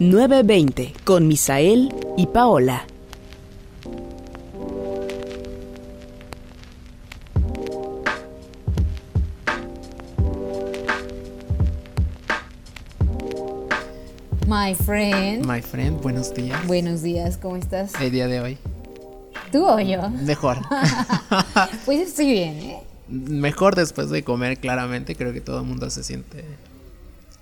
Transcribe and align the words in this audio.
920 0.00 0.94
con 1.04 1.28
Misael 1.28 1.94
y 2.16 2.26
Paola. 2.28 2.86
My 14.46 14.74
friend. 14.74 15.44
My 15.44 15.60
friend, 15.60 16.00
buenos 16.00 16.32
días. 16.32 16.66
Buenos 16.66 17.02
días, 17.02 17.36
¿cómo 17.36 17.56
estás? 17.56 17.92
El 18.00 18.10
día 18.10 18.26
de 18.26 18.40
hoy. 18.40 18.58
¿Tú 19.52 19.66
o 19.66 19.78
yo? 19.80 20.08
Mejor. 20.08 20.56
pues 21.84 22.00
estoy 22.00 22.32
bien, 22.32 22.54
¿eh? 22.54 22.82
Mejor 23.06 23.74
después 23.74 24.08
de 24.08 24.24
comer, 24.24 24.56
claramente. 24.56 25.14
Creo 25.14 25.34
que 25.34 25.42
todo 25.42 25.60
el 25.60 25.66
mundo 25.66 25.90
se 25.90 26.02
siente 26.02 26.42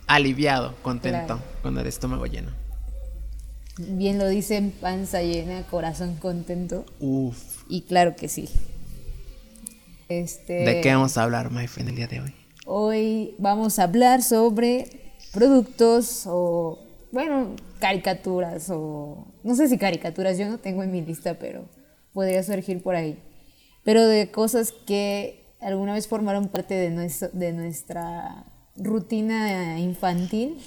aliviado, 0.09 0.75
contento, 0.83 1.39
con 1.63 1.79
el 1.79 1.87
estómago 1.87 2.27
lleno. 2.27 2.51
Bien 3.79 4.19
lo 4.19 4.27
dicen, 4.27 4.73
panza 4.73 5.23
llena, 5.23 5.63
corazón 5.65 6.17
contento. 6.17 6.85
Uf. 6.99 7.63
Y 7.69 7.83
claro 7.83 8.17
que 8.17 8.29
sí. 8.29 8.49
Este, 10.09 10.65
¿De 10.65 10.81
qué 10.81 10.93
vamos 10.93 11.17
a 11.17 11.23
hablar, 11.23 11.53
my 11.53 11.69
friend, 11.69 11.91
el 11.91 11.97
día 11.97 12.09
de 12.09 12.21
hoy? 12.21 12.35
Hoy 12.67 13.35
vamos 13.39 13.79
a 13.79 13.85
hablar 13.85 14.23
sobre 14.23 15.15
productos 15.33 16.25
o, 16.27 16.79
bueno, 17.13 17.55
caricaturas 17.79 18.69
o, 18.71 19.29
no 19.45 19.55
sé 19.55 19.69
si 19.69 19.79
caricaturas, 19.79 20.39
yo 20.39 20.49
no 20.49 20.59
tengo 20.59 20.83
en 20.83 20.91
mi 20.91 21.03
lista, 21.03 21.39
pero 21.39 21.67
podría 22.13 22.43
surgir 22.43 22.83
por 22.83 22.97
ahí. 22.97 23.23
Pero 23.85 24.07
de 24.07 24.31
cosas 24.31 24.73
que 24.73 25.45
alguna 25.61 25.93
vez 25.93 26.09
formaron 26.09 26.49
parte 26.49 26.75
de, 26.75 26.91
nuestro, 26.91 27.29
de 27.33 27.53
nuestra 27.53 28.45
rutina 28.79 29.79
infantil. 29.79 30.59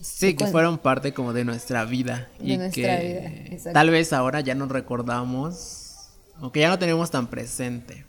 Sí, 0.00 0.34
que 0.34 0.46
fueron 0.46 0.78
parte 0.78 1.12
como 1.14 1.32
de 1.32 1.44
nuestra 1.44 1.84
vida. 1.84 2.28
De 2.38 2.52
y 2.52 2.56
nuestra 2.58 3.00
que 3.00 3.48
vida, 3.50 3.72
tal 3.72 3.90
vez 3.90 4.12
ahora 4.12 4.40
ya 4.40 4.54
no 4.54 4.66
recordamos, 4.66 6.10
o 6.40 6.52
que 6.52 6.60
ya 6.60 6.68
no 6.68 6.78
tenemos 6.78 7.10
tan 7.10 7.28
presente 7.28 8.04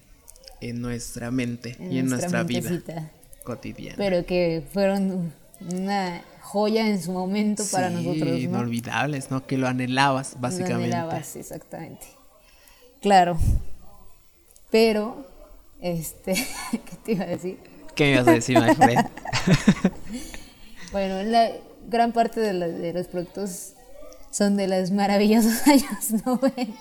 en 0.60 0.82
nuestra 0.82 1.32
mente 1.32 1.76
En 1.80 1.92
y 1.92 2.00
en 2.00 2.10
nuestra 2.10 2.44
vida 2.44 2.72
cotidiana. 3.44 3.96
Pero 3.98 4.26
que 4.26 4.64
fueron 4.74 5.32
una 5.72 6.22
joya 6.42 6.88
en 6.88 7.02
su 7.02 7.12
momento 7.12 7.64
para 7.72 7.90
nosotros, 7.90 8.30
¿no? 8.30 8.38
inolvidables, 8.38 9.32
¿no? 9.32 9.46
Que 9.48 9.58
lo 9.58 9.68
anhelabas, 9.68 10.34
Lo 10.34 10.42
básicamente. 10.42 10.96
anhelabas, 10.96 11.36
exactamente. 11.36 12.06
Claro. 13.02 13.38
Pero, 14.70 15.26
este, 15.80 16.34
¿qué 16.72 16.96
te 17.04 17.12
iba 17.14 17.24
a 17.24 17.28
decir? 17.28 17.58
¿Qué 17.98 18.06
me 18.06 18.12
ibas 18.14 18.28
a 18.28 18.32
decir? 18.32 18.58
Bueno, 20.92 21.22
la 21.24 21.50
gran 21.90 22.12
parte 22.14 22.40
de, 22.40 22.54
la- 22.54 22.68
de 22.68 22.94
los 22.94 23.08
productos 23.08 23.74
son 24.32 24.56
de 24.56 24.68
los 24.68 24.92
maravillosos 24.92 25.68
años 25.68 26.26
90. 26.26 26.74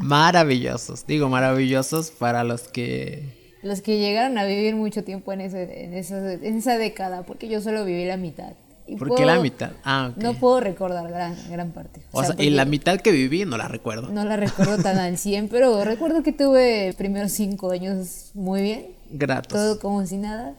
maravillosos. 0.00 1.06
Digo, 1.06 1.28
maravillosos 1.28 2.10
para 2.10 2.44
los 2.44 2.62
que... 2.68 3.34
Los 3.62 3.80
que 3.80 3.98
llegaron 3.98 4.38
a 4.38 4.44
vivir 4.44 4.76
mucho 4.76 5.02
tiempo 5.02 5.32
en, 5.32 5.40
ese, 5.40 5.84
en, 5.84 5.94
esa, 5.94 6.32
en 6.34 6.56
esa 6.58 6.78
década, 6.78 7.22
porque 7.24 7.48
yo 7.48 7.60
solo 7.60 7.84
viví 7.84 8.04
la 8.04 8.16
mitad. 8.16 8.52
Y 8.86 8.94
¿Por 8.96 9.08
puedo- 9.08 9.18
qué 9.18 9.24
la 9.26 9.40
mitad? 9.40 9.72
Ah. 9.82 10.12
No 10.16 10.34
puedo 10.34 10.60
recordar 10.60 11.08
gran, 11.08 11.34
gran 11.50 11.70
parte. 11.72 12.02
O 12.12 12.22
sea, 12.22 12.36
y 12.38 12.50
la 12.50 12.64
mitad 12.66 13.00
que 13.00 13.10
viví 13.10 13.44
no 13.44 13.56
la 13.56 13.66
recuerdo. 13.66 14.10
No 14.10 14.24
la 14.24 14.36
recuerdo 14.36 14.80
tan 14.80 14.98
al 14.98 15.18
100, 15.18 15.48
pero 15.48 15.82
recuerdo 15.82 16.22
que 16.22 16.32
tuve 16.32 16.94
primeros 16.96 17.32
cinco 17.32 17.72
años 17.72 18.30
muy 18.34 18.60
bien. 18.62 18.86
Gratos. 19.10 19.52
todo 19.52 19.78
como 19.78 20.06
si 20.06 20.16
nada. 20.16 20.54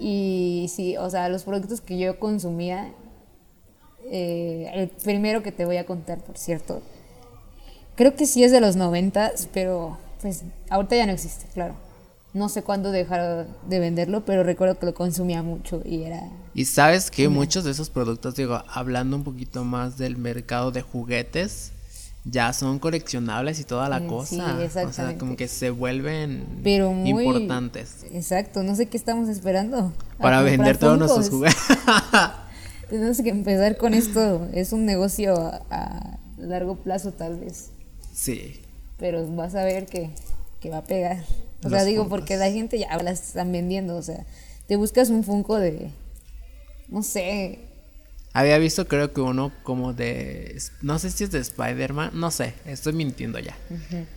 Y 0.00 0.70
sí, 0.74 0.96
o 0.96 1.10
sea, 1.10 1.28
los 1.28 1.42
productos 1.44 1.80
que 1.80 1.98
yo 1.98 2.18
consumía, 2.18 2.92
eh, 4.10 4.70
el 4.74 4.88
primero 4.88 5.42
que 5.42 5.52
te 5.52 5.64
voy 5.64 5.76
a 5.76 5.86
contar, 5.86 6.18
por 6.18 6.38
cierto, 6.38 6.82
creo 7.96 8.14
que 8.14 8.26
sí 8.26 8.44
es 8.44 8.52
de 8.52 8.60
los 8.60 8.76
noventas, 8.76 9.48
pero 9.52 9.98
pues 10.20 10.42
ahorita 10.70 10.96
ya 10.96 11.06
no 11.06 11.12
existe, 11.12 11.46
claro. 11.52 11.74
No 12.34 12.48
sé 12.48 12.62
cuándo 12.62 12.92
dejaron 12.92 13.48
de 13.68 13.78
venderlo, 13.80 14.24
pero 14.24 14.44
recuerdo 14.44 14.78
que 14.78 14.86
lo 14.86 14.94
consumía 14.94 15.42
mucho 15.42 15.82
y 15.84 16.02
era... 16.04 16.28
Y 16.54 16.66
sabes 16.66 17.10
que 17.10 17.28
muchos 17.28 17.64
de 17.64 17.70
esos 17.70 17.90
productos, 17.90 18.34
digo, 18.36 18.62
hablando 18.68 19.16
un 19.16 19.24
poquito 19.24 19.64
más 19.64 19.96
del 19.96 20.16
mercado 20.16 20.70
de 20.70 20.82
juguetes, 20.82 21.72
ya 22.30 22.52
son 22.52 22.78
coleccionables 22.78 23.58
y 23.60 23.64
toda 23.64 23.88
la 23.88 23.98
Eh, 23.98 24.06
cosa. 24.06 24.58
sí, 24.68 24.78
O 24.84 24.92
sea, 24.92 25.16
como 25.18 25.36
que 25.36 25.48
se 25.48 25.70
vuelven 25.70 26.44
Pero 26.62 26.92
muy... 26.92 27.24
importantes 27.24 28.04
Exacto, 28.12 28.62
no 28.62 28.74
sé 28.76 28.86
qué 28.86 28.96
estamos 28.96 29.28
esperando. 29.28 29.92
para 30.18 30.38
comprar 30.38 30.44
vender 30.58 30.76
todos 30.78 30.98
nuestros 30.98 31.30
juguetes. 31.30 31.56
Tenemos 32.90 33.20
que 33.20 33.28
empezar 33.30 33.76
con 33.76 33.92
esto. 33.94 34.48
Es 34.52 34.72
un 34.72 34.84
negocio 34.86 35.36
a, 35.36 35.62
a 35.70 36.18
largo 36.38 36.76
plazo 36.76 37.12
tal 37.12 37.38
vez, 37.38 37.70
sí. 38.12 38.60
pero 38.98 39.26
vas 39.34 39.54
a 39.54 39.64
ver 39.64 39.86
que, 39.86 40.10
que 40.60 40.70
va 40.70 40.78
a 40.78 40.84
pegar. 40.84 41.22
O 41.64 41.68
sea, 41.68 41.84
digo, 41.84 42.04
Funkos. 42.04 42.20
porque 42.20 42.36
la 42.36 42.50
gente 42.50 42.78
ya 42.78 42.96
las 43.02 43.20
están 43.28 43.52
vendiendo. 43.52 43.96
O 43.96 44.02
sea, 44.02 44.24
te 44.66 44.76
buscas 44.76 45.10
un 45.10 45.22
Funko 45.24 45.56
de, 45.58 45.90
no 46.88 47.02
sé, 47.02 47.58
Había 48.32 48.58
visto 48.58 48.86
creo 48.86 49.12
que 49.12 49.20
uno 49.20 49.52
como 49.62 49.92
de... 49.92 50.56
No 50.82 50.98
sé 50.98 51.10
si 51.10 51.24
es 51.24 51.30
de 51.30 51.40
Spider-Man, 51.40 52.10
no 52.14 52.30
sé, 52.30 52.54
estoy 52.66 52.92
mintiendo 52.92 53.38
ya. 53.38 53.56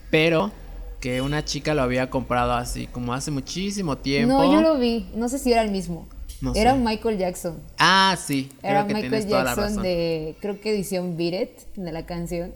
Pero 0.10 0.52
que 1.00 1.22
una 1.22 1.44
chica 1.44 1.74
lo 1.74 1.82
había 1.82 2.10
comprado 2.10 2.54
así 2.54 2.88
como 2.88 3.14
hace 3.14 3.32
muchísimo 3.32 3.98
tiempo. 3.98 4.38
no, 4.38 4.54
yo 4.54 4.62
lo 4.62 4.78
vi. 4.78 5.10
No 5.16 5.30
sé 5.30 5.40
si 5.40 5.52
era 5.52 5.64
el 5.64 5.72
mismo. 5.72 6.08
No 6.42 6.54
era 6.56 6.74
sé. 6.74 6.80
Michael 6.80 7.18
Jackson. 7.18 7.60
Ah, 7.78 8.18
sí, 8.24 8.52
Era 8.64 8.86
creo 8.86 8.88
que 8.88 8.94
Michael 8.96 9.12
tienes 9.12 9.28
toda 9.28 9.44
la 9.44 9.50
Jackson 9.52 9.66
razón. 9.70 9.84
de, 9.84 10.36
creo 10.42 10.60
que 10.60 10.72
edición 10.72 11.18
Beat 11.18 11.34
It, 11.42 11.76
de 11.76 11.92
la 11.92 12.06
canción. 12.06 12.54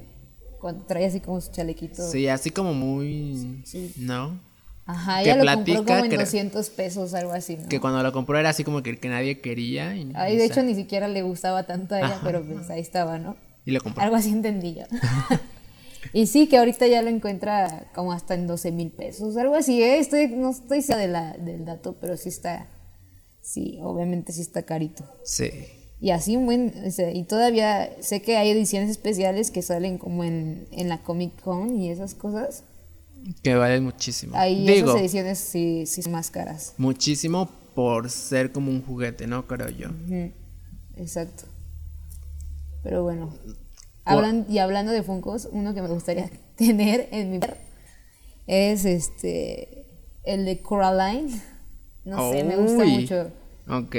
Cuando 0.60 0.86
trae 0.86 1.06
así 1.06 1.20
como 1.20 1.40
su 1.42 1.52
chalequito. 1.52 2.08
Sí, 2.10 2.28
así 2.28 2.50
como 2.50 2.74
muy... 2.74 3.62
Sí. 3.66 3.94
¿No? 3.98 4.40
Ajá, 4.88 5.24
que 5.24 5.32
ella 5.32 5.44
lo 5.44 5.54
compró 5.56 5.84
como 5.86 6.04
en 6.06 6.10
creo- 6.12 6.20
200 6.20 6.70
pesos, 6.70 7.14
algo 7.16 7.32
así, 7.32 7.58
¿no? 7.58 7.68
Que 7.68 7.80
cuando 7.80 8.04
lo 8.04 8.12
compró 8.12 8.38
era 8.38 8.50
así 8.50 8.64
como 8.64 8.84
que, 8.84 8.98
que 9.00 9.10
nadie 9.10 9.42
quería. 9.42 9.96
Y, 9.96 10.12
Ay, 10.14 10.38
de 10.38 10.46
hecho 10.46 10.62
ni 10.62 10.76
siquiera 10.76 11.08
le 11.08 11.24
gustaba 11.24 11.64
tanto 11.64 11.96
a 11.96 12.00
ella, 12.00 12.08
Ajá. 12.16 12.22
pero 12.24 12.44
pues 12.46 12.70
ahí 12.70 12.82
estaba, 12.82 13.18
¿no? 13.18 13.36
Y 13.66 13.72
lo 13.72 13.82
compró. 13.82 14.04
Algo 14.04 14.16
así 14.16 14.30
entendí 14.30 14.76
yo. 14.76 14.84
y 16.14 16.28
sí, 16.28 16.48
que 16.48 16.58
ahorita 16.58 16.86
ya 16.86 17.02
lo 17.02 17.10
encuentra 17.10 17.90
como 17.96 18.12
hasta 18.14 18.36
en 18.36 18.46
12 18.46 18.72
mil 18.72 18.92
pesos, 18.92 19.36
algo 19.38 19.56
así, 19.56 19.82
¿eh? 19.82 19.98
Estoy, 19.98 20.28
no 20.28 20.52
estoy 20.52 20.82
de 20.82 21.08
la, 21.08 21.34
del 21.34 21.66
dato, 21.66 21.98
pero 22.00 22.16
sí 22.16 22.30
está, 22.30 22.68
sí, 23.42 23.80
obviamente 23.82 24.34
sí 24.34 24.42
está 24.42 24.64
carito. 24.64 25.04
Sí. 25.24 25.50
Y 26.00 26.12
así, 26.12 26.36
un 26.36 26.46
buen, 26.46 26.74
y 27.14 27.24
todavía 27.24 27.90
sé 28.02 28.22
que 28.22 28.38
hay 28.38 28.52
ediciones 28.52 28.92
especiales 28.92 29.50
que 29.50 29.64
salen 29.64 29.98
como 29.98 30.24
en, 30.24 30.68
en 30.72 30.90
la 30.90 31.02
Comic 31.02 31.42
Con 31.42 31.76
y 31.76 31.90
esas 31.90 32.14
cosas. 32.14 32.64
Que 33.42 33.56
vale 33.56 33.80
muchísimo. 33.82 34.36
Ahí 34.36 34.66
Digo, 34.66 34.90
esas 34.90 35.02
ediciones 35.02 35.40
sí, 35.40 35.86
sí 35.86 36.02
son 36.02 36.12
más 36.12 36.30
caras. 36.32 36.74
muchísimo 36.78 37.50
por 37.74 38.10
ser 38.10 38.52
como 38.52 38.72
un 38.72 38.84
juguete, 38.84 39.28
¿no? 39.28 39.48
Creo 39.48 39.70
yo. 39.70 39.90
Exacto. 40.96 41.46
Pero 42.84 43.04
bueno. 43.04 43.34
Hablan, 44.06 44.46
y 44.48 44.60
hablando 44.60 44.92
de 44.92 45.02
Funkos, 45.02 45.50
uno 45.52 45.74
que 45.74 45.82
me 45.82 45.88
gustaría 45.88 46.30
tener 46.56 47.10
en 47.12 47.32
mi 47.32 47.40
es 48.48 48.86
este 48.86 49.86
el 50.24 50.46
de 50.46 50.62
Coraline. 50.62 51.42
No 52.04 52.32
sé, 52.32 52.44
me 52.44 52.56
gusta 52.56 52.86
mucho. 52.86 53.32
Ok. 53.68 53.96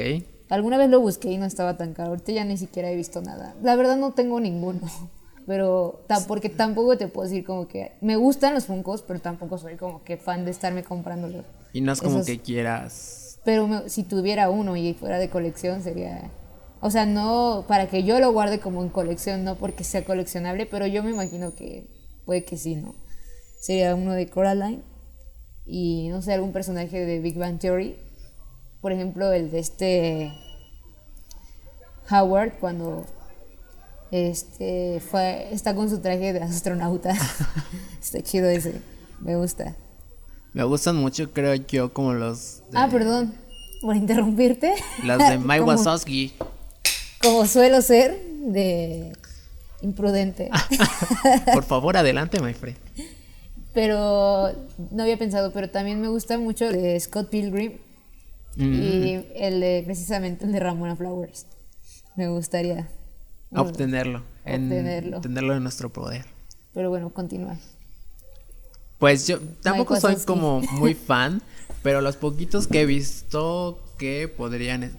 Alguna 0.48 0.78
vez 0.78 0.88
lo 0.88 1.00
busqué 1.00 1.32
y 1.32 1.38
no 1.38 1.44
estaba 1.44 1.76
tan 1.76 1.92
caro. 1.92 2.10
Ahorita 2.10 2.30
ya 2.30 2.44
ni 2.44 2.56
siquiera 2.56 2.90
he 2.90 2.96
visto 2.96 3.20
nada. 3.20 3.56
La 3.62 3.74
verdad 3.74 3.96
no 3.96 4.12
tengo 4.12 4.40
ninguno. 4.40 4.80
Pero 5.46 6.04
porque 6.26 6.48
tampoco 6.48 6.96
te 6.98 7.06
puedo 7.08 7.28
decir 7.28 7.44
como 7.44 7.68
que 7.68 7.92
me 8.00 8.16
gustan 8.16 8.52
los 8.54 8.66
Funkos, 8.66 9.02
pero 9.02 9.20
tampoco 9.20 9.58
soy 9.58 9.76
como 9.76 10.02
que 10.02 10.16
fan 10.16 10.44
de 10.44 10.50
estarme 10.50 10.82
comprándolos. 10.82 11.44
Y 11.72 11.80
no 11.82 11.92
es 11.92 12.00
como 12.00 12.16
Esos- 12.16 12.26
que 12.26 12.40
quieras. 12.40 13.38
Pero 13.44 13.68
me- 13.68 13.88
si 13.88 14.02
tuviera 14.02 14.50
uno 14.50 14.76
y 14.76 14.92
fuera 14.94 15.18
de 15.18 15.30
colección 15.30 15.82
sería... 15.82 16.30
O 16.80 16.90
sea, 16.90 17.06
no 17.06 17.64
para 17.68 17.88
que 17.88 18.02
yo 18.02 18.18
lo 18.18 18.32
guarde 18.32 18.58
como 18.58 18.82
en 18.82 18.88
colección, 18.90 19.44
no 19.44 19.54
porque 19.56 19.84
sea 19.84 20.04
coleccionable, 20.04 20.66
pero 20.66 20.86
yo 20.86 21.02
me 21.02 21.10
imagino 21.10 21.54
que 21.54 21.86
puede 22.24 22.44
que 22.44 22.56
sí, 22.56 22.74
¿no? 22.74 22.94
Sería 23.60 23.94
uno 23.94 24.12
de 24.12 24.28
Coraline 24.28 24.82
y 25.64 26.08
no 26.08 26.22
sé, 26.22 26.32
algún 26.32 26.52
personaje 26.52 27.04
de 27.06 27.20
Big 27.20 27.38
Bang 27.38 27.58
Theory. 27.60 27.96
Por 28.80 28.92
ejemplo, 28.92 29.32
el 29.32 29.50
de 29.50 29.58
este 29.60 30.32
Howard 32.10 32.58
cuando 32.60 33.04
este 34.10 35.00
fue 35.10 35.48
está 35.52 35.74
con 35.74 35.88
su 35.90 35.98
traje 36.00 36.32
de 36.32 36.40
astronauta. 36.42 37.14
está 38.02 38.22
chido 38.22 38.48
ese. 38.48 38.80
Me 39.20 39.36
gusta. 39.36 39.74
Me 40.52 40.64
gustan 40.64 40.96
mucho, 40.96 41.32
creo 41.32 41.54
yo, 41.54 41.92
como 41.92 42.14
los. 42.14 42.62
de- 42.70 42.78
Ah, 42.78 42.88
perdón 42.90 43.34
por 43.82 43.94
interrumpirte. 43.96 44.72
Los 45.04 45.18
de 45.18 45.38
Mike 45.38 45.58
Como- 45.60 45.72
Wazowski. 45.72 46.32
como 47.22 47.46
suelo 47.46 47.82
ser, 47.82 48.18
de 48.46 49.12
imprudente. 49.82 50.50
Por 51.52 51.62
favor, 51.64 51.96
adelante, 51.96 52.40
my 52.40 52.54
friend. 52.54 52.78
pero 53.74 54.52
no 54.90 55.02
había 55.02 55.18
pensado, 55.18 55.52
pero 55.52 55.68
también 55.70 56.00
me 56.00 56.08
gusta 56.08 56.38
mucho 56.38 56.66
el 56.68 56.80
de 56.82 56.98
Scott 57.00 57.28
Pilgrim 57.28 57.78
Mm. 58.58 58.72
y 58.72 59.26
el 59.34 59.60
de 59.60 59.82
precisamente 59.84 60.46
el 60.46 60.52
de 60.52 60.60
Ramona 60.60 60.96
Flowers. 60.96 61.44
Me 62.16 62.28
gustaría. 62.28 62.88
Obtenerlo. 63.54 64.22
En, 64.44 64.64
Obtenerlo. 64.64 65.20
Tenerlo 65.20 65.54
en 65.54 65.62
nuestro 65.62 65.90
poder. 65.90 66.26
Pero 66.72 66.90
bueno, 66.90 67.10
continúa. 67.10 67.56
Pues 68.98 69.26
yo 69.26 69.38
tampoco 69.62 70.00
soy 70.00 70.16
como 70.24 70.60
muy 70.72 70.94
fan, 70.94 71.42
pero 71.82 72.00
los 72.00 72.16
poquitos 72.16 72.66
que 72.66 72.82
he 72.82 72.86
visto 72.86 73.82
que 73.98 74.28
podrían 74.28 74.92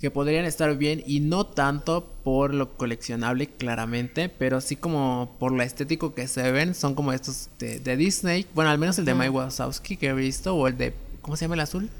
que 0.00 0.12
podrían 0.12 0.44
estar 0.44 0.76
bien 0.76 1.02
y 1.06 1.18
no 1.18 1.44
tanto 1.44 2.08
por 2.22 2.54
lo 2.54 2.76
coleccionable 2.76 3.48
claramente, 3.48 4.28
pero 4.28 4.60
sí 4.60 4.76
como 4.76 5.34
por 5.40 5.50
lo 5.50 5.62
estético 5.64 6.14
que 6.14 6.28
se 6.28 6.52
ven, 6.52 6.74
son 6.76 6.94
como 6.94 7.12
estos 7.12 7.48
de, 7.58 7.80
de 7.80 7.96
Disney, 7.96 8.46
bueno, 8.54 8.70
al 8.70 8.78
menos 8.78 8.96
el 9.00 9.04
de 9.04 9.14
Mike 9.14 9.30
Wazowski 9.30 9.96
que 9.96 10.08
he 10.08 10.12
visto 10.12 10.54
o 10.54 10.68
el 10.68 10.78
de 10.78 10.94
¿cómo 11.20 11.36
se 11.36 11.46
llama 11.46 11.56
el 11.56 11.60
azul? 11.60 11.90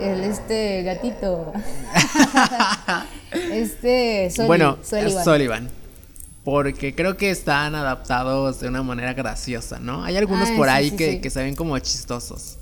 El 0.00 0.24
este 0.24 0.82
gatito. 0.82 1.52
este 3.64 4.30
Sully- 4.30 4.46
bueno, 4.46 4.78
Sullivan. 4.82 5.24
Sullivan. 5.24 5.70
Porque 6.44 6.94
creo 6.94 7.16
que 7.16 7.30
están 7.30 7.74
adaptados 7.74 8.60
de 8.60 8.68
una 8.68 8.82
manera 8.82 9.14
graciosa, 9.14 9.78
¿no? 9.78 10.04
Hay 10.04 10.16
algunos 10.16 10.50
Ay, 10.50 10.56
por 10.56 10.68
sí, 10.68 10.74
ahí 10.74 10.90
sí, 10.90 10.96
que, 10.96 11.10
sí. 11.12 11.20
que 11.20 11.30
se 11.30 11.42
ven 11.42 11.56
como 11.56 11.78
chistosos. 11.78 12.58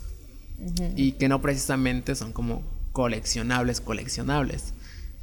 Y 0.96 1.12
que 1.12 1.28
no 1.28 1.42
precisamente 1.42 2.14
son 2.14 2.32
como 2.32 2.62
coleccionables, 2.92 3.80
coleccionables. 3.80 4.72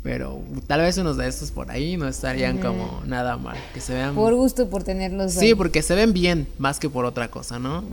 Pero 0.03 0.41
tal 0.67 0.81
vez 0.81 0.97
unos 0.97 1.15
de 1.17 1.27
estos 1.27 1.51
por 1.51 1.71
ahí 1.71 1.95
no 1.95 2.07
estarían 2.07 2.57
como 2.57 3.01
nada 3.05 3.37
mal. 3.37 3.57
Que 3.73 3.79
se 3.79 3.93
vean... 3.93 4.15
Por 4.15 4.33
gusto 4.35 4.69
por 4.69 4.83
tenerlos 4.83 5.33
Sí, 5.33 5.47
ahí. 5.47 5.55
porque 5.55 5.81
se 5.81 5.95
ven 5.95 6.11
bien 6.11 6.47
más 6.57 6.79
que 6.79 6.89
por 6.89 7.05
otra 7.05 7.29
cosa, 7.29 7.59
¿no? 7.59 7.83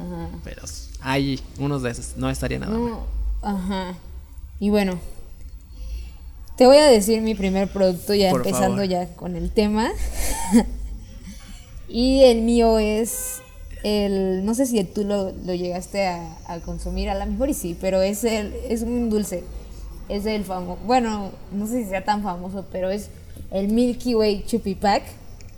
Pero 0.42 0.62
hay 1.00 1.40
unos 1.58 1.82
de 1.82 1.90
esos, 1.90 2.16
no 2.16 2.28
estaría 2.30 2.58
nada 2.58 2.76
mal. 2.76 2.98
Ajá. 3.42 3.94
Y 4.58 4.70
bueno, 4.70 4.98
te 6.56 6.66
voy 6.66 6.76
a 6.78 6.86
decir 6.86 7.20
mi 7.22 7.34
primer 7.34 7.68
producto 7.68 8.14
ya 8.14 8.30
Por 8.30 8.40
empezando 8.46 8.76
favor. 8.76 8.88
ya 8.88 9.06
con 9.14 9.36
el 9.36 9.50
tema. 9.50 9.90
y 11.88 12.22
el 12.24 12.42
mío 12.42 12.78
es 12.78 13.40
el, 13.84 14.44
no 14.44 14.54
sé 14.54 14.66
si 14.66 14.82
tú 14.84 15.04
lo, 15.04 15.32
lo 15.44 15.54
llegaste 15.54 16.06
a, 16.06 16.36
a 16.46 16.58
consumir, 16.60 17.08
a 17.10 17.14
lo 17.14 17.26
mejor 17.26 17.48
y 17.50 17.54
sí, 17.54 17.76
pero 17.80 18.02
es 18.02 18.24
el, 18.24 18.54
es 18.68 18.82
un 18.82 19.10
dulce. 19.10 19.44
Es 20.08 20.24
el 20.24 20.44
famoso, 20.44 20.80
bueno, 20.86 21.32
no 21.52 21.66
sé 21.66 21.82
si 21.82 21.90
sea 21.90 22.04
tan 22.04 22.22
famoso, 22.22 22.64
pero 22.70 22.90
es 22.90 23.08
el 23.50 23.68
Milky 23.68 24.14
Way 24.14 24.44
Chupi 24.46 24.74
Pack. 24.76 25.02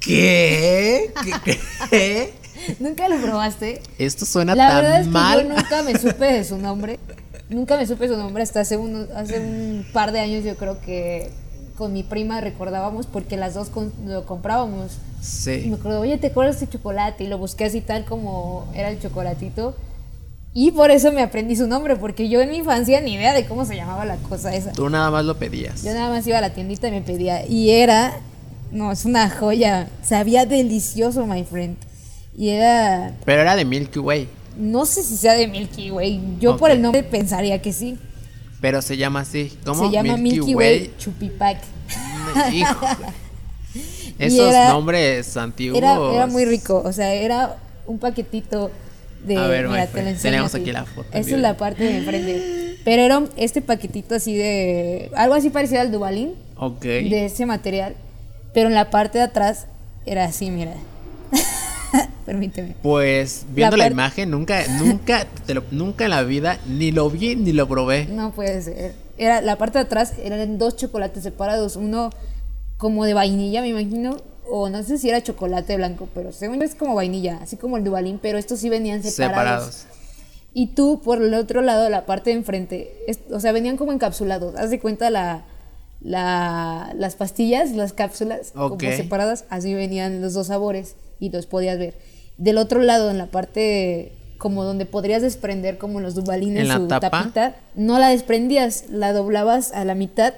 ¿Qué? 0.00 1.12
¿Qué? 1.44 1.58
qué? 1.90 2.32
¿Nunca 2.80 3.08
lo 3.08 3.20
probaste? 3.20 3.82
Esto 3.98 4.24
suena 4.26 4.54
La 4.54 4.68
tan 4.68 4.76
verdad 4.82 5.00
es 5.00 5.06
que 5.06 5.12
mal. 5.12 5.42
yo 5.48 5.54
nunca 5.54 5.82
me 5.82 5.98
supe 5.98 6.32
de 6.32 6.44
su 6.44 6.56
nombre. 6.58 6.98
Nunca 7.50 7.76
me 7.76 7.86
supe 7.86 8.08
su 8.08 8.16
nombre 8.16 8.42
hasta 8.42 8.60
hace, 8.60 8.78
hace 9.14 9.40
un 9.40 9.86
par 9.92 10.12
de 10.12 10.20
años 10.20 10.44
yo 10.44 10.56
creo 10.56 10.80
que 10.80 11.30
con 11.76 11.92
mi 11.92 12.02
prima 12.02 12.40
recordábamos 12.40 13.06
porque 13.06 13.36
las 13.36 13.54
dos 13.54 13.68
con- 13.68 13.92
lo 14.06 14.26
comprábamos. 14.26 14.92
Y 15.20 15.24
Sí. 15.24 15.64
me 15.68 15.76
acuerdo, 15.76 16.00
oye, 16.00 16.18
¿te 16.18 16.26
acuerdas 16.28 16.58
de 16.58 16.64
este 16.64 16.76
chocolate? 16.78 17.24
Y 17.24 17.28
lo 17.28 17.38
busqué 17.38 17.64
así 17.64 17.80
tal 17.80 18.04
como 18.04 18.66
era 18.74 18.90
el 18.90 19.00
chocolatito. 19.00 19.74
Y 20.54 20.72
por 20.72 20.90
eso 20.90 21.12
me 21.12 21.22
aprendí 21.22 21.54
su 21.56 21.66
nombre, 21.68 21.96
porque 21.96 22.28
yo 22.28 22.40
en 22.40 22.50
mi 22.50 22.56
infancia 22.56 23.00
ni 23.00 23.14
idea 23.14 23.32
de 23.32 23.44
cómo 23.46 23.64
se 23.64 23.76
llamaba 23.76 24.04
la 24.04 24.16
cosa 24.16 24.54
esa. 24.54 24.72
Tú 24.72 24.88
nada 24.90 25.10
más 25.10 25.24
lo 25.24 25.36
pedías. 25.38 25.82
Yo 25.84 25.92
nada 25.94 26.08
más 26.10 26.26
iba 26.26 26.38
a 26.38 26.40
la 26.40 26.52
tiendita 26.52 26.88
y 26.88 26.90
me 26.90 27.00
pedía. 27.02 27.46
Y 27.46 27.70
era, 27.70 28.12
no, 28.72 28.90
es 28.90 29.04
una 29.04 29.30
joya. 29.30 29.88
Sabía 30.02 30.46
delicioso, 30.46 31.26
my 31.26 31.44
friend. 31.44 31.76
Y 32.36 32.48
era, 32.50 33.12
Pero 33.24 33.42
era 33.42 33.56
de 33.56 33.64
Milky 33.64 33.98
Way. 34.00 34.28
No 34.58 34.84
sé 34.86 35.02
si 35.02 35.16
sea 35.16 35.34
de 35.34 35.46
Milky 35.46 35.90
Way. 35.90 36.36
Yo 36.40 36.56
por 36.56 36.70
el 36.70 36.82
nombre 36.82 37.02
pensaría 37.02 37.60
que 37.62 37.72
sí. 37.72 37.96
Pero 38.60 38.82
se 38.82 38.96
llama 38.96 39.20
así. 39.20 39.56
¿Cómo? 39.64 39.86
Se 39.86 39.92
llama 39.92 40.16
Milky, 40.16 40.54
Way 40.54 40.94
Chupipac. 40.98 41.58
Híjole. 42.52 43.06
Esos 44.18 44.48
era- 44.50 44.70
nombres 44.70 45.36
antiguos. 45.36 45.78
Era, 45.78 45.96
era 46.12 46.26
muy 46.26 46.44
rico. 46.44 46.82
O 46.84 46.92
sea, 46.92 47.14
era 47.14 47.56
un 47.86 47.98
paquetito 47.98 48.70
de. 49.24 49.36
A 49.36 49.46
ver, 49.46 49.68
mira, 49.68 49.86
te 49.86 50.14
tenemos 50.14 50.54
aquí 50.54 50.72
la 50.72 50.84
foto, 50.84 51.08
Esta 51.12 51.34
es 51.36 51.40
la 51.40 51.56
parte 51.56 51.84
de 51.84 51.98
enfrente. 51.98 52.78
Pero 52.84 53.02
era 53.02 53.22
este 53.36 53.62
paquetito 53.62 54.14
así 54.16 54.34
de. 54.36 55.10
Algo 55.14 55.34
así 55.34 55.50
parecido 55.50 55.80
al 55.80 55.92
Dubalín. 55.92 56.34
Ok. 56.56 56.82
De 56.82 57.26
ese 57.26 57.46
material. 57.46 57.94
Pero 58.54 58.68
en 58.68 58.74
la 58.74 58.90
parte 58.90 59.18
de 59.18 59.24
atrás 59.24 59.66
era 60.04 60.24
así, 60.24 60.50
mira. 60.50 60.74
Permíteme. 62.28 62.74
Pues 62.82 63.46
viendo 63.54 63.76
la, 63.78 63.86
imagen, 63.86 64.30
nunca, 64.30 64.62
nunca, 64.78 65.26
te 65.46 65.54
lo- 65.54 65.64
nunca 65.70 66.04
en 66.04 66.10
la 66.10 66.22
vida 66.24 66.58
ni 66.66 66.90
lo 66.92 67.08
vi 67.08 67.36
ni 67.36 67.52
lo 67.52 67.66
probé. 67.66 68.04
No 68.04 68.32
puede 68.32 68.60
ser. 68.60 68.94
Era, 69.16 69.40
la 69.40 69.56
parte 69.56 69.78
de 69.78 69.84
atrás 69.84 70.12
eran 70.22 70.58
dos 70.58 70.76
chocolates 70.76 71.22
separados. 71.22 71.76
Uno 71.76 72.10
como 72.76 73.06
de 73.06 73.14
vainilla, 73.14 73.62
me 73.62 73.68
imagino. 73.68 74.18
O 74.50 74.68
no 74.68 74.82
sé 74.82 74.98
si 74.98 75.08
era 75.08 75.22
chocolate 75.22 75.76
blanco, 75.76 76.08
pero 76.14 76.32
según 76.32 76.58
yo 76.58 76.64
es 76.64 76.74
como 76.74 76.94
vainilla, 76.94 77.38
así 77.42 77.56
como 77.56 77.76
el 77.78 77.84
Dubalín, 77.84 78.18
pero 78.20 78.36
estos 78.38 78.60
sí 78.60 78.68
venían 78.68 79.02
separados. 79.02 79.74
Separados. 79.74 79.86
Y 80.54 80.68
tú, 80.68 81.00
por 81.02 81.22
el 81.22 81.32
otro 81.34 81.60
lado, 81.62 81.88
la 81.90 82.04
parte 82.06 82.30
de 82.30 82.36
enfrente, 82.36 82.92
es- 83.06 83.20
o 83.32 83.40
sea, 83.40 83.52
venían 83.52 83.76
como 83.78 83.92
encapsulados. 83.92 84.54
Haz 84.56 84.68
de 84.70 84.80
cuenta 84.80 85.08
la, 85.10 85.44
la- 86.00 86.92
las 86.96 87.16
pastillas, 87.16 87.72
las 87.72 87.92
cápsulas, 87.92 88.52
como 88.52 88.78
separadas, 88.96 89.44
así 89.50 89.74
venían 89.74 90.20
los 90.22 90.34
dos 90.34 90.46
sabores 90.48 90.96
y 91.20 91.30
los 91.30 91.46
podías 91.46 91.78
ver. 91.78 91.98
Del 92.38 92.56
otro 92.58 92.80
lado, 92.82 93.10
en 93.10 93.18
la 93.18 93.26
parte 93.26 94.12
como 94.38 94.62
donde 94.64 94.86
podrías 94.86 95.20
desprender 95.22 95.78
como 95.78 96.00
los 96.00 96.14
dubalines 96.14 96.62
¿En 96.62 96.68
la 96.68 96.76
su 96.76 96.86
tapa? 96.86 97.10
tapita, 97.10 97.56
no 97.74 97.98
la 97.98 98.08
desprendías, 98.10 98.84
la 98.88 99.12
doblabas 99.12 99.72
a 99.72 99.84
la 99.84 99.94
mitad 99.96 100.32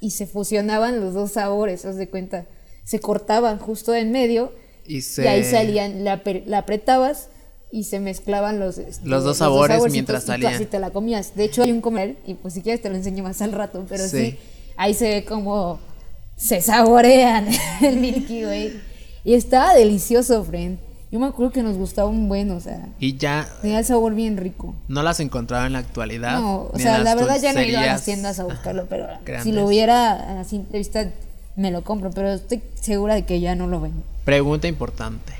y 0.00 0.10
se 0.12 0.26
fusionaban 0.26 1.00
los 1.00 1.12
dos 1.14 1.32
sabores, 1.32 1.84
haz 1.84 1.96
de 1.96 2.08
cuenta. 2.08 2.46
Se 2.84 3.00
cortaban 3.00 3.58
justo 3.58 3.94
en 3.94 4.12
medio 4.12 4.52
Y 4.86 5.02
se. 5.02 5.24
y 5.24 5.26
ahí 5.26 5.44
salían, 5.44 6.04
la, 6.04 6.22
la 6.46 6.58
apretabas 6.58 7.28
y 7.72 7.84
se 7.84 7.98
mezclaban 8.00 8.58
los, 8.60 8.78
este, 8.78 9.06
Los 9.06 9.24
dos 9.24 9.36
sabores 9.38 9.76
saborcitos 9.76 9.92
mientras 9.92 10.22
y 10.22 10.26
tú 10.26 10.32
salían. 10.32 10.54
así 10.54 10.66
te 10.66 10.78
la 10.78 10.90
comías. 10.90 11.34
De 11.34 11.44
hecho, 11.44 11.62
hay 11.64 11.72
un 11.72 11.80
comer, 11.80 12.16
y 12.26 12.34
pues 12.34 12.54
si 12.54 12.62
quieres 12.62 12.80
te 12.82 12.88
lo 12.88 12.94
enseño 12.96 13.22
más 13.24 13.42
al 13.42 13.52
rato, 13.52 13.84
pero 13.88 14.04
sí, 14.08 14.30
Sí. 14.32 14.38
ahí 14.76 14.94
se 14.94 15.08
ve 15.08 15.24
como 15.24 15.78
se 16.36 16.60
saborean 16.62 17.46
el 17.82 17.96
Milky 17.98 18.44
Way. 18.44 18.80
Y 19.24 19.34
estaba 19.34 19.74
delicioso, 19.74 20.42
friend. 20.44 20.78
Yo 21.12 21.18
me 21.18 21.26
acuerdo 21.26 21.50
que 21.52 21.62
nos 21.62 21.76
gustaba 21.76 22.08
un 22.08 22.28
buen, 22.28 22.50
o 22.52 22.60
sea, 22.60 22.88
Y 23.00 23.16
ya 23.16 23.48
tenía 23.62 23.80
el 23.80 23.84
sabor 23.84 24.14
bien 24.14 24.36
rico. 24.36 24.74
no 24.86 25.02
las 25.02 25.18
encontraba 25.18 25.66
en 25.66 25.72
la 25.72 25.80
actualidad. 25.80 26.38
No, 26.38 26.70
o 26.72 26.78
sea, 26.78 26.98
la 26.98 27.16
verdad 27.16 27.40
ya 27.40 27.52
no 27.52 27.60
he 27.60 27.68
ido 27.68 27.80
a 27.80 27.86
las 27.86 28.04
tiendas 28.04 28.38
a 28.38 28.44
buscarlo, 28.44 28.86
pero 28.88 29.08
si 29.42 29.50
lo 29.50 29.66
hubiera 29.66 30.40
a 30.40 30.44
simple 30.44 30.78
vista 30.78 31.10
me 31.56 31.72
lo 31.72 31.82
compro, 31.82 32.10
pero 32.10 32.30
estoy 32.30 32.62
segura 32.80 33.14
de 33.14 33.24
que 33.24 33.40
ya 33.40 33.56
no 33.56 33.66
lo 33.66 33.80
venden. 33.80 34.04
Pregunta 34.24 34.68
importante. 34.68 35.32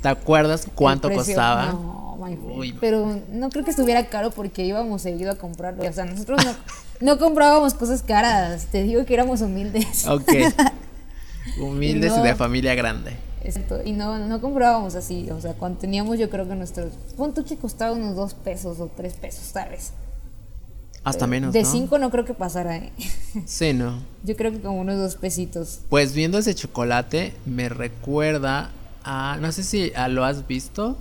¿Te 0.00 0.08
acuerdas 0.08 0.66
cuánto 0.74 1.10
costaba? 1.10 1.72
No, 1.72 2.16
my. 2.24 2.36
Uy. 2.36 2.72
Pero 2.80 3.20
no 3.32 3.50
creo 3.50 3.64
que 3.64 3.70
estuviera 3.72 4.06
caro 4.06 4.30
porque 4.30 4.64
íbamos 4.64 5.02
seguido 5.02 5.32
a 5.32 5.34
comprarlo. 5.34 5.82
O 5.82 5.92
sea, 5.92 6.04
nosotros 6.04 6.44
no, 6.44 6.54
no 7.00 7.18
comprábamos 7.18 7.74
cosas 7.74 8.02
caras. 8.02 8.66
Te 8.66 8.84
digo 8.84 9.04
que 9.04 9.14
éramos 9.14 9.40
humildes. 9.40 10.06
Ok. 10.06 10.32
Humildes 11.60 12.12
y 12.16 12.22
de 12.22 12.34
familia 12.36 12.74
grande. 12.76 13.16
Exacto, 13.44 13.80
Y 13.84 13.92
no, 13.92 14.18
no 14.18 14.40
comprábamos 14.40 14.94
así. 14.94 15.28
O 15.30 15.40
sea, 15.40 15.54
cuando 15.54 15.78
teníamos, 15.80 16.18
yo 16.18 16.30
creo 16.30 16.48
que 16.48 16.54
nuestros. 16.54 16.92
Punto 17.16 17.44
que 17.44 17.56
costaba 17.56 17.92
unos 17.92 18.14
dos 18.16 18.34
pesos 18.34 18.78
o 18.80 18.86
tres 18.96 19.14
pesos, 19.14 19.52
tal 19.52 19.70
vez. 19.70 19.92
Hasta 21.04 21.26
menos. 21.26 21.52
De 21.52 21.62
¿no? 21.62 21.70
cinco 21.70 21.98
no 21.98 22.10
creo 22.10 22.24
que 22.24 22.34
pasara. 22.34 22.76
¿eh? 22.76 22.92
Sí, 23.44 23.72
no. 23.72 24.02
Yo 24.24 24.36
creo 24.36 24.52
que 24.52 24.60
como 24.60 24.80
unos 24.80 24.98
dos 24.98 25.16
pesitos. 25.16 25.80
Pues 25.88 26.14
viendo 26.14 26.38
ese 26.38 26.54
chocolate 26.54 27.34
me 27.44 27.68
recuerda 27.68 28.70
a, 29.02 29.36
no 29.40 29.50
sé 29.50 29.64
si 29.64 29.92
lo 30.10 30.24
has 30.24 30.46
visto, 30.46 30.96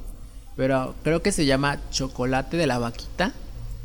pero 0.55 0.95
creo 1.03 1.21
que 1.21 1.31
se 1.31 1.45
llama 1.45 1.79
chocolate 1.91 2.57
de 2.57 2.65
la 2.65 2.79
vaquita. 2.79 3.31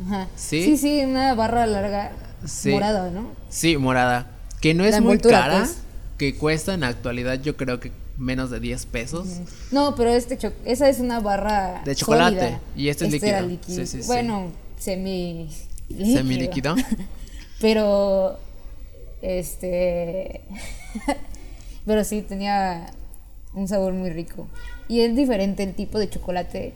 Ajá. 0.06 0.28
¿Sí? 0.36 0.64
Sí, 0.64 0.76
sí, 0.78 1.04
una 1.04 1.34
barra 1.34 1.66
larga 1.66 2.12
Sí. 2.46 2.70
morada, 2.70 3.10
¿no? 3.10 3.28
Sí, 3.50 3.76
morada. 3.76 4.30
Que 4.62 4.72
no 4.72 4.84
es 4.84 5.00
muy 5.02 5.18
cara, 5.18 5.58
pues. 5.58 5.78
que 6.16 6.34
cuesta 6.36 6.72
en 6.72 6.80
la 6.80 6.88
actualidad 6.88 7.40
yo 7.42 7.56
creo 7.58 7.78
que 7.78 7.92
menos 8.16 8.50
de 8.50 8.61
10 8.61 8.87
pesos. 8.87 9.26
No, 9.70 9.94
pero 9.94 10.11
este 10.11 10.37
cho- 10.38 10.52
esa 10.64 10.88
es 10.88 11.00
una 11.00 11.20
barra 11.20 11.82
De 11.85 11.94
chocolate, 11.94 12.38
sólida. 12.40 12.61
y 12.76 12.88
este 12.88 13.06
es 13.06 13.23
era 13.23 13.40
líquido. 13.42 13.49
líquido. 13.73 13.87
Sí, 13.87 13.87
sí, 13.87 14.02
sí. 14.02 14.06
Bueno, 14.06 14.50
semi 14.78 15.49
Semilíquido. 15.88 16.75
pero 17.61 18.38
este 19.23 20.40
pero 21.87 22.04
sí 22.04 22.23
tenía 22.23 22.90
un 23.54 23.68
sabor 23.68 23.92
muy 23.92 24.11
rico. 24.11 24.49
Y 24.88 25.00
es 25.00 25.16
diferente 25.16 25.62
el 25.62 25.75
tipo 25.75 25.99
de 25.99 26.08
chocolate 26.11 26.75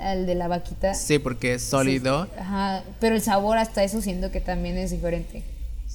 al 0.00 0.26
de 0.26 0.34
la 0.34 0.48
vaquita. 0.48 0.94
Sí, 0.94 1.18
porque 1.18 1.54
es 1.54 1.62
sólido. 1.62 2.28
Ajá, 2.38 2.82
pero 3.00 3.14
el 3.14 3.20
sabor 3.22 3.58
hasta 3.58 3.84
eso 3.84 4.00
siento 4.00 4.30
que 4.30 4.40
también 4.40 4.76
es 4.76 4.90
diferente. 4.90 5.42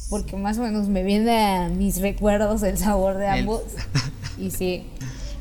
Porque 0.10 0.36
más 0.36 0.58
o 0.58 0.62
menos 0.62 0.88
me 0.88 1.04
viene 1.04 1.32
a 1.38 1.70
mis 1.70 2.00
recuerdos 2.00 2.62
el 2.64 2.78
sabor 2.78 3.18
de 3.18 3.26
El- 3.26 3.40
ambos. 3.40 3.64
Y 4.38 4.52
sí. 4.52 4.86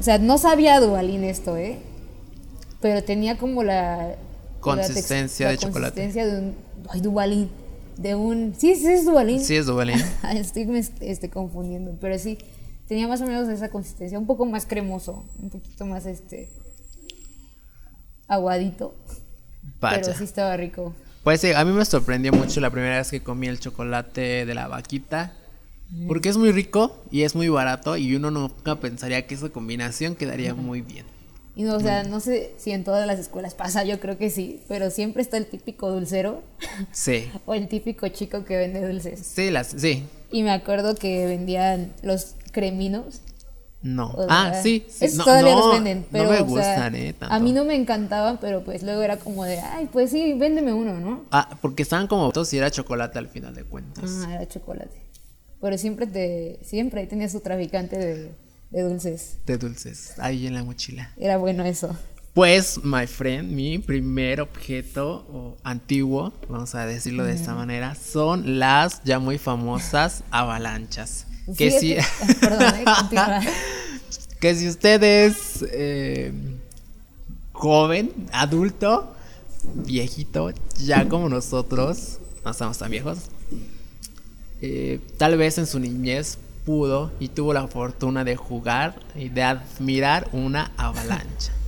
O 0.00 0.02
sea, 0.02 0.18
no 0.18 0.38
sabía 0.38 0.80
Dubalín 0.80 1.24
esto, 1.24 1.56
¿eh? 1.56 1.78
Pero 2.80 3.02
tenía 3.02 3.38
como 3.38 3.62
la... 3.62 4.16
Consistencia 4.60 5.46
la 5.46 5.52
de 5.52 5.58
chocolate. 5.58 6.02
consistencia 6.02 6.26
de 6.26 6.38
un... 6.38 6.54
Ay, 6.88 7.00
Dubalín. 7.00 7.50
de 7.96 8.14
un... 8.14 8.54
Sí, 8.58 8.74
sí 8.74 8.86
es 8.86 9.04
Dubalín. 9.04 9.40
Sí, 9.40 9.56
es 9.56 9.66
Dubalín. 9.66 10.02
Estoy 10.34 10.66
me 10.66 10.78
este, 10.78 11.30
confundiendo, 11.30 11.96
pero 12.00 12.18
sí, 12.18 12.38
tenía 12.88 13.08
más 13.08 13.20
o 13.20 13.26
menos 13.26 13.48
esa 13.48 13.68
consistencia, 13.70 14.18
un 14.18 14.26
poco 14.26 14.46
más 14.46 14.66
cremoso, 14.66 15.24
un 15.40 15.50
poquito 15.50 15.86
más 15.86 16.06
este 16.06 16.50
aguadito. 18.28 18.94
Pero 19.80 20.14
sí 20.14 20.24
estaba 20.24 20.56
rico. 20.56 20.94
Pues 21.22 21.40
sí, 21.40 21.52
a 21.52 21.64
mí 21.64 21.72
me 21.72 21.84
sorprendió 21.84 22.32
mucho 22.32 22.60
la 22.60 22.70
primera 22.70 22.98
vez 22.98 23.10
que 23.10 23.22
comí 23.22 23.46
el 23.46 23.58
chocolate 23.58 24.44
de 24.44 24.54
la 24.54 24.68
vaquita. 24.68 25.32
Porque 26.06 26.28
es 26.28 26.36
muy 26.36 26.52
rico 26.52 27.04
y 27.10 27.22
es 27.22 27.34
muy 27.34 27.48
barato 27.48 27.96
y 27.96 28.14
uno 28.16 28.30
nunca 28.30 28.80
pensaría 28.80 29.26
que 29.26 29.34
esa 29.34 29.48
combinación 29.50 30.16
quedaría 30.16 30.54
muy 30.54 30.80
bien. 30.80 31.06
Y 31.56 31.62
no, 31.62 31.76
o 31.76 31.80
sea, 31.80 32.02
no 32.02 32.18
sé 32.18 32.52
si 32.56 32.72
en 32.72 32.82
todas 32.82 33.06
las 33.06 33.20
escuelas 33.20 33.54
pasa, 33.54 33.84
yo 33.84 34.00
creo 34.00 34.18
que 34.18 34.28
sí, 34.28 34.60
pero 34.66 34.90
siempre 34.90 35.22
está 35.22 35.36
el 35.36 35.46
típico 35.46 35.88
dulcero 35.90 36.42
Sí. 36.90 37.30
o 37.46 37.54
el 37.54 37.68
típico 37.68 38.08
chico 38.08 38.44
que 38.44 38.56
vende 38.56 38.86
dulces. 38.86 39.20
Sí, 39.24 39.50
las, 39.50 39.68
sí. 39.68 40.04
Y 40.32 40.42
me 40.42 40.50
acuerdo 40.50 40.96
que 40.96 41.26
vendían 41.26 41.92
los 42.02 42.34
creminos. 42.50 43.20
No. 43.82 44.06
o 44.12 44.26
ah, 44.30 44.54
sí. 44.62 44.84
sí. 44.88 45.04
esos 45.04 45.18
No, 45.18 45.24
todavía 45.24 45.54
no, 45.54 45.58
los 45.60 45.74
venden, 45.74 46.06
pero 46.10 46.24
no 46.24 46.30
me 46.30 46.36
o 46.36 46.56
sea, 46.56 46.88
gustan, 46.90 47.30
a 47.30 47.38
mí 47.38 47.52
no 47.52 47.64
me 47.66 47.74
encantaban, 47.74 48.38
pero 48.40 48.64
pues 48.64 48.82
luego 48.82 49.02
era 49.02 49.18
como 49.18 49.44
de, 49.44 49.60
ay, 49.60 49.90
pues 49.92 50.10
sí, 50.10 50.32
véndeme 50.32 50.72
uno, 50.72 50.98
¿no? 50.98 51.26
Ah, 51.30 51.50
porque 51.60 51.82
estaban 51.82 52.06
como 52.06 52.32
todos 52.32 52.52
y 52.54 52.58
era 52.58 52.70
chocolate 52.70 53.18
al 53.18 53.28
final 53.28 53.54
de 53.54 53.64
cuentas. 53.64 54.24
Ah, 54.26 54.36
era 54.36 54.48
chocolate. 54.48 55.03
Pero 55.61 55.78
siempre 55.78 56.06
te, 56.06 56.58
siempre 56.62 57.00
ahí 57.00 57.06
tenías 57.06 57.32
tu 57.32 57.40
traficante 57.40 57.96
de, 57.96 58.30
de 58.70 58.82
dulces. 58.82 59.38
De 59.46 59.56
dulces, 59.56 60.14
ahí 60.18 60.46
en 60.46 60.54
la 60.54 60.64
mochila. 60.64 61.11
Era 61.16 61.37
bueno 61.37 61.64
eso. 61.64 61.96
Pues, 62.34 62.82
my 62.82 63.06
friend, 63.06 63.52
mi 63.52 63.78
primer 63.78 64.40
objeto 64.40 65.25
o, 65.32 65.56
antiguo, 65.62 66.32
vamos 66.49 66.75
a 66.75 66.84
decirlo 66.84 67.23
de 67.23 67.32
esta 67.32 67.54
manera, 67.54 67.94
son 67.94 68.58
las 68.58 69.04
ya 69.04 69.20
muy 69.20 69.38
famosas 69.38 70.25
avalanchas. 70.32 71.28
Que 71.56 71.70
si, 71.70 71.96
Perdón, 72.40 72.75
eh, 72.75 72.84
que 74.40 74.54
si 74.56 74.66
usted 74.66 75.00
es 75.04 75.64
eh, 75.70 76.32
joven, 77.52 78.11
adulto, 78.32 79.14
viejito, 79.73 80.52
ya 80.82 81.08
como 81.08 81.28
nosotros, 81.28 82.18
no 82.44 82.50
estamos 82.50 82.78
tan 82.78 82.90
viejos, 82.90 83.18
eh, 84.61 85.00
tal 85.18 85.37
vez 85.37 85.58
en 85.58 85.66
su 85.66 85.78
niñez 85.78 86.38
pudo 86.64 87.11
y 87.20 87.28
tuvo 87.28 87.52
la 87.52 87.66
fortuna 87.68 88.25
de 88.25 88.37
jugar 88.37 88.94
y 89.14 89.28
de 89.28 89.42
admirar 89.42 90.28
una 90.32 90.73
avalancha. 90.76 91.52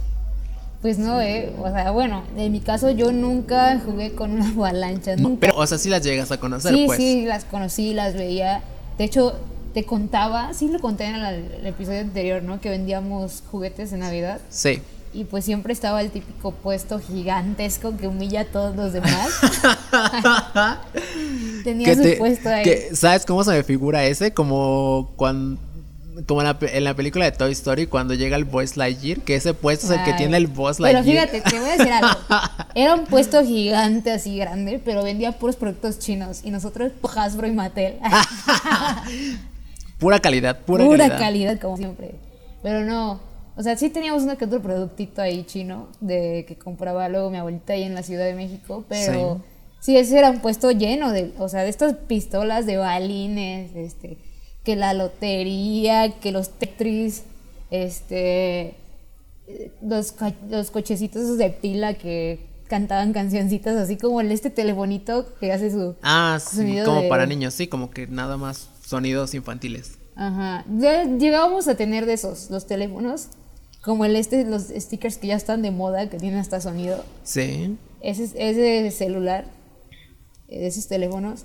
Pues 0.82 0.98
no, 0.98 1.20
eh. 1.20 1.52
O 1.58 1.68
sea, 1.68 1.90
bueno, 1.90 2.22
en 2.36 2.52
mi 2.52 2.60
caso 2.60 2.90
yo 2.90 3.10
nunca 3.10 3.80
jugué 3.84 4.12
con 4.12 4.30
una 4.30 4.50
avalancha. 4.50 5.16
Nunca. 5.16 5.40
Pero, 5.40 5.56
o 5.56 5.66
sea, 5.66 5.78
sí 5.78 5.88
las 5.88 6.02
llegas 6.04 6.30
a 6.30 6.38
conocer, 6.38 6.72
sí, 6.72 6.84
pues. 6.86 6.98
sí, 6.98 7.24
las 7.24 7.44
conocí, 7.44 7.92
las 7.92 8.14
veía. 8.14 8.62
De 8.96 9.04
hecho, 9.04 9.34
te 9.74 9.84
contaba, 9.84 10.54
sí 10.54 10.68
lo 10.68 10.78
conté 10.78 11.06
en 11.06 11.16
el, 11.16 11.50
el 11.60 11.66
episodio 11.66 12.00
anterior, 12.00 12.42
¿no? 12.42 12.60
Que 12.60 12.68
vendíamos 12.68 13.42
juguetes 13.50 13.90
de 13.90 13.96
Navidad. 13.96 14.40
Sí. 14.48 14.80
Y 15.16 15.24
pues 15.24 15.44
siempre 15.46 15.72
estaba 15.72 16.00
el 16.02 16.10
típico 16.10 16.50
puesto 16.52 17.00
gigantesco 17.00 17.96
que 17.96 18.06
humilla 18.06 18.42
a 18.42 18.44
todos 18.44 18.76
los 18.76 18.92
demás. 18.92 19.30
Tenía 21.64 21.94
su 21.94 22.02
te- 22.02 22.16
puesto 22.16 22.48
ahí. 22.48 22.62
que- 22.64 22.94
¿Sabes 22.94 23.24
cómo 23.26 23.42
se 23.44 23.50
me 23.52 23.62
figura 23.62 24.04
ese? 24.04 24.32
Como 24.32 25.10
cuando. 25.16 25.60
Como 26.26 26.40
en 26.40 26.46
la, 26.46 26.58
pe- 26.58 26.74
en 26.78 26.84
la 26.84 26.94
película 26.94 27.26
de 27.26 27.32
Toy 27.32 27.52
Story, 27.52 27.86
cuando 27.88 28.14
llega 28.14 28.36
el 28.36 28.44
Buzz 28.44 28.78
Lightyear, 28.78 29.20
que 29.20 29.34
ese 29.36 29.52
puesto 29.52 29.84
es 29.86 29.92
el 29.98 30.02
que 30.04 30.12
Ay. 30.12 30.16
tiene 30.16 30.38
el 30.38 30.46
Buzz 30.46 30.78
Pero 30.78 30.92
Lightyear. 31.02 31.28
fíjate, 31.28 31.50
te 31.50 31.60
voy 31.60 31.68
a 31.68 31.72
decir 31.76 31.92
algo. 31.92 32.08
Era 32.74 32.94
un 32.94 33.04
puesto 33.04 33.44
gigante, 33.44 34.10
así 34.12 34.36
grande, 34.38 34.80
pero 34.82 35.02
vendía 35.04 35.32
puros 35.32 35.56
productos 35.56 35.98
chinos. 35.98 36.40
Y 36.42 36.50
nosotros, 36.50 36.92
Hasbro 37.16 37.46
y 37.46 37.52
Mattel. 37.52 37.98
Pura 39.98 40.18
calidad, 40.20 40.58
pura, 40.60 40.84
Pura, 40.84 40.98
calidad. 40.98 41.18
calidad. 41.18 41.60
como 41.60 41.76
siempre. 41.76 42.14
Pero 42.62 42.84
no. 42.84 43.20
O 43.56 43.62
sea, 43.62 43.76
sí 43.76 43.88
teníamos 43.90 44.22
uno 44.24 44.36
que 44.36 44.44
otro 44.44 44.60
productito 44.60 45.22
ahí 45.22 45.44
chino 45.44 45.88
de 46.00 46.44
que 46.46 46.56
compraba 46.56 47.08
luego 47.08 47.30
mi 47.30 47.38
abuelita 47.38 47.72
ahí 47.72 47.84
en 47.84 47.94
la 47.94 48.02
Ciudad 48.02 48.26
de 48.26 48.34
México, 48.34 48.84
pero 48.88 49.40
sí, 49.80 49.96
ese 49.96 50.18
era 50.18 50.30
un 50.30 50.40
puesto 50.40 50.70
lleno 50.72 51.10
de, 51.12 51.32
o 51.38 51.48
sea, 51.48 51.62
de 51.62 51.70
estas 51.70 51.94
pistolas 51.94 52.66
de 52.66 52.76
balines, 52.76 53.74
este, 53.74 54.18
que 54.62 54.76
la 54.76 54.92
lotería, 54.94 56.18
que 56.20 56.32
los 56.32 56.50
Tetris, 56.50 57.22
este, 57.70 58.74
los, 59.82 60.14
los 60.50 60.70
cochecitos 60.70 61.22
esos 61.22 61.38
de 61.38 61.50
pila 61.50 61.94
que 61.94 62.40
cantaban 62.68 63.12
cancioncitas 63.12 63.76
así 63.76 63.96
como 63.96 64.20
el 64.20 64.32
este 64.32 64.50
telefonito 64.50 65.26
que 65.38 65.52
hace 65.52 65.70
su 65.70 65.94
Ah, 66.02 66.38
sí, 66.44 66.56
sonido 66.56 66.84
como 66.84 67.02
de- 67.02 67.08
para 67.08 67.24
niños, 67.26 67.54
sí, 67.54 67.68
como 67.68 67.90
que 67.90 68.06
nada 68.08 68.36
más 68.36 68.68
sonidos 68.84 69.34
infantiles. 69.34 69.98
Ajá. 70.16 70.64
Ya 70.78 71.04
llegábamos 71.04 71.68
a 71.68 71.74
tener 71.76 72.06
de 72.06 72.14
esos, 72.14 72.50
los 72.50 72.66
teléfonos, 72.66 73.28
como 73.86 74.04
el 74.04 74.16
este, 74.16 74.44
los 74.44 74.64
stickers 74.64 75.16
que 75.16 75.28
ya 75.28 75.36
están 75.36 75.62
de 75.62 75.70
moda, 75.70 76.10
que 76.10 76.18
tienen 76.18 76.40
hasta 76.40 76.60
sonido. 76.60 77.04
Sí. 77.22 77.78
Ese, 78.00 78.24
ese 78.24 78.90
celular, 78.90 79.44
eh, 80.48 80.66
esos 80.66 80.88
teléfonos, 80.88 81.44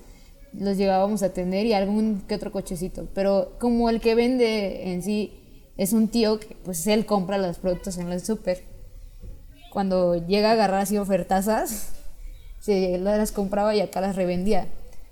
los 0.51 0.75
llegábamos 0.75 1.21
a 1.21 1.33
tener 1.33 1.67
y 1.67 1.73
algún 1.73 2.23
que 2.27 2.33
otro 2.33 2.51
cochecito. 2.51 3.07
Pero 3.13 3.53
como 3.59 3.91
el 3.91 4.01
que 4.01 4.15
vende 4.15 4.91
en 4.91 5.03
sí 5.03 5.31
es 5.77 5.93
un 5.93 6.07
tío, 6.07 6.39
que 6.39 6.57
pues 6.65 6.87
él 6.87 7.05
compra 7.05 7.37
los 7.37 7.59
productos 7.59 7.99
en 7.99 8.11
el 8.11 8.25
súper. 8.25 8.63
Cuando 9.71 10.15
llega 10.15 10.49
a 10.49 10.53
agarrar 10.53 10.81
así 10.81 10.97
ofertazas, 10.97 11.89
se 12.59 12.97
las 12.97 13.31
compraba 13.31 13.75
y 13.75 13.81
acá 13.81 14.01
las 14.01 14.15
revendía. 14.15 14.67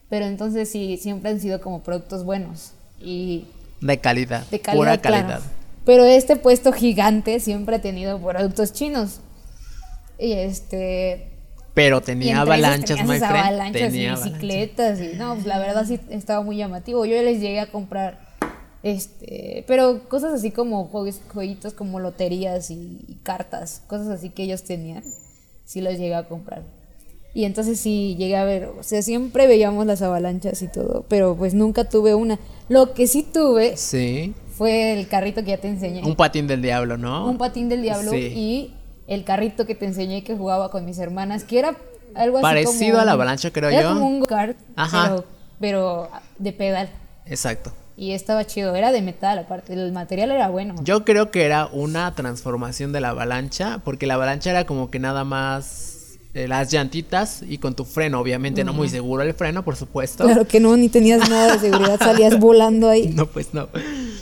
Pero 0.10 0.26
entonces 0.26 0.72
sí, 0.72 0.98
siempre 0.98 1.30
han 1.30 1.40
sido 1.40 1.62
como 1.62 1.84
productos 1.84 2.24
buenos. 2.26 2.72
Y 3.00 3.46
De 3.82 4.00
calidad. 4.00 4.48
de 4.48 4.60
calidad, 4.60 4.80
pura 4.80 4.98
claro. 4.98 5.28
calidad. 5.28 5.59
Pero 5.86 6.04
este 6.06 6.36
puesto 6.36 6.72
gigante 6.72 7.40
siempre 7.40 7.78
ha 7.78 7.82
tenido 7.82 8.20
productos 8.20 8.74
chinos. 8.74 9.22
Y 10.18 10.34
este. 10.34 11.28
Pero 11.74 12.02
tenía 12.02 12.42
avalanchas, 12.42 13.00
my 13.06 13.18
friend. 13.20 13.24
avalanchas 13.24 13.82
tenía 13.82 14.02
y 14.02 14.06
avalanchas. 14.08 14.34
bicicletas. 14.34 15.00
Y 15.02 15.16
no, 15.18 15.36
pues, 15.36 15.46
la 15.46 15.60
verdad 15.60 15.86
sí 15.88 16.00
estaba 16.10 16.44
muy 16.44 16.58
llamativo. 16.58 17.06
Yo 17.06 17.22
les 17.22 17.40
llegué 17.40 17.60
a 17.60 17.72
comprar. 17.72 18.28
Este, 18.82 19.66
pero 19.68 20.08
cosas 20.08 20.34
así 20.34 20.52
como 20.52 20.88
juegues- 20.90 21.22
jueguitos 21.34 21.74
como 21.74 22.00
loterías 22.00 22.72
y, 22.72 23.02
y 23.08 23.16
cartas, 23.24 23.82
cosas 23.88 24.08
así 24.08 24.30
que 24.30 24.44
ellos 24.44 24.64
tenían, 24.64 25.04
sí 25.66 25.82
los 25.82 25.98
llegué 25.98 26.16
a 26.16 26.30
comprar. 26.30 26.64
Y 27.34 27.44
entonces 27.44 27.78
sí 27.80 28.16
llegué 28.18 28.38
a 28.38 28.46
ver, 28.46 28.66
o 28.66 28.82
sea, 28.84 29.02
siempre 29.02 29.48
veíamos 29.48 29.86
las 29.86 30.02
avalanchas 30.02 30.62
y 30.62 30.70
todo, 30.70 31.06
pero 31.10 31.36
pues 31.36 31.54
nunca 31.54 31.90
tuve 31.90 32.16
una. 32.16 32.40
Lo 32.70 32.94
que 32.94 33.06
sí 33.08 33.22
tuve 33.24 33.76
Sí. 33.76 34.34
Fue 34.60 34.92
el 35.00 35.08
carrito 35.08 35.42
que 35.42 35.52
ya 35.52 35.58
te 35.58 35.70
enseñé. 35.70 36.04
Un 36.04 36.18
patín 36.18 36.46
del 36.46 36.62
diablo, 36.62 36.98
¿no? 36.98 37.26
Un 37.26 37.38
patín 37.38 37.70
del 37.70 37.82
diablo 37.82 38.12
Sí. 38.12 38.18
y 38.36 38.74
el 39.08 39.24
carrito 39.24 39.66
que 39.66 39.74
te 39.74 39.86
enseñé 39.86 40.22
que 40.26 40.36
jugaba 40.36 40.70
con 40.70 40.84
mis 40.84 41.00
hermanas, 41.00 41.46
que 41.46 41.60
era 41.60 41.78
algo 42.14 42.40
así 42.40 42.44
Parecido 42.44 42.92
como 42.98 43.02
a 43.04 43.06
la 43.06 43.12
avalancha, 43.14 43.52
creo 43.52 43.70
era 43.70 43.84
yo. 43.84 43.94
como 43.94 44.06
un 44.08 44.26
Ajá. 44.76 45.04
pero, 45.08 45.26
pero 45.62 46.10
de 46.40 46.52
pedal. 46.52 46.90
Exacto. 47.26 47.72
Y 47.96 48.12
estaba 48.12 48.46
chido, 48.46 48.76
era 48.76 48.92
de 48.92 49.02
metal 49.02 49.40
aparte, 49.40 49.72
el 49.72 49.94
material 49.94 50.32
era 50.32 50.50
bueno. 50.50 50.76
Yo 50.84 51.06
creo 51.06 51.32
que 51.32 51.46
era 51.46 51.68
una 51.68 52.14
transformación 52.14 52.92
de 52.92 53.00
la 53.00 53.10
avalancha, 53.12 53.80
porque 53.86 54.08
la 54.08 54.16
avalancha 54.16 54.50
era 54.50 54.66
como 54.66 54.92
que 54.92 55.00
nada 55.00 55.24
más 55.24 55.99
las 56.34 56.72
llantitas 56.72 57.42
y 57.48 57.58
con 57.58 57.74
tu 57.76 57.86
freno, 57.86 58.20
obviamente, 58.20 58.64
no 58.64 58.72
muy 58.74 58.88
seguro 58.90 59.24
el 59.24 59.34
freno, 59.34 59.64
por 59.64 59.76
supuesto. 59.76 60.26
Claro 60.26 60.48
que 60.48 60.60
no, 60.60 60.78
ni 60.78 60.90
tenías 60.90 61.28
nada 61.30 61.54
de 61.54 61.60
seguridad, 61.60 61.98
salías 62.00 62.40
volando 62.40 62.90
ahí. 62.90 63.10
No, 63.16 63.26
pues 63.26 63.54
no. 63.54 63.68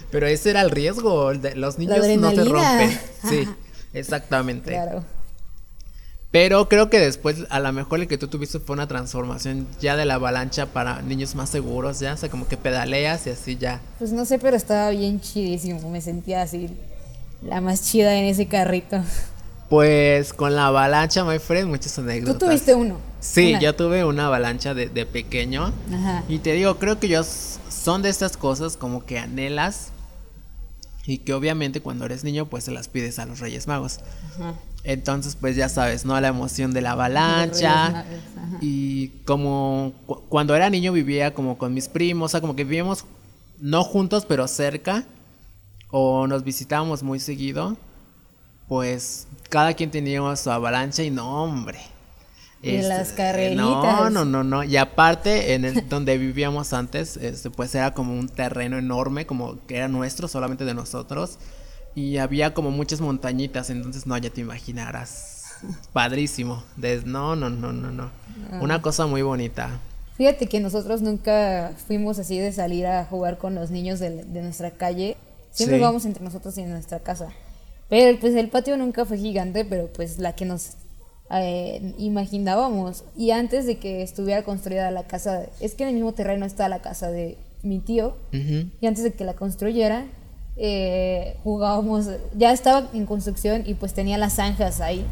Pero 0.10 0.26
ese 0.28 0.52
era 0.52 0.62
el 0.62 0.72
riesgo. 0.72 1.34
Los 1.34 1.78
niños 1.78 1.98
no 1.98 2.04
te 2.04 2.42
adrenalina. 2.42 2.80
rompen. 2.80 3.00
Sí, 3.30 3.48
exactamente. 3.94 4.72
Claro. 4.72 5.04
Pero 6.32 6.70
creo 6.70 6.90
que 6.90 7.00
después, 7.00 7.46
a 7.50 7.60
lo 7.60 7.72
mejor 7.74 8.00
el 8.00 8.08
que 8.08 8.18
tú 8.18 8.28
tuviste 8.28 8.60
fue 8.60 8.74
una 8.74 8.88
transformación 8.88 9.68
ya 9.80 9.96
de 9.96 10.06
la 10.06 10.16
avalancha 10.16 10.68
para 10.68 11.02
niños 11.02 11.36
más 11.36 11.50
seguros, 11.50 12.00
ya. 12.00 12.14
O 12.14 12.18
sea, 12.18 12.30
como 12.30 12.48
que 12.48 12.58
pedaleas 12.58 13.28
y 13.28 13.32
así 13.32 13.58
ya. 13.58 13.82
Pues 13.98 14.12
no 14.12 14.24
sé, 14.26 14.38
pero 14.40 14.56
estaba 14.56 14.90
bien 14.92 15.20
chidísimo, 15.20 15.90
me 15.90 16.02
sentía 16.02 16.42
así 16.42 16.70
la 17.42 17.62
más 17.62 17.84
chida 17.84 18.16
en 18.16 18.26
ese 18.26 18.48
carrito. 18.48 19.02
Pues 19.70 20.34
con 20.34 20.56
la 20.56 20.68
avalancha, 20.68 21.26
my 21.26 21.40
friend, 21.40 21.68
muchas 21.70 21.94
Tú 21.96 22.02
anécdotas. 22.02 22.40
tuviste 22.40 22.74
uno. 22.74 22.98
Sí, 23.20 23.50
Una. 23.52 23.60
yo 23.60 23.76
tuve 23.76 24.06
una 24.06 24.28
avalancha 24.28 24.74
de, 24.74 24.88
de 24.88 25.06
pequeño. 25.06 25.74
Ajá. 25.94 26.24
Y 26.30 26.40
te 26.40 26.54
digo, 26.54 26.78
creo 26.78 27.00
que 27.00 27.08
yo 27.10 27.22
son 27.24 28.02
de 28.02 28.10
estas 28.10 28.38
cosas 28.38 28.78
como 28.78 29.06
que 29.06 29.20
anhelas 29.20 29.90
y 31.06 31.20
que 31.20 31.34
obviamente 31.34 31.82
cuando 31.82 32.06
eres 32.06 32.24
niño 32.24 32.46
pues 32.46 32.64
se 32.66 32.72
las 32.72 32.88
pides 32.88 33.20
a 33.20 33.26
los 33.26 33.40
Reyes 33.40 33.68
Magos. 33.68 34.00
Ajá. 34.36 34.54
Entonces 34.84 35.36
pues 35.36 35.58
ya 35.58 35.68
sabes, 35.68 36.06
¿no? 36.06 36.20
La 36.22 36.30
emoción 36.30 36.72
de 36.74 36.82
la 36.82 36.92
avalancha. 36.92 37.90
Magos. 37.92 38.62
Y 38.62 39.10
como 39.26 39.92
cu- 40.06 40.22
cuando 40.30 40.56
era 40.56 40.70
niño 40.70 40.94
vivía 40.94 41.34
como 41.34 41.58
con 41.58 41.74
mis 41.74 41.90
primos, 41.90 42.28
o 42.28 42.32
sea, 42.32 42.42
como 42.42 42.56
que 42.56 42.64
vivíamos 42.64 43.04
no 43.60 43.84
juntos 43.84 44.26
pero 44.26 44.48
cerca 44.48 45.04
o 45.90 46.28
nos 46.28 46.44
visitábamos 46.46 47.04
muy 47.04 47.20
seguido. 47.20 47.76
Pues 48.68 49.28
cada 49.50 49.74
quien 49.74 49.92
tenía 49.92 50.36
su 50.36 50.52
avalancha 50.52 51.04
y 51.04 51.10
no, 51.10 51.44
hombre. 51.44 51.80
Y 52.62 52.76
Este, 52.76 52.90
las 52.90 53.12
carreritas. 53.14 53.64
No, 53.66 54.10
no, 54.10 54.26
no, 54.26 54.44
no. 54.44 54.64
Y 54.64 54.78
aparte, 54.78 55.54
en 55.54 55.64
el 55.64 55.88
donde 55.90 56.18
vivíamos 56.18 56.74
antes, 56.74 57.16
este, 57.18 57.50
pues 57.50 57.74
era 57.76 57.94
como 57.94 58.14
un 58.14 58.28
terreno 58.30 58.78
enorme, 58.78 59.26
como 59.26 59.66
que 59.68 59.78
era 59.78 59.88
nuestro, 59.88 60.28
solamente 60.28 60.66
de 60.66 60.74
nosotros. 60.74 61.38
Y 61.96 62.18
había 62.18 62.54
como 62.54 62.70
muchas 62.72 63.00
montañitas, 63.02 63.70
entonces 63.70 64.06
no, 64.06 64.18
ya 64.18 64.30
te 64.30 64.42
imaginarás. 64.42 65.46
Padrísimo. 65.94 66.64
Des- 66.76 67.06
no, 67.06 67.36
no, 67.36 67.50
no, 67.50 67.72
no, 67.74 67.92
no. 67.92 68.12
Ah. 68.52 68.60
Una 68.62 68.82
cosa 68.82 69.08
muy 69.08 69.22
bonita. 69.22 69.80
Fíjate 70.18 70.48
que 70.48 70.60
nosotros 70.60 71.02
nunca 71.02 71.72
fuimos 71.88 72.20
así 72.20 72.38
de 72.40 72.52
salir 72.52 72.86
a 72.88 73.06
jugar 73.06 73.38
con 73.38 73.56
los 73.56 73.70
niños 73.72 74.00
de, 74.00 74.24
de 74.24 74.42
nuestra 74.42 74.72
calle. 74.72 75.16
Siempre 75.52 75.78
Sí. 75.78 75.80
jugamos 75.82 76.06
entre 76.06 76.24
nosotros 76.24 76.58
y 76.58 76.62
en 76.62 76.72
nuestra 76.72 77.00
casa. 77.00 77.30
Pero 77.90 78.20
pues 78.20 78.36
el 78.36 78.50
patio 78.50 78.78
nunca 78.78 79.06
fue 79.06 79.18
gigante, 79.18 79.64
pero 79.64 79.88
pues 79.88 80.20
la 80.20 80.36
que 80.36 80.46
nos 80.46 80.72
eh, 81.32 81.94
imaginábamos. 81.98 83.04
Y 83.16 83.32
antes 83.32 83.66
de 83.66 83.78
que 83.78 84.02
estuviera 84.02 84.44
construida 84.44 84.92
la 84.92 85.04
casa, 85.04 85.46
es 85.60 85.76
que 85.76 85.84
en 85.84 85.90
el 85.90 85.96
mismo 85.96 86.14
terreno 86.14 86.46
está 86.46 86.68
la 86.70 86.82
casa 86.82 87.12
de 87.12 87.38
mi 87.64 87.80
tío. 87.80 88.16
Y 88.32 88.86
antes 88.86 89.04
de 89.04 89.14
que 89.14 89.24
la 89.24 89.34
construyera, 89.34 90.06
eh, 90.58 91.38
jugábamos, 91.44 92.08
ya 92.36 92.52
estaba 92.52 92.90
en 92.94 93.06
construcción 93.06 93.64
y 93.66 93.74
pues 93.74 93.94
tenía 93.94 94.18
las 94.18 94.34
zanjas 94.34 94.82
ahí. 94.82 95.06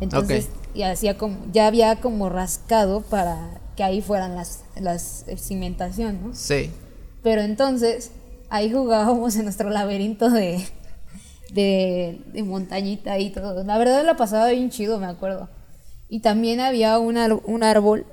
Entonces, 0.00 0.48
y 0.74 0.82
hacía 0.82 1.18
como, 1.18 1.36
ya 1.52 1.66
había 1.66 1.96
como 1.96 2.28
rascado 2.28 3.02
para 3.02 3.60
que 3.76 3.82
ahí 3.84 4.00
fueran 4.00 4.34
las, 4.34 4.62
las 4.80 5.24
cimentación, 5.36 6.20
¿no? 6.22 6.34
Sí. 6.34 6.70
Pero 7.22 7.42
entonces, 7.42 8.10
ahí 8.48 8.72
jugábamos 8.72 9.36
en 9.36 9.44
nuestro 9.44 9.68
laberinto 9.70 10.30
de, 10.30 10.64
de, 11.52 12.20
de 12.32 12.42
montañita 12.42 13.18
y 13.18 13.30
todo. 13.30 13.64
La 13.64 13.78
verdad 13.78 14.04
la 14.04 14.16
pasaba 14.16 14.48
bien 14.48 14.70
chido, 14.70 14.98
me 14.98 15.06
acuerdo. 15.06 15.48
Y 16.08 16.20
también 16.20 16.60
había 16.60 16.98
un, 16.98 17.16
un 17.44 17.62
árbol, 17.62 18.04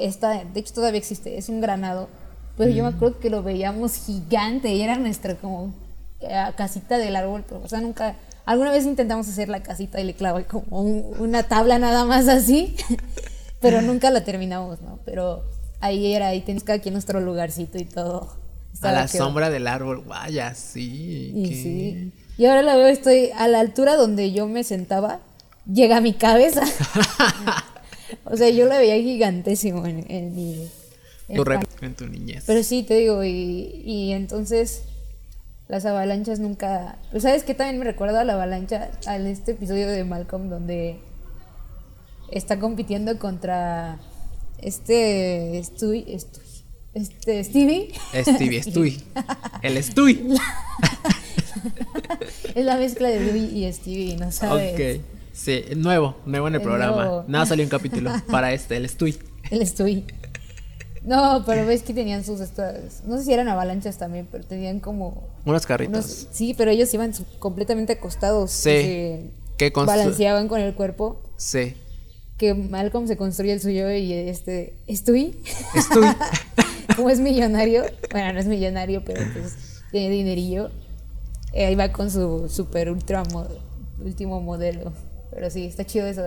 esta, 0.00 0.44
de 0.44 0.60
hecho 0.60 0.74
todavía 0.74 0.98
existe, 0.98 1.38
es 1.38 1.48
un 1.48 1.60
granado. 1.60 2.08
Pero 2.56 2.70
yo 2.70 2.82
me 2.82 2.88
acuerdo 2.90 3.20
que 3.20 3.30
lo 3.30 3.42
veíamos 3.44 3.94
gigante 4.04 4.72
y 4.74 4.82
era 4.82 4.96
nuestra 4.96 5.36
como 5.36 5.72
eh, 6.20 6.34
casita 6.56 6.98
del 6.98 7.14
árbol, 7.14 7.44
pero 7.48 7.60
o 7.62 7.68
sea, 7.68 7.80
nunca... 7.80 8.16
Alguna 8.44 8.70
vez 8.72 8.86
intentamos 8.86 9.28
hacer 9.28 9.48
la 9.50 9.62
casita 9.62 10.00
y 10.00 10.04
le 10.04 10.14
clavé 10.14 10.44
como 10.46 10.80
un- 10.80 11.14
una 11.20 11.42
tabla 11.44 11.78
nada 11.78 12.04
más 12.06 12.28
así, 12.28 12.74
pero 13.60 13.82
nunca 13.82 14.10
la 14.10 14.24
terminamos, 14.24 14.80
¿no? 14.80 14.98
Pero 15.04 15.44
ahí 15.80 16.14
era, 16.14 16.28
ahí 16.28 16.40
teníamos 16.40 16.64
cada 16.64 16.78
quien 16.80 16.94
nuestro 16.94 17.20
lugarcito 17.20 17.78
y 17.78 17.84
todo. 17.84 18.32
A 18.80 18.92
la 18.92 19.02
sombra 19.18 19.50
del 19.50 19.66
árbol, 19.66 20.02
vaya, 20.06 20.54
sí. 20.54 21.32
Y 21.36 21.48
qué- 21.48 21.54
sí. 21.54 22.12
Y 22.38 22.46
ahora 22.46 22.62
la 22.62 22.76
veo, 22.76 22.86
estoy 22.86 23.30
a 23.36 23.48
la 23.48 23.60
altura 23.60 23.96
donde 23.96 24.32
yo 24.32 24.46
me 24.46 24.64
sentaba, 24.64 25.20
llega 25.70 26.00
mi 26.00 26.14
cabeza. 26.14 26.62
o 28.24 28.36
sea, 28.36 28.48
yo 28.50 28.66
la 28.66 28.78
veía 28.78 28.94
gigantísimo 28.96 29.84
en, 29.86 30.10
en 30.10 30.34
mi... 30.34 30.68
en 31.28 31.36
Tu 31.36 31.44
rep- 31.44 31.66
en 31.82 31.94
tu 31.94 32.06
niñez. 32.06 32.44
Pero 32.46 32.62
sí, 32.62 32.84
te 32.84 32.94
digo, 32.94 33.24
y, 33.24 33.82
y 33.84 34.12
entonces 34.12 34.82
las 35.66 35.84
avalanchas 35.84 36.38
nunca... 36.38 36.98
Pues 37.10 37.24
sabes 37.24 37.42
qué 37.42 37.54
también 37.54 37.78
me 37.78 37.84
recuerda 37.84 38.20
a 38.20 38.24
la 38.24 38.34
avalancha, 38.34 38.90
a 39.06 39.16
este 39.18 39.50
episodio 39.52 39.88
de 39.88 40.04
Malcolm 40.04 40.48
donde 40.48 41.00
está 42.30 42.58
compitiendo 42.60 43.18
contra 43.18 43.98
este 44.58 45.60
Stewie, 45.64 46.18
Stewie, 46.20 46.54
este 46.94 47.44
Stevie. 47.44 47.92
Stevie, 48.22 48.62
Stewie. 48.62 49.00
El 49.62 49.82
Stewie. 49.82 50.34
Es 52.54 52.64
la 52.64 52.76
mezcla 52.76 53.08
de 53.08 53.20
Louis 53.20 53.52
y 53.52 53.72
Stevie, 53.72 54.16
¿no 54.16 54.30
sabes? 54.32 54.74
Ok. 54.74 55.04
Sí, 55.32 55.62
nuevo, 55.76 56.16
nuevo 56.26 56.48
en 56.48 56.54
el 56.54 56.60
El 56.60 56.66
programa. 56.66 56.96
nuevo. 56.96 57.24
Nada 57.28 57.46
salió 57.46 57.64
un 57.64 57.70
capítulo 57.70 58.10
para 58.30 58.52
este, 58.52 58.76
el 58.76 58.88
Stewie. 58.88 59.18
El 59.50 59.66
Stewie. 59.66 60.04
No, 61.04 61.44
pero 61.46 61.64
ves 61.64 61.82
que 61.82 61.94
tenían 61.94 62.24
sus 62.24 62.40
estas, 62.40 63.04
no 63.06 63.16
sé 63.18 63.24
si 63.24 63.32
eran 63.32 63.48
avalanchas 63.48 63.98
también, 63.98 64.26
pero 64.30 64.44
tenían 64.44 64.80
como 64.80 65.28
Unos 65.44 65.64
carritos. 65.64 65.94
unos, 65.94 66.26
sí, 66.32 66.54
pero 66.58 66.70
ellos 66.72 66.92
iban 66.92 67.12
completamente 67.38 67.92
acostados, 67.94 68.50
Sí, 68.50 69.30
que 69.56 69.72
constru- 69.72 69.86
balanceaban 69.86 70.48
con 70.48 70.60
el 70.60 70.74
cuerpo, 70.74 71.22
Sí. 71.36 71.74
que 72.36 72.52
Malcolm 72.54 73.06
se 73.06 73.16
construye 73.16 73.52
el 73.52 73.60
suyo 73.60 73.90
y 73.92 74.12
este 74.12 74.74
Stewie, 74.90 75.34
Stewie. 75.76 76.14
como 76.96 77.10
es 77.10 77.20
millonario, 77.20 77.84
bueno, 78.10 78.32
no 78.32 78.40
es 78.40 78.46
millonario, 78.46 79.02
pero 79.04 79.22
pues 79.32 79.54
tiene 79.92 80.10
dinerillo, 80.10 80.70
ahí 81.54 81.74
va 81.74 81.90
con 81.92 82.10
su 82.10 82.48
super 82.48 82.90
ultra 82.90 83.22
mo- 83.32 83.46
último 84.04 84.40
modelo, 84.40 84.92
pero 85.30 85.50
sí, 85.50 85.66
está 85.66 85.84
chido 85.84 86.06
eso. 86.06 86.22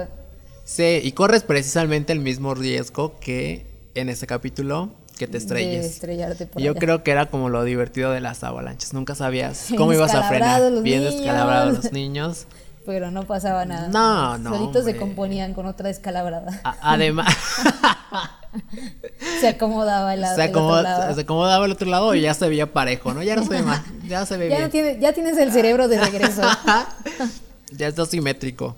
sí, 0.65 0.99
y 1.03 1.11
corres 1.13 1.43
precisamente 1.43 2.11
el 2.13 2.19
mismo 2.19 2.53
riesgo 2.53 3.19
que 3.19 3.65
en 3.95 4.09
este 4.09 4.27
capítulo 4.27 4.89
que 5.17 5.27
te 5.27 5.33
De 5.33 5.37
estrelles. 5.37 5.85
estrellarte 5.85 6.47
por 6.47 6.61
yo 6.61 6.71
allá. 6.71 6.79
creo 6.79 7.03
que 7.03 7.11
era 7.11 7.27
como 7.29 7.49
lo 7.49 7.63
divertido 7.63 8.11
de 8.11 8.21
las 8.21 8.43
avalanchas. 8.43 8.93
Nunca 8.93 9.13
sabías 9.13 9.67
cómo 9.77 9.93
ibas 9.93 10.15
a 10.15 10.23
frenar. 10.23 10.61
los 10.71 10.81
Bien 10.81 10.99
niños. 11.01 11.13
descalabrados 11.15 11.73
los 11.83 11.91
niños. 11.93 12.47
Pero 12.85 13.11
no 13.11 13.23
pasaba 13.27 13.63
nada. 13.65 13.89
No, 13.89 14.39
no, 14.39 14.49
Solitos 14.57 14.85
se 14.85 14.97
componían 14.97 15.53
con 15.53 15.67
otra 15.67 15.87
descalabrada. 15.89 16.59
A- 16.63 16.77
además, 16.93 17.27
Se 19.39 19.47
acomodaba 19.47 20.13
el, 20.13 20.25
se, 20.25 20.45
el 20.45 20.49
otro 20.55 20.81
lado. 20.81 21.13
se 21.15 21.21
acomodaba 21.21 21.65
el 21.65 21.71
otro 21.71 21.87
lado 21.89 22.13
y 22.15 22.21
ya 22.21 22.33
se 22.33 22.47
veía 22.49 22.71
parejo, 22.73 23.13
¿no? 23.13 23.23
Ya 23.23 23.35
no 23.35 23.43
se 23.43 23.49
ve 23.49 23.61
mal. 23.63 23.81
Ya 24.07 24.25
se 24.25 24.37
ve 24.37 24.49
Ya, 24.49 24.57
bien. 24.57 24.69
tiene, 24.69 24.99
ya 24.99 25.13
tienes 25.13 25.37
el 25.37 25.51
cerebro 25.51 25.87
de 25.87 25.99
regreso. 25.99 26.41
ya 27.71 27.87
está 27.87 28.05
simétrico. 28.05 28.75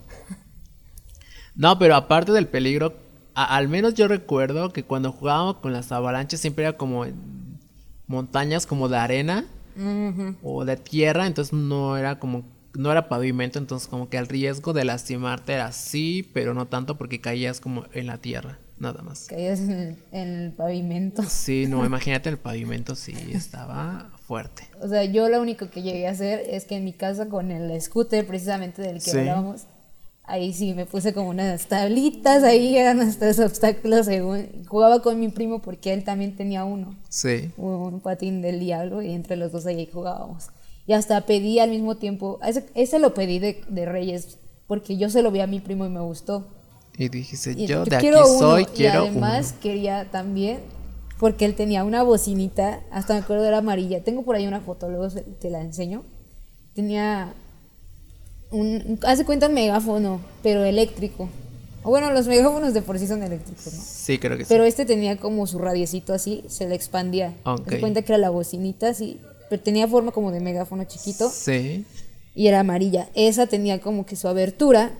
No, 1.55 1.77
pero 1.79 1.95
aparte 1.95 2.31
del 2.31 2.47
peligro, 2.47 2.93
a- 3.35 3.55
al 3.55 3.67
menos 3.67 3.93
yo 3.93 4.07
recuerdo 4.07 4.71
que 4.73 4.83
cuando 4.83 5.11
jugábamos 5.11 5.57
con 5.57 5.73
las 5.73 5.91
avalanchas 5.91 6.39
siempre 6.39 6.65
era 6.65 6.77
como 6.77 7.05
en 7.05 7.15
montañas 8.07 8.65
como 8.65 8.89
de 8.89 8.97
arena 8.97 9.45
o 10.43 10.65
de 10.65 10.77
tierra, 10.77 11.25
entonces 11.25 11.53
no 11.53 11.97
era 11.97 12.19
como 12.19 12.43
no 12.75 12.91
era 12.91 13.07
pavimento, 13.07 13.59
entonces 13.59 13.87
como 13.87 14.09
que 14.09 14.17
el 14.17 14.27
riesgo 14.27 14.73
de 14.73 14.83
lastimarte 14.83 15.53
era 15.53 15.71
sí, 15.71 16.27
pero 16.33 16.53
no 16.55 16.65
tanto 16.67 16.95
porque 16.97 17.21
caías 17.21 17.59
como 17.59 17.85
en 17.93 18.07
la 18.07 18.17
tierra, 18.17 18.57
nada 18.79 19.01
más. 19.01 19.25
Caías 19.27 19.59
en 19.59 19.71
el, 19.71 19.95
en 20.11 20.27
el 20.27 20.51
pavimento. 20.51 21.23
Sí, 21.23 21.65
no, 21.67 21.85
imagínate 21.85 22.29
el 22.29 22.37
pavimento 22.37 22.95
sí 22.95 23.13
estaba 23.33 24.11
fuerte. 24.27 24.63
O 24.81 24.87
sea, 24.87 25.03
yo 25.05 25.29
lo 25.29 25.41
único 25.41 25.69
que 25.69 25.81
llegué 25.81 26.07
a 26.07 26.11
hacer 26.11 26.41
es 26.49 26.65
que 26.65 26.75
en 26.77 26.85
mi 26.85 26.93
casa 26.93 27.27
con 27.29 27.51
el 27.51 27.79
scooter 27.81 28.25
precisamente 28.25 28.81
del 28.81 28.95
que 28.95 29.11
Sí. 29.11 29.17
hablábamos, 29.19 29.63
ahí 30.25 30.53
sí 30.53 30.73
me 30.73 30.85
puse 30.85 31.13
como 31.13 31.29
unas 31.29 31.65
tablitas, 31.67 32.43
ahí 32.43 32.77
eran 32.77 32.97
nuestros 32.97 33.39
obstáculos 33.39 34.05
según. 34.05 34.47
Jugaba 34.67 35.01
con 35.01 35.19
mi 35.19 35.27
primo 35.29 35.59
porque 35.61 35.93
él 35.93 36.03
también 36.03 36.35
tenía 36.35 36.63
uno. 36.63 36.95
Sí. 37.09 37.51
un 37.57 37.99
patín 37.99 38.41
del 38.41 38.59
diablo 38.59 39.01
y 39.01 39.11
entre 39.13 39.35
los 39.35 39.51
dos 39.51 39.65
ahí 39.65 39.87
jugábamos. 39.91 40.47
Y 40.85 40.93
hasta 40.93 41.21
pedí 41.25 41.59
al 41.59 41.69
mismo 41.69 41.95
tiempo, 41.95 42.39
ese, 42.45 42.65
ese 42.75 42.99
lo 42.99 43.13
pedí 43.13 43.39
de, 43.39 43.63
de 43.69 43.85
Reyes 43.85 44.37
porque 44.67 44.97
yo 44.97 45.09
se 45.09 45.21
lo 45.21 45.31
vi 45.31 45.39
a 45.41 45.47
mi 45.47 45.59
primo 45.59 45.85
y 45.85 45.89
me 45.89 45.99
gustó. 46.01 46.47
Y 46.97 47.09
dijiste, 47.09 47.53
Y 47.57 47.65
yo 47.65 47.85
de 47.85 47.95
aquí 47.95 48.07
uno, 48.09 48.25
soy, 48.25 48.63
y 48.63 48.65
quiero 48.65 49.01
además 49.03 49.49
uno. 49.51 49.59
quería 49.61 50.11
también 50.11 50.59
porque 51.19 51.45
él 51.45 51.55
tenía 51.55 51.83
una 51.83 52.03
bocinita, 52.03 52.81
hasta 52.91 53.13
me 53.13 53.19
acuerdo 53.21 53.45
era 53.45 53.59
amarilla. 53.59 54.03
Tengo 54.03 54.23
por 54.23 54.35
ahí 54.35 54.45
una 54.45 54.59
foto, 54.61 54.89
luego 54.89 55.07
te 55.39 55.49
la 55.49 55.61
enseño. 55.61 56.03
Tenía 56.75 57.33
un, 58.51 58.99
hace 59.03 59.25
cuenta 59.25 59.47
un 59.47 59.53
megáfono, 59.53 60.19
pero 60.41 60.63
eléctrico. 60.63 61.29
O 61.83 61.89
bueno, 61.89 62.11
los 62.11 62.27
megáfonos 62.27 62.73
de 62.73 62.81
por 62.81 62.97
sí 62.99 63.07
son 63.07 63.23
eléctricos, 63.23 63.73
¿no? 63.73 63.81
Sí, 63.83 64.17
creo 64.19 64.37
que 64.37 64.43
sí. 64.45 64.49
Pero 64.49 64.63
este 64.63 64.85
tenía 64.85 65.17
como 65.17 65.47
su 65.47 65.59
radiecito 65.59 66.13
así, 66.13 66.43
se 66.47 66.67
le 66.67 66.75
expandía. 66.75 67.33
Ok. 67.45 67.69
Se 67.69 67.79
cuenta 67.79 68.01
que 68.03 68.11
era 68.13 68.17
la 68.19 68.29
bocinita 68.29 68.89
así, 68.89 69.19
pero 69.49 69.61
tenía 69.61 69.87
forma 69.87 70.11
como 70.11 70.31
de 70.31 70.39
megáfono 70.39 70.83
chiquito 70.85 71.29
Sí. 71.29 71.85
y 72.35 72.47
era 72.47 72.61
amarilla. 72.61 73.09
Esa 73.15 73.47
tenía 73.47 73.81
como 73.81 74.05
que 74.05 74.15
su 74.15 74.27
abertura 74.27 74.91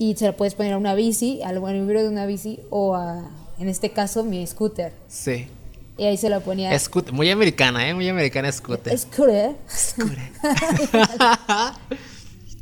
y 0.00 0.14
se 0.14 0.26
la 0.26 0.36
puedes 0.36 0.54
poner 0.54 0.74
a 0.74 0.78
una 0.78 0.94
bici, 0.94 1.42
al 1.42 1.60
manubrio 1.60 2.04
de 2.04 2.08
una 2.08 2.24
bici 2.24 2.60
o 2.70 2.94
a, 2.94 3.28
en 3.58 3.68
este 3.68 3.90
caso, 3.90 4.22
mi 4.22 4.46
scooter. 4.46 4.92
Sí. 5.08 5.48
Y 5.96 6.04
ahí 6.04 6.16
se 6.16 6.30
la 6.30 6.38
ponía. 6.38 6.78
Scooter, 6.78 7.12
muy 7.12 7.28
americana, 7.32 7.88
¿eh? 7.88 7.94
Muy 7.94 8.08
americana 8.08 8.52
scooter. 8.52 8.96
Scooter. 8.96 9.56
Scooter. 9.68 10.18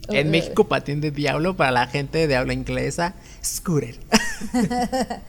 en 0.09 0.31
México, 0.31 0.65
patín 0.65 1.03
de 1.03 1.11
diablo 1.11 1.55
para 1.55 1.73
la 1.73 1.87
gente 1.89 2.27
de 2.27 2.37
habla 2.37 2.55
inglesa. 2.55 3.15
Scooter. 3.45 3.97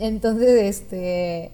Entonces, 0.00 0.60
este. 0.60 1.52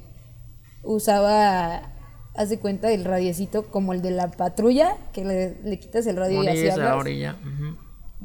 Usaba. 0.83 1.91
Haz 2.35 2.49
de 2.49 2.59
cuenta 2.59 2.91
el 2.91 3.05
radiecito 3.05 3.67
como 3.67 3.93
el 3.93 4.01
de 4.01 4.12
la 4.12 4.31
patrulla, 4.31 4.97
que 5.12 5.27
le, 5.27 5.57
le 5.62 5.79
quitas 5.79 6.07
el 6.07 6.17
radio 6.17 6.43
y 6.43 6.49
así 6.49 6.69
a 6.71 6.77
la 6.79 6.85
hablas. 6.85 7.01
orilla. 7.01 7.37
ujú. 7.43 7.77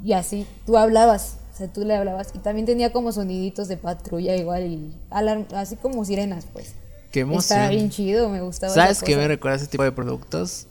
Y 0.04 0.14
así, 0.14 0.46
tú 0.66 0.78
hablabas, 0.78 1.38
o 1.54 1.58
sea, 1.58 1.68
tú 1.72 1.84
le 1.84 1.96
hablabas. 1.96 2.30
Y 2.36 2.40
también 2.40 2.66
tenía 2.66 2.92
como 2.92 3.12
soniditos 3.12 3.68
de 3.68 3.78
patrulla 3.78 4.36
igual 4.36 4.64
y 4.66 4.94
alarm- 5.10 5.52
así 5.54 5.76
como 5.76 6.04
sirenas, 6.06 6.46
pues. 6.54 6.76
Qué 7.12 7.22
Estaba 7.22 7.34
emoción. 7.34 7.70
bien 7.70 7.90
chido, 7.90 8.30
me 8.30 8.42
gustaba. 8.42 8.74
¿Sabes 8.74 9.02
qué 9.02 9.16
me 9.16 9.28
recuerda 9.28 9.56
a 9.56 9.58
ese 9.62 9.68
tipo 9.68 9.84
de 9.84 9.92
productos? 9.92 10.68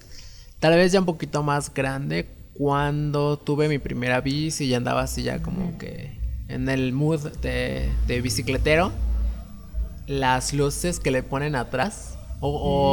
Tal 0.61 0.75
vez 0.75 0.93
ya 0.93 1.01
un 1.01 1.07
poquito 1.07 1.43
más 1.43 1.73
grande 1.73 2.27
cuando 2.57 3.39
tuve 3.39 3.69
mi 3.69 3.79
primera 3.79 4.21
bici 4.21 4.65
y 4.65 4.75
andaba 4.75 5.03
así 5.03 5.23
ya 5.23 5.43
como 5.43 5.77
que 5.79 6.19
en 6.49 6.69
el 6.69 6.93
mood 6.93 7.31
de, 7.43 7.91
de 8.07 8.21
bicicletero, 8.21 8.93
las 10.07 10.53
luces 10.53 11.01
que 11.01 11.11
le 11.11 11.23
ponen 11.23 11.57
atrás. 11.57 12.13
O, 12.41 12.51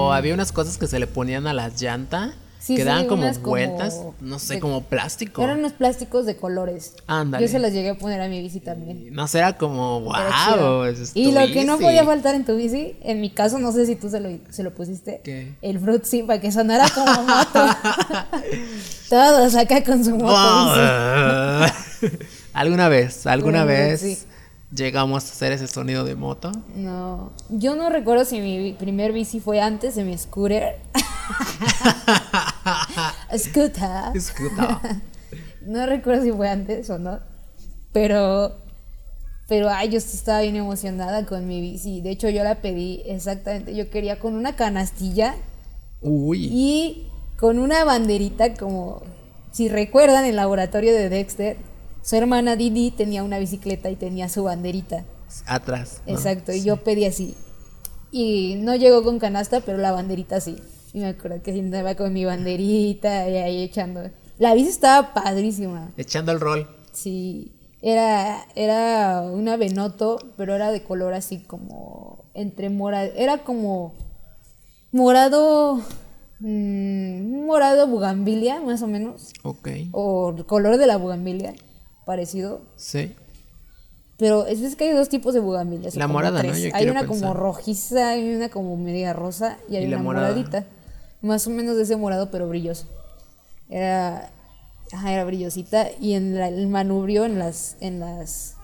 o 0.07 0.13
había 0.13 0.33
unas 0.33 0.51
cosas 0.53 0.77
que 0.77 0.87
se 0.87 0.99
le 0.99 1.07
ponían 1.07 1.47
a 1.47 1.53
las 1.53 1.81
llantas. 1.81 2.33
Sí, 2.63 2.75
que 2.75 2.83
sí, 2.83 2.87
daban 2.87 3.07
como 3.07 3.29
vueltas, 3.41 3.99
no 4.21 4.39
sé, 4.39 4.53
de- 4.53 4.59
como 4.61 4.83
plástico. 4.83 5.41
Eran 5.43 5.59
unos 5.59 5.73
plásticos 5.73 6.25
de 6.25 6.37
colores. 6.37 6.93
Ándale. 7.07 7.45
Yo 7.45 7.51
se 7.51 7.59
los 7.59 7.73
llegué 7.73 7.89
a 7.89 7.95
poner 7.97 8.21
a 8.21 8.29
mi 8.29 8.39
bici 8.41 8.61
también. 8.61 9.13
No 9.13 9.27
sé, 9.27 9.39
era 9.39 9.57
como, 9.57 9.99
wow. 9.99 10.13
chido. 10.47 10.85
esa 10.85 11.03
es 11.03 11.11
Y 11.13 11.33
lo 11.33 11.41
que 11.47 11.65
no 11.65 11.73
bici". 11.73 11.83
podía 11.83 12.05
faltar 12.05 12.35
en 12.35 12.45
tu 12.45 12.55
bici, 12.55 12.95
en 13.01 13.19
mi 13.19 13.31
caso, 13.31 13.59
no 13.59 13.73
sé 13.73 13.85
si 13.85 13.97
tú 13.97 14.09
se 14.09 14.21
lo, 14.21 14.29
se 14.49 14.63
lo 14.63 14.73
pusiste. 14.73 15.19
¿Qué? 15.25 15.55
El 15.61 15.77
fruit 15.77 16.05
sí, 16.05 16.23
para 16.23 16.39
que 16.39 16.53
sonara 16.53 16.87
como 16.95 17.11
moto. 17.23 17.65
Todos 19.09 19.55
acá 19.55 19.83
con 19.83 20.01
su 20.05 20.11
moto. 20.15 20.33
alguna 22.53 22.87
vez, 22.87 23.27
alguna 23.27 23.65
vez 23.65 23.99
sí. 23.99 24.17
llegamos 24.73 25.25
a 25.25 25.33
hacer 25.33 25.51
ese 25.51 25.67
sonido 25.67 26.05
de 26.05 26.15
moto. 26.15 26.49
No, 26.75 27.33
yo 27.49 27.75
no 27.75 27.89
recuerdo 27.89 28.23
si 28.23 28.39
mi 28.39 28.71
primer 28.71 29.11
bici 29.11 29.41
fue 29.41 29.59
antes 29.59 29.95
de 29.95 30.05
mi 30.05 30.17
scooter. 30.17 30.77
Scooter. 33.37 34.13
Escuta. 34.15 34.81
No 35.65 35.85
recuerdo 35.85 36.23
si 36.23 36.31
fue 36.33 36.49
antes 36.49 36.89
o 36.89 36.99
no. 36.99 37.19
Pero, 37.93 38.57
pero, 39.47 39.69
ay, 39.69 39.89
yo 39.89 39.97
estaba 39.97 40.41
bien 40.41 40.57
emocionada 40.57 41.25
con 41.25 41.47
mi 41.47 41.61
bici. 41.61 42.01
De 42.01 42.11
hecho, 42.11 42.27
yo 42.27 42.43
la 42.43 42.61
pedí 42.61 43.01
exactamente. 43.05 43.73
Yo 43.73 43.89
quería 43.89 44.19
con 44.19 44.35
una 44.35 44.57
canastilla 44.57 45.35
Uy. 46.01 46.49
y 46.51 47.07
con 47.37 47.59
una 47.59 47.85
banderita 47.85 48.55
como, 48.55 49.03
si 49.51 49.69
recuerdan, 49.69 50.25
el 50.25 50.35
laboratorio 50.35 50.93
de 50.93 51.07
Dexter, 51.09 51.57
su 52.01 52.17
hermana 52.17 52.55
Didi 52.55 52.91
tenía 52.91 53.23
una 53.23 53.39
bicicleta 53.39 53.89
y 53.89 53.95
tenía 53.95 54.27
su 54.27 54.43
banderita. 54.43 55.05
Atrás. 55.45 56.01
¿no? 56.05 56.13
Exacto, 56.13 56.51
y 56.51 56.63
yo 56.63 56.83
pedí 56.83 57.05
así. 57.05 57.35
Y 58.11 58.55
no 58.57 58.75
llegó 58.75 59.03
con 59.03 59.17
canasta, 59.17 59.61
pero 59.61 59.77
la 59.77 59.91
banderita 59.91 60.41
sí. 60.41 60.57
Y 60.93 60.99
me 60.99 61.07
acuerdo 61.07 61.41
que 61.41 61.51
andaba 61.51 61.95
con 61.95 62.13
mi 62.13 62.23
banderita 62.23 63.27
y 63.27 63.37
ahí 63.37 63.63
echando. 63.63 64.09
La 64.37 64.53
bici 64.53 64.69
estaba 64.69 65.13
padrísima. 65.13 65.91
Echando 65.97 66.31
el 66.31 66.39
rol. 66.39 66.67
Sí, 66.91 67.51
era, 67.81 68.45
era 68.55 69.21
una 69.23 69.57
Venoto, 69.57 70.19
pero 70.37 70.55
era 70.55 70.71
de 70.71 70.83
color 70.83 71.13
así 71.13 71.39
como 71.39 72.25
entre 72.35 72.69
morado. 72.69 73.11
Era 73.15 73.39
como 73.39 73.93
morado, 74.91 75.81
mm, 76.39 77.45
morado 77.45 77.87
bugambilia, 77.87 78.61
más 78.61 78.81
o 78.83 78.87
menos. 78.87 79.33
Ok. 79.43 79.69
O 79.91 80.33
el 80.37 80.45
color 80.45 80.77
de 80.77 80.87
la 80.87 80.97
bugambilia, 80.97 81.55
parecido. 82.05 82.61
Sí. 82.75 83.15
Pero 84.17 84.45
es, 84.45 84.61
es 84.61 84.75
que 84.75 84.85
hay 84.85 84.93
dos 84.95 85.09
tipos 85.09 85.33
de 85.33 85.39
bugambilias. 85.39 85.95
o 85.95 85.99
La 85.99 86.07
morada, 86.07 86.43
¿no? 86.43 86.55
Yo 86.55 86.69
hay 86.73 86.87
una 86.87 87.07
como 87.07 87.33
rojiza, 87.33 88.09
hay 88.11 88.35
una 88.35 88.49
como 88.49 88.77
media 88.77 89.11
rosa 89.13 89.57
y 89.67 89.75
hay 89.75 89.85
Y 89.85 89.87
una 89.87 89.97
moradita. 89.97 90.65
Más 91.23 91.47
o 91.47 91.49
menos 91.49 91.75
de 91.77 91.83
ese 91.83 91.95
morado, 91.95 92.29
pero 92.29 92.47
brilloso. 92.47 92.85
Era, 93.69 94.29
ajá, 94.91 95.11
era 95.13 95.23
brillosita. 95.23 95.87
Y 95.99 96.13
en 96.13 96.35
la- 96.37 96.49
el 96.49 96.67
manubrio, 96.67 97.25
en 97.25 97.39
las, 97.39 97.77
en 97.79 97.99
las, 97.99 98.55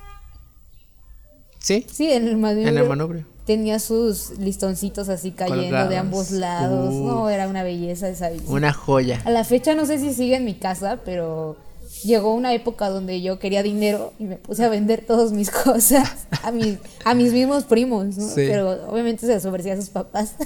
Sí. 1.60 1.86
sí, 1.92 2.12
en 2.12 2.28
el 2.28 2.38
manubrio. 2.38 2.68
En 2.70 2.78
el 2.78 2.88
manubrio. 2.88 3.26
Tenía 3.46 3.80
sus 3.80 4.38
listoncitos 4.38 5.10
así 5.10 5.32
cayendo 5.32 5.88
de 5.88 5.98
ambos 5.98 6.30
lados. 6.32 6.94
Uh. 6.94 7.08
No, 7.08 7.30
era 7.30 7.48
una 7.48 7.64
belleza 7.64 8.08
esa 8.08 8.30
bici. 8.30 8.46
Una 8.48 8.72
joya. 8.74 9.22
A 9.26 9.32
la 9.32 9.44
fecha 9.44 9.74
no 9.74 9.86
sé 9.88 9.98
si 9.98 10.14
sigue 10.14 10.36
en 10.36 10.46
mi 10.46 10.54
casa, 10.54 11.00
pero 11.04 11.58
llegó 12.04 12.36
una 12.36 12.54
época 12.54 12.90
donde 12.90 13.22
yo 13.22 13.40
quería 13.40 13.64
dinero 13.64 14.14
y 14.20 14.26
me 14.26 14.36
puse 14.36 14.64
a 14.64 14.70
vender 14.70 15.04
todas 15.06 15.32
mis 15.32 15.50
cosas 15.64 16.28
a 16.44 16.52
mis, 16.52 16.78
a 17.06 17.14
mis 17.16 17.34
mismos 17.34 17.64
primos, 17.64 18.18
¿no? 18.18 18.28
Sí. 18.28 18.46
Pero 18.48 18.88
obviamente 18.92 19.26
se 19.26 19.34
las 19.34 19.46
ofrecía 19.46 19.74
a 19.74 19.78
sus 19.78 19.90
papás. 19.90 20.36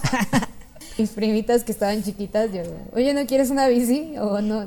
mis 0.97 1.09
primitas 1.11 1.63
que 1.63 1.71
estaban 1.71 2.03
chiquitas, 2.03 2.51
yo, 2.53 2.61
oye, 2.93 3.13
¿no 3.13 3.25
quieres 3.25 3.49
una 3.49 3.67
bici? 3.67 4.13
O 4.19 4.41
no, 4.41 4.65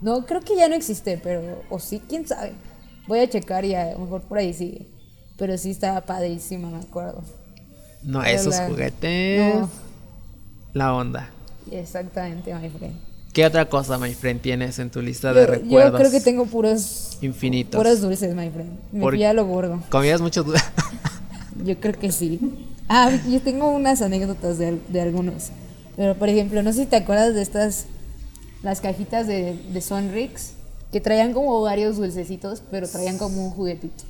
no, 0.00 0.26
creo 0.26 0.40
que 0.42 0.56
ya 0.56 0.68
no 0.68 0.74
existe, 0.74 1.18
pero, 1.22 1.62
o 1.70 1.78
sí, 1.78 2.00
quién 2.08 2.26
sabe. 2.26 2.52
Voy 3.06 3.20
a 3.20 3.28
checar 3.28 3.64
y 3.64 3.74
a 3.74 3.92
lo 3.92 3.98
mejor 4.00 4.22
por 4.22 4.38
ahí 4.38 4.52
sigue. 4.54 4.86
Pero 5.36 5.56
sí 5.58 5.70
estaba 5.70 6.00
padrísima, 6.02 6.70
me 6.70 6.78
acuerdo. 6.78 7.22
No, 8.02 8.20
Pero 8.20 8.34
esos 8.36 8.54
la- 8.56 8.68
juguetes. 8.68 9.54
No. 9.60 9.68
La 10.74 10.94
onda. 10.94 11.30
Exactamente, 11.70 12.54
my 12.54 12.68
friend. 12.68 12.94
¿Qué 13.32 13.44
otra 13.44 13.68
cosa, 13.68 13.98
my 13.98 14.14
friend, 14.14 14.40
tienes 14.40 14.78
en 14.78 14.90
tu 14.90 15.02
lista 15.02 15.30
Yo, 15.32 15.40
de 15.40 15.46
yo 15.46 15.52
recuerdos? 15.52 16.00
creo 16.00 16.10
que 16.12 16.20
tengo 16.20 16.46
puros 16.46 17.18
infinitos. 17.20 17.76
Puros 17.78 18.00
dulces, 18.00 18.34
my 18.34 18.48
friend. 18.50 18.78
Me 18.92 19.00
fui 19.08 19.24
a 19.24 19.32
lo 19.32 19.44
gordo. 19.46 19.82
¿Comías 19.90 20.20
muchos 20.20 20.46
du- 20.46 20.52
Yo 21.64 21.78
creo 21.80 21.94
que 21.98 22.12
sí. 22.12 22.38
Ah, 22.88 23.10
yo 23.28 23.40
tengo 23.40 23.68
unas 23.70 24.02
anécdotas 24.02 24.58
de, 24.58 24.78
de 24.88 25.00
algunos. 25.00 25.50
Pero, 25.96 26.14
por 26.16 26.28
ejemplo, 26.28 26.62
no 26.62 26.72
sé 26.72 26.80
si 26.80 26.86
te 26.86 26.96
acuerdas 26.96 27.34
de 27.34 27.42
estas, 27.42 27.86
las 28.62 28.80
cajitas 28.80 29.26
de, 29.26 29.54
de 29.72 29.80
Sonrix, 29.80 30.52
que 30.92 31.00
traían 31.00 31.32
como 31.32 31.60
varios 31.62 31.96
dulcecitos, 31.96 32.62
pero 32.70 32.88
traían 32.88 33.18
como 33.18 33.44
un 33.44 33.50
juguetito. 33.50 34.04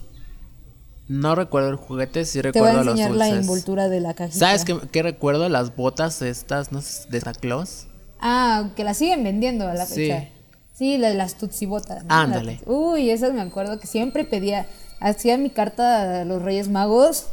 No 1.07 1.35
recuerdo 1.35 1.69
el 1.69 1.77
juguete, 1.77 2.25
sí 2.25 2.41
Te 2.41 2.51
voy 2.59 2.69
a 2.71 2.73
recuerdo 2.73 2.85
los 2.85 2.95
enseñar 3.01 3.11
la 3.17 3.27
dulces. 3.27 3.41
envoltura 3.43 3.89
de 3.89 4.01
la 4.01 4.15
cajita. 4.15 4.39
¿Sabes 4.39 4.65
qué, 4.65 4.77
qué 4.91 5.03
recuerdo? 5.03 5.49
Las 5.51 5.77
botas 5.77 6.23
estas, 6.23 6.73
no 6.73 6.81
sé, 6.81 7.09
de 7.11 7.21
Santa 7.21 7.41
Claus. 7.41 7.87
Ah, 8.21 8.71
que 8.75 8.85
las 8.85 8.97
siguen 8.97 9.23
vendiendo 9.23 9.69
a 9.69 9.75
la 9.75 9.85
Sí. 9.85 9.95
fecha. 10.09 10.29
Sí, 10.73 10.97
la 10.99 11.09
de 11.11 11.15
las 11.15 11.35
tutsibotas. 11.37 12.05
Ándale. 12.09 12.59
Uy, 12.67 13.11
esas 13.11 13.33
me 13.35 13.43
acuerdo 13.43 13.79
que 13.79 13.87
siempre 13.87 14.25
pedía, 14.25 14.67
hacía 14.99 15.37
mi 15.37 15.51
carta 15.51 16.23
a 16.23 16.25
los 16.25 16.43
Reyes 16.43 16.69
Magos 16.69 17.27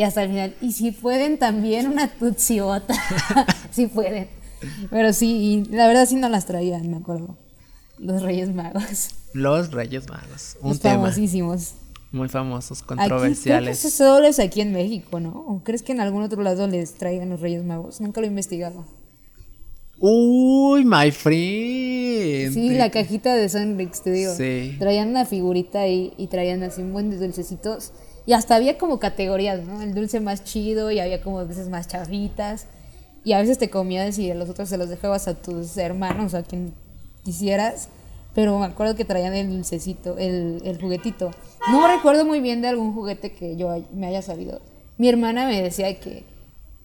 y 0.00 0.02
hasta 0.02 0.22
el 0.22 0.30
final, 0.30 0.54
y 0.62 0.72
si 0.72 0.92
pueden 0.92 1.38
también 1.38 1.86
una 1.86 2.08
tutsibota. 2.08 2.94
si 3.70 3.86
pueden. 3.98 4.28
Pero 4.88 5.12
sí, 5.12 5.36
y 5.70 5.74
la 5.74 5.86
verdad 5.86 6.06
sí 6.06 6.14
no 6.16 6.30
las 6.30 6.46
traían, 6.46 6.90
me 6.90 6.96
acuerdo. 6.96 7.36
Los 7.98 8.22
Reyes 8.22 8.48
Magos. 8.54 9.10
Los 9.34 9.72
Reyes 9.72 10.08
Magos. 10.08 10.56
Un 10.62 10.70
Los 10.70 10.80
tema 10.80 10.94
famosísimos. 10.94 11.74
muy 12.12 12.30
famosos, 12.30 12.78
Aquí, 12.80 12.86
creo 12.86 12.96
que 12.96 13.08
controversiales. 13.10 13.78
solo 13.92 14.26
es 14.26 14.38
aquí 14.38 14.62
en 14.62 14.72
México, 14.72 15.20
¿no? 15.20 15.32
¿O 15.46 15.62
crees 15.62 15.82
que 15.82 15.92
en 15.92 16.00
algún 16.00 16.22
otro 16.22 16.40
lado 16.42 16.66
les 16.66 16.94
traigan 16.94 17.28
los 17.28 17.42
Reyes 17.42 17.62
Magos? 17.62 18.00
Nunca 18.00 18.22
lo 18.22 18.26
he 18.26 18.30
investigado. 18.30 18.86
Uy, 19.98 20.82
my 20.86 21.10
friend. 21.10 22.54
Sí, 22.54 22.70
la 22.70 22.90
cajita 22.90 23.34
de 23.34 23.50
Sonrix, 23.50 24.00
te 24.00 24.10
digo. 24.12 24.34
Sí. 24.34 24.76
Traían 24.78 25.10
una 25.10 25.26
figurita 25.26 25.80
ahí 25.80 26.14
y 26.16 26.28
traían 26.28 26.62
así 26.62 26.80
un 26.80 26.94
buen 26.94 27.10
de 27.10 27.18
dulcecitos. 27.18 27.92
Y 28.26 28.32
hasta 28.32 28.56
había 28.56 28.78
como 28.78 28.98
categorías, 28.98 29.62
¿no? 29.62 29.82
El 29.82 29.94
dulce 29.94 30.20
más 30.20 30.44
chido 30.44 30.90
y 30.90 31.00
había 31.00 31.20
como 31.22 31.44
dulces 31.44 31.68
más 31.68 31.88
chavitas. 31.88 32.66
Y 33.24 33.32
a 33.32 33.38
veces 33.40 33.58
te 33.58 33.70
comías 33.70 34.18
y 34.18 34.30
a 34.30 34.34
los 34.34 34.48
otros 34.48 34.68
se 34.68 34.78
los 34.78 34.88
dejabas 34.88 35.28
a 35.28 35.34
tus 35.34 35.76
hermanos 35.76 36.34
a 36.34 36.42
quien 36.42 36.74
quisieras. 37.24 37.88
Pero 38.34 38.58
me 38.58 38.66
acuerdo 38.66 38.94
que 38.94 39.04
traían 39.04 39.34
el 39.34 39.50
dulcecito, 39.50 40.16
el, 40.16 40.62
el 40.64 40.80
juguetito. 40.80 41.32
No 41.70 41.86
recuerdo 41.88 42.24
muy 42.24 42.40
bien 42.40 42.62
de 42.62 42.68
algún 42.68 42.94
juguete 42.94 43.32
que 43.32 43.56
yo 43.56 43.84
me 43.92 44.06
haya 44.06 44.22
sabido. 44.22 44.60
Mi 44.98 45.08
hermana 45.08 45.46
me 45.46 45.60
decía 45.60 45.98
que 45.98 46.24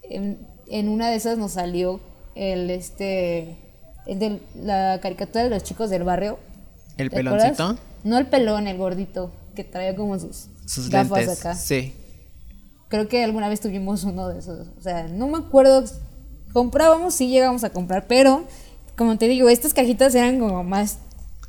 en, 0.03 0.39
en 0.67 0.89
una 0.89 1.09
de 1.09 1.15
esas 1.15 1.37
nos 1.37 1.53
salió 1.53 1.99
el 2.33 2.69
este 2.69 3.57
el 4.05 4.19
de 4.19 4.39
la 4.55 4.99
caricatura 5.01 5.43
de 5.43 5.49
los 5.49 5.63
chicos 5.63 5.89
del 5.89 6.03
barrio. 6.03 6.37
¿El 6.97 7.09
peloncito? 7.09 7.77
No 8.03 8.17
el 8.17 8.27
pelón, 8.27 8.67
el 8.67 8.77
gordito, 8.77 9.31
que 9.55 9.63
traía 9.63 9.95
como 9.95 10.19
sus, 10.19 10.47
Sus 10.65 10.89
gafas 10.89 11.19
lentes. 11.19 11.39
acá. 11.39 11.55
Sí. 11.55 11.93
Creo 12.87 13.07
que 13.07 13.23
alguna 13.23 13.49
vez 13.49 13.59
tuvimos 13.61 14.03
uno 14.03 14.27
de 14.27 14.39
esos. 14.39 14.67
O 14.77 14.81
sea, 14.81 15.07
no 15.07 15.27
me 15.27 15.37
acuerdo. 15.37 15.83
Comprábamos, 16.53 17.13
sí 17.15 17.27
llegamos 17.27 17.63
a 17.63 17.69
comprar, 17.71 18.07
pero 18.07 18.45
como 18.97 19.17
te 19.17 19.27
digo, 19.27 19.49
estas 19.49 19.73
cajitas 19.73 20.15
eran 20.15 20.39
como 20.39 20.63
más 20.63 20.99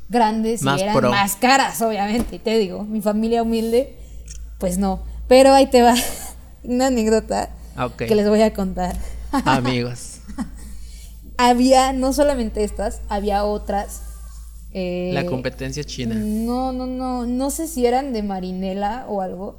grandes 0.09 0.61
Más 0.63 0.79
y 0.79 0.83
eran 0.83 0.95
pro. 0.95 1.09
más 1.09 1.35
caras, 1.37 1.81
obviamente. 1.81 2.39
Te 2.39 2.57
digo, 2.57 2.83
mi 2.83 3.01
familia 3.01 3.43
humilde, 3.43 3.95
pues 4.59 4.77
no. 4.77 4.99
Pero 5.27 5.53
ahí 5.53 5.67
te 5.67 5.81
va 5.81 5.95
una 6.63 6.87
anécdota 6.87 7.49
Ah, 7.75 7.89
que 7.95 8.13
les 8.15 8.27
voy 8.27 8.41
a 8.41 8.53
contar. 8.53 8.97
Amigos. 9.31 10.15
había 11.37 11.93
no 11.93 12.11
solamente 12.13 12.63
estas, 12.63 13.01
había 13.09 13.43
otras. 13.43 14.01
Eh, 14.79 15.09
La 15.11 15.25
competencia 15.25 15.83
china. 15.83 16.13
No, 16.13 16.71
no, 16.71 16.85
no, 16.85 17.25
no 17.25 17.49
sé 17.49 17.67
si 17.67 17.87
eran 17.87 18.13
de 18.13 18.21
marinela 18.21 19.07
o 19.09 19.21
algo, 19.21 19.57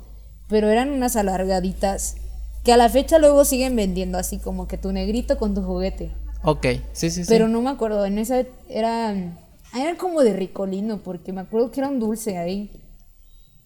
pero 0.48 0.70
eran 0.70 0.90
unas 0.90 1.16
alargaditas 1.16 2.14
que 2.62 2.72
a 2.72 2.76
la 2.76 2.88
fecha 2.88 3.18
luego 3.18 3.44
siguen 3.44 3.74
vendiendo 3.74 4.16
así 4.16 4.38
como 4.38 4.68
que 4.68 4.78
tu 4.78 4.92
negrito 4.92 5.36
con 5.36 5.54
tu 5.54 5.62
juguete. 5.62 6.12
Ok, 6.44 6.66
sí, 6.92 7.10
sí, 7.10 7.24
sí. 7.24 7.28
Pero 7.28 7.48
no 7.48 7.60
me 7.62 7.70
acuerdo, 7.70 8.06
en 8.06 8.18
esa 8.18 8.44
eran 8.68 9.40
eran 9.74 9.96
como 9.96 10.22
de 10.22 10.34
ricolino 10.34 10.98
porque 10.98 11.32
me 11.32 11.40
acuerdo 11.40 11.72
que 11.72 11.80
era 11.80 11.88
un 11.88 11.98
dulce 11.98 12.38
ahí. 12.38 12.70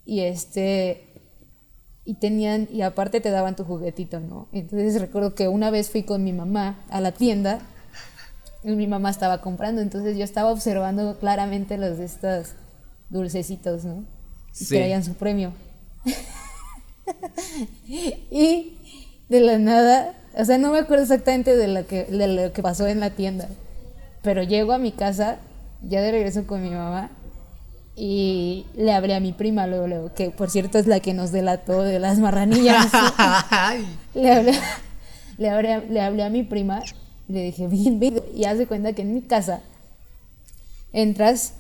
Y 0.07 0.21
este 0.21 1.05
y 2.07 2.15
tenían 2.15 2.67
y 2.73 2.81
aparte 2.81 3.21
te 3.21 3.31
daban 3.31 3.57
tu 3.57 3.65
juguetito, 3.65 4.21
¿no? 4.21 4.49
Entonces 4.53 4.99
recuerdo 4.99 5.35
que 5.35 5.49
una 5.49 5.71
vez 5.71 5.91
fui 5.91 6.03
con 6.03 6.25
mi 6.25 6.33
mamá 6.33 6.83
a 6.89 7.03
la 7.03 7.13
tienda 7.13 7.61
y 8.65 8.71
mi 8.73 8.87
mamá 8.87 9.11
estaba 9.11 9.41
comprando, 9.41 9.81
entonces 9.81 10.17
yo 10.17 10.25
estaba 10.25 10.51
observando 10.51 11.19
claramente 11.19 11.79
los 11.79 11.99
de 11.99 12.05
estos 12.05 12.49
dulcecitos, 13.11 13.85
¿no? 13.85 14.05
y 14.59 14.65
Sí. 14.65 14.77
traían 14.77 15.03
su 15.05 15.15
premio. 15.15 15.53
y 18.31 18.77
de 19.29 19.41
la 19.41 19.59
nada, 19.59 20.15
o 20.37 20.45
sea, 20.45 20.59
no 20.59 20.71
me 20.73 20.79
acuerdo 20.79 21.03
exactamente 21.05 21.57
de 21.57 21.69
lo 21.69 21.87
que, 21.87 22.05
de 22.05 22.29
lo 22.29 22.53
que 22.53 22.63
pasó 22.63 22.87
en 22.87 23.01
la 23.01 23.11
tienda, 23.11 23.49
pero 24.23 24.43
llego 24.43 24.73
a 24.73 24.79
mi 24.79 24.93
casa, 24.93 25.39
ya 25.83 26.01
de 26.01 26.13
regreso 26.13 26.47
con 26.47 26.63
mi 26.63 26.71
mamá, 26.71 27.11
y 27.97 28.67
le 28.77 28.93
hablé 28.93 29.15
a 29.15 29.21
mi 29.21 29.33
prima 29.33 29.67
luego, 29.67 29.87
luego, 29.87 30.15
que 30.15 30.31
por 30.31 30.49
cierto 30.51 30.79
es 30.79 30.87
la 30.87 31.01
que 31.01 31.13
nos 31.15 31.31
delató 31.33 31.83
de 31.83 31.99
las 31.99 32.19
marranillas. 32.19 32.87
Le, 34.15 34.31
hablé, 34.33 34.53
le, 35.39 35.51
hablé, 35.51 35.87
le 35.89 36.01
hablé 36.01 36.23
a 36.23 36.29
mi 36.31 36.43
prima 36.43 36.83
y 37.29 37.33
le 37.33 37.43
dije, 37.45 37.67
ven, 37.71 37.99
ven, 38.01 38.21
y 38.35 38.45
haz 38.45 38.59
de 38.59 38.67
cuenta 38.67 38.93
que 38.93 39.03
en 39.03 39.15
mi 39.15 39.23
casa 39.23 39.61
entras, 40.93 41.55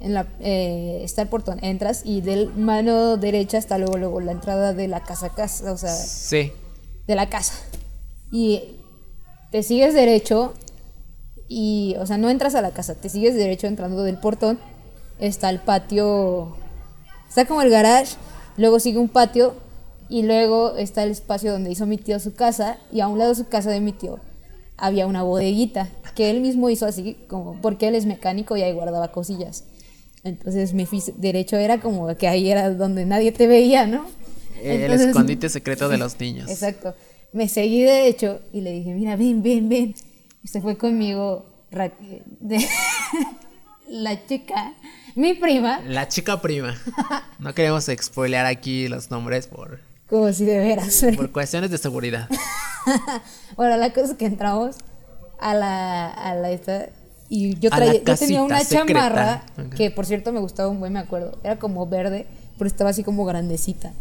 en 0.00 0.14
la, 0.14 0.26
eh, 0.40 1.00
está 1.04 1.22
el 1.22 1.28
portón, 1.28 1.62
entras 1.62 2.02
y 2.04 2.20
del 2.20 2.52
mano 2.54 3.16
derecha 3.16 3.58
está 3.58 3.78
luego, 3.78 3.96
luego 3.98 4.20
la 4.20 4.32
entrada 4.32 4.74
de 4.74 4.88
la 4.88 5.00
casa, 5.04 5.30
casa, 5.30 5.72
o 5.72 5.76
sea, 5.76 5.94
Sí. 5.94 6.52
de 7.06 7.14
la 7.14 7.28
casa. 7.28 7.54
Y 8.32 8.76
te 9.50 9.62
sigues 9.62 9.94
derecho 9.94 10.54
y, 11.48 11.94
o 11.98 12.06
sea, 12.06 12.18
no 12.18 12.30
entras 12.30 12.54
a 12.54 12.62
la 12.62 12.70
casa, 12.72 12.94
te 12.94 13.08
sigues 13.08 13.34
derecho 13.34 13.66
entrando 13.66 14.02
del 14.02 14.18
portón, 14.18 14.58
está 15.20 15.50
el 15.50 15.60
patio, 15.60 16.56
está 17.28 17.44
como 17.46 17.62
el 17.62 17.70
garage, 17.70 18.16
luego 18.56 18.80
sigue 18.80 18.98
un 18.98 19.08
patio 19.08 19.54
y 20.08 20.22
luego 20.22 20.76
está 20.76 21.04
el 21.04 21.10
espacio 21.10 21.52
donde 21.52 21.70
hizo 21.70 21.86
mi 21.86 21.96
tío 21.98 22.18
su 22.18 22.34
casa 22.34 22.78
y 22.92 23.00
a 23.00 23.08
un 23.08 23.18
lado 23.18 23.34
su 23.34 23.46
casa 23.48 23.70
de 23.70 23.80
mi 23.80 23.92
tío 23.92 24.18
había 24.76 25.06
una 25.06 25.22
bodeguita 25.22 25.88
que 26.14 26.30
él 26.30 26.40
mismo 26.40 26.68
hizo 26.70 26.86
así, 26.86 27.16
como 27.28 27.60
porque 27.60 27.88
él 27.88 27.94
es 27.94 28.04
mecánico 28.06 28.56
y 28.56 28.62
ahí 28.62 28.72
guardaba 28.72 29.12
cosillas. 29.12 29.64
Entonces 30.24 30.72
fui 30.88 31.02
derecho, 31.16 31.56
era 31.56 31.80
como 31.80 32.14
que 32.16 32.28
ahí 32.28 32.50
era 32.50 32.70
donde 32.70 33.04
nadie 33.06 33.32
te 33.32 33.46
veía, 33.46 33.86
¿no? 33.86 34.06
El 34.62 34.82
Entonces- 34.82 35.08
escondite 35.08 35.48
secreto 35.48 35.88
de 35.88 35.98
los 35.98 36.18
niños. 36.20 36.50
Exacto. 36.50 36.94
Me 37.32 37.48
seguí 37.48 37.82
derecho 37.82 38.40
y 38.52 38.60
le 38.60 38.72
dije, 38.72 38.92
mira, 38.94 39.16
ven, 39.16 39.42
ven, 39.42 39.68
ven. 39.68 39.94
Y 40.44 40.48
se 40.48 40.60
fue 40.60 40.76
conmigo 40.76 41.46
Ra- 41.70 41.92
de- 42.40 42.66
la 43.88 44.26
chica, 44.26 44.74
mi 45.14 45.34
prima, 45.34 45.80
La 45.80 46.08
chica 46.08 46.40
prima. 46.40 46.76
No 47.38 47.54
queremos 47.54 47.86
spoilear 48.00 48.46
aquí 48.46 48.88
los 48.88 49.10
nombres 49.10 49.46
por, 49.46 49.80
como 50.08 50.32
si 50.32 50.44
de 50.44 50.58
veras. 50.58 51.02
por 51.16 51.30
cuestiones 51.32 51.70
de 51.70 51.78
seguridad. 51.78 52.28
bueno, 53.56 53.76
la 53.76 53.92
cosa 53.92 54.12
es 54.12 54.18
que 54.18 54.26
entramos 54.26 54.76
a 55.40 55.54
la, 55.54 56.08
a 56.10 56.34
la 56.34 56.50
esta 56.50 56.86
y 57.28 57.58
yo, 57.58 57.70
traía, 57.70 58.02
yo 58.04 58.16
tenía 58.16 58.42
una 58.42 58.60
secreta. 58.60 58.86
chamarra 58.86 59.42
que 59.76 59.90
por 59.90 60.04
cierto 60.06 60.32
me 60.32 60.40
gustaba 60.40 60.68
un 60.68 60.80
buen, 60.80 60.92
me 60.92 60.98
acuerdo. 61.00 61.38
Era 61.42 61.58
como 61.58 61.86
verde, 61.86 62.26
pero 62.58 62.68
estaba 62.68 62.90
así 62.90 63.02
como 63.04 63.24
grandecita. 63.24 63.92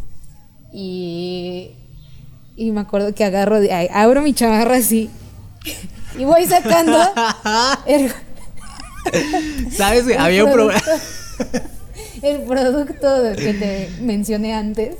Y, 0.73 1.71
y 2.55 2.71
me 2.71 2.81
acuerdo 2.81 3.13
que 3.15 3.23
agarro, 3.23 3.57
ay, 3.71 3.87
abro 3.93 4.21
mi 4.21 4.33
chamarra 4.33 4.75
así 4.75 5.09
y 6.19 6.25
voy 6.25 6.45
sacando 6.45 6.97
el, 7.85 8.11
¿Sabes? 9.71 10.07
el 10.07 10.17
Había 10.17 10.43
un 10.45 10.51
producto- 10.51 10.91
el 12.21 12.41
producto 12.41 13.07
que 13.37 13.53
te 13.53 13.89
mencioné 14.01 14.53
antes. 14.53 14.95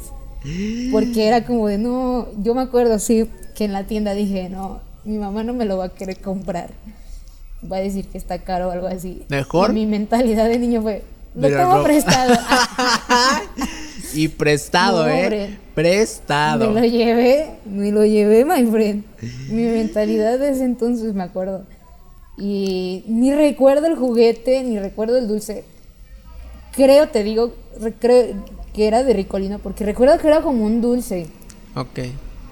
Porque 0.92 1.28
era 1.28 1.46
como 1.46 1.68
de 1.68 1.78
no, 1.78 2.28
yo 2.42 2.56
me 2.56 2.62
acuerdo 2.64 2.98
sí 2.98 3.30
que 3.62 3.66
en 3.66 3.74
la 3.74 3.84
tienda 3.84 4.16
dije, 4.16 4.50
no, 4.50 4.82
mi 5.06 5.20
mamá 5.20 5.44
no 5.44 5.54
me 5.54 5.66
lo 5.66 5.78
va 5.78 5.86
a 5.86 5.90
querer 5.90 6.18
comprar. 6.18 6.72
Va 7.72 7.78
a 7.78 7.80
decir 7.82 8.08
que 8.08 8.18
está 8.18 8.40
caro 8.40 8.70
o 8.70 8.72
algo 8.72 8.88
así. 8.88 9.22
Mejor. 9.30 9.70
Y 9.70 9.74
mi 9.76 9.86
mentalidad 9.86 10.50
de 10.50 10.58
niño 10.58 10.82
fue, 10.82 11.04
lo 11.36 11.48
Mira, 11.48 11.64
no. 11.66 11.84
prestado. 11.84 12.34
y 14.16 14.30
prestado, 14.30 15.04
No, 15.06 15.10
¿eh? 15.14 15.60
Prestado. 15.76 16.72
Me 16.72 16.82
lo 16.82 16.88
llevé, 16.88 17.52
me 17.66 17.92
lo 17.92 18.04
llevé, 18.04 18.46
my 18.46 18.66
friend. 18.66 19.04
Mi 19.52 19.62
mentalidad 19.66 20.40
de 20.40 20.50
ese 20.50 20.64
entonces 20.64 21.14
me 21.14 21.22
acuerdo. 21.22 21.64
Y 22.40 23.04
ni 23.08 23.32
recuerdo 23.32 23.86
el 23.86 23.96
juguete, 23.96 24.64
ni 24.64 24.80
recuerdo 24.80 25.20
el 25.20 25.28
dulce. 25.28 25.66
Creo, 26.76 27.10
te 27.10 27.24
digo, 27.24 27.54
re- 27.80 27.94
creo 27.94 28.44
que 28.74 28.88
era 28.88 29.04
de 29.04 29.14
Ricolino, 29.14 29.60
porque 29.60 29.86
recuerdo 29.86 30.18
que 30.18 30.28
era 30.30 30.42
como 30.42 30.66
un 30.66 30.82
dulce. 30.82 31.28
Ok. 31.76 32.00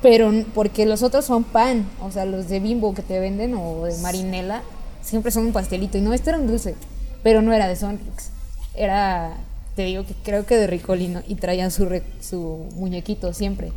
Pero 0.02 0.32
porque 0.56 0.86
los 0.86 1.04
otros 1.04 1.26
son 1.26 1.44
pan, 1.44 1.86
o 2.02 2.12
sea, 2.12 2.26
los 2.26 2.48
de 2.48 2.60
bimbo 2.60 2.94
que 2.94 3.02
te 3.02 3.20
venden 3.20 3.54
o 3.56 3.84
de 3.86 3.98
marinela, 3.98 4.62
siempre 5.02 5.32
son 5.32 5.48
un 5.48 5.52
pastelito. 5.54 5.98
Y 5.98 6.02
no, 6.02 6.14
este 6.14 6.30
era 6.30 6.40
un 6.40 6.48
dulce, 6.48 6.76
pero 7.22 7.42
no 7.42 7.52
era 7.54 7.68
de 7.68 7.76
Sonrix. 7.76 8.32
Era, 8.76 9.34
te 9.76 9.84
digo 9.84 10.06
que 10.06 10.14
creo 10.24 10.46
que 10.46 10.56
de 10.56 10.68
Ricolino 10.68 11.22
y 11.28 11.36
traían 11.36 11.70
su, 11.72 11.86
re- 11.86 12.04
su 12.22 12.66
muñequito 12.76 13.34
siempre. 13.34 13.72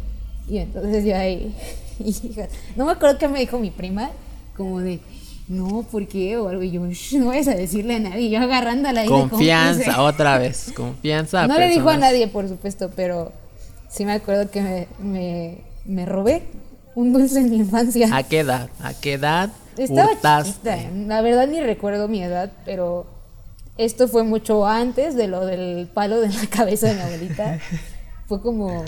Y 0.49 0.59
entonces 0.59 1.05
yo 1.05 1.17
ahí, 1.17 1.55
hija, 1.99 2.47
no 2.77 2.87
me 2.87 2.93
acuerdo 2.93 3.19
qué 3.19 3.27
me 3.27 3.41
dijo 3.41 3.59
mi 3.59 3.71
prima, 3.73 4.11
como 4.57 4.79
de, 4.81 5.01
no, 5.49 5.83
¿por 5.91 6.07
qué? 6.07 6.37
O 6.37 6.49
algo, 6.49 6.63
y 6.63 6.71
yo, 6.71 6.87
"Shh, 6.87 7.15
no 7.19 7.27
vayas 7.27 7.49
a 7.49 7.55
decirle 7.55 7.97
a 7.97 7.99
nadie, 7.99 8.31
yo 8.31 8.39
agarrándola. 8.41 9.05
Confianza, 9.07 10.01
otra 10.05 10.39
vez. 10.39 10.73
Confianza. 10.77 11.49
No 11.49 11.59
le 11.59 11.69
dijo 11.69 11.89
a 11.91 11.97
nadie, 11.97 12.29
por 12.29 12.49
supuesto, 12.49 12.91
pero 12.95 13.33
sí 13.91 14.05
me 14.05 14.13
acuerdo 14.13 14.51
que 14.51 14.61
me, 14.63 14.89
me, 15.01 15.59
me 15.85 16.07
robé 16.07 16.43
un 16.95 17.13
dulce 17.13 17.41
en 17.41 17.51
mi 17.51 17.57
infancia. 17.57 18.15
¿A 18.15 18.23
qué 18.23 18.41
edad? 18.41 18.69
¿A 18.81 18.95
qué 18.95 19.15
edad 19.15 19.51
Estaba 19.77 20.11
chiquita, 20.43 20.91
la 21.07 21.23
verdad 21.23 21.47
ni 21.49 21.61
recuerdo 21.61 22.09
mi 22.09 22.23
edad, 22.23 22.53
pero 22.65 23.07
esto 23.79 24.09
fue 24.09 24.23
mucho 24.23 24.67
antes 24.67 25.15
de 25.17 25.29
lo 25.29 25.47
del 25.47 25.89
palo 25.93 26.21
de 26.21 26.29
la 26.29 26.47
cabeza 26.51 26.89
de 26.89 26.95
mi 26.95 27.01
abuelita. 27.01 27.59
Fue 28.27 28.41
como, 28.41 28.85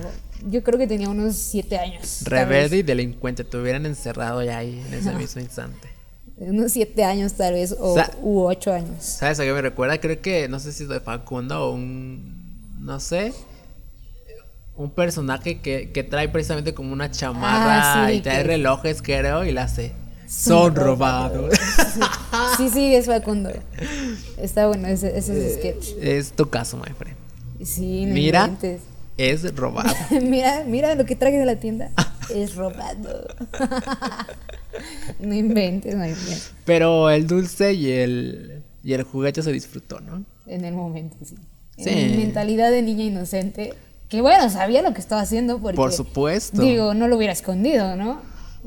yo 0.49 0.63
creo 0.63 0.79
que 0.79 0.87
tenía 0.87 1.09
unos 1.09 1.37
siete 1.37 1.79
años. 1.79 2.23
Rebelde 2.25 2.79
y 2.79 2.83
delincuente. 2.83 3.45
Te 3.45 3.57
hubieran 3.57 3.87
encerrado 3.87 4.43
ya 4.43 4.59
ahí 4.59 4.83
en 4.87 4.95
ese 4.95 5.13
mismo 5.13 5.41
instante. 5.41 5.89
Unos 6.37 6.73
siete 6.73 7.05
años 7.05 7.35
tal 7.35 7.55
vez, 7.55 7.75
o, 7.79 7.97
u 8.21 8.43
ocho 8.43 8.73
años. 8.73 9.05
¿Sabes 9.05 9.39
a 9.41 9.45
qué 9.45 9.53
me 9.53 9.63
recuerda? 9.63 9.99
Creo 9.99 10.21
que, 10.21 10.49
no 10.49 10.59
sé 10.59 10.73
si 10.73 10.83
es 10.83 10.89
de 10.89 11.01
Facundo 11.01 11.69
o 11.69 11.75
un. 11.75 12.43
No 12.81 13.01
sé. 13.01 13.33
Un 14.77 14.91
personaje 14.91 15.61
que, 15.61 15.91
que 15.93 16.03
trae 16.03 16.29
precisamente 16.29 16.75
como 16.75 16.93
una 16.93 17.11
chamarra 17.11 18.05
Ah, 18.05 18.09
sí, 18.09 18.17
y 18.17 18.21
trae 18.21 18.39
que- 18.39 18.49
relojes, 18.49 19.03
creo, 19.03 19.45
y 19.45 19.53
la 19.53 19.65
hace. 19.65 19.93
Son 20.27 20.75
robados. 20.75 21.55
Sí, 22.57 22.69
sí, 22.71 22.95
es 22.95 23.07
Facundo. 23.07 23.51
Está 24.39 24.67
bueno 24.67 24.89
ese, 24.89 25.17
ese 25.17 25.55
sketch. 25.55 25.91
es 26.01 26.33
tu 26.33 26.49
caso, 26.51 26.77
my 26.79 26.93
friend. 26.93 27.17
Sí, 27.65 28.07
no 28.07 28.15
Mira, 28.15 28.45
inventes. 28.47 28.81
es 29.17 29.55
robado. 29.55 29.95
mira, 30.23 30.65
mira 30.67 30.95
lo 30.97 31.05
que 31.05 31.15
traje 31.15 31.39
de 31.39 31.47
la 31.47 31.57
tienda. 31.57 31.91
Es 32.35 32.55
robado. 32.55 33.27
no 35.21 35.35
inventes, 35.35 35.93
inventes. 35.93 36.53
Pero 36.65 37.11
el 37.11 37.27
dulce 37.27 37.75
y 37.75 37.91
el, 37.93 38.63
y 38.83 38.95
el 38.95 39.03
juguete 39.03 39.43
se 39.43 39.53
disfrutó, 39.53 40.01
¿no? 40.01 40.25
En 40.47 40.65
el 40.65 40.73
momento, 40.75 41.17
sí. 41.23 41.37
Sí. 41.77 41.85
En 41.91 42.13
mi 42.13 42.17
mentalidad 42.25 42.71
de 42.71 42.81
niña 42.83 43.05
inocente. 43.05 43.75
Que 44.09 44.21
bueno, 44.21 44.49
sabía 44.51 44.83
lo 44.83 44.93
que 44.95 45.01
estaba 45.01 45.23
haciendo 45.23 45.59
porque... 45.59 45.77
Por 45.77 45.93
supuesto. 45.93 46.61
Digo, 46.63 46.95
no 46.95 47.09
lo 47.09 47.17
hubiera 47.17 47.33
escondido, 47.33 47.97
¿no? 47.97 48.21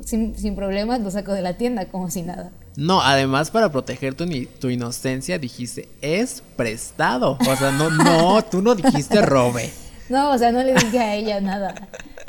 Sin, 0.03 0.35
sin 0.37 0.55
problemas 0.55 0.99
lo 1.01 1.09
saco 1.11 1.31
de 1.33 1.41
la 1.41 1.53
tienda 1.57 1.85
como 1.85 2.09
si 2.11 2.21
nada. 2.21 2.51
No, 2.75 3.01
además 3.01 3.49
para 3.49 3.71
proteger 3.71 4.13
tu, 4.13 4.25
ni- 4.25 4.45
tu 4.45 4.69
inocencia 4.69 5.39
dijiste, 5.39 5.89
es 6.01 6.43
prestado. 6.55 7.37
O 7.39 7.55
sea, 7.55 7.71
no, 7.71 7.89
no, 7.89 8.43
tú 8.51 8.61
no 8.61 8.75
dijiste 8.75 9.21
robe. 9.21 9.71
No, 10.09 10.31
o 10.31 10.37
sea, 10.37 10.51
no 10.51 10.61
le 10.63 10.73
dije 10.73 10.99
a 10.99 11.15
ella 11.15 11.41
nada. 11.41 11.73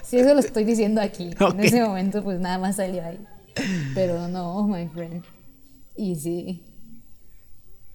Si 0.02 0.18
eso 0.18 0.32
lo 0.34 0.40
estoy 0.40 0.64
diciendo 0.64 1.00
aquí. 1.00 1.30
En 1.38 1.60
ese 1.60 1.82
momento, 1.84 2.22
pues 2.24 2.40
nada 2.40 2.58
más 2.58 2.76
salió 2.76 3.04
ahí. 3.04 3.18
Pero 3.94 4.28
no, 4.28 4.66
my 4.66 4.88
friend. 4.88 5.22
Y 5.96 6.14
sí, 6.16 6.62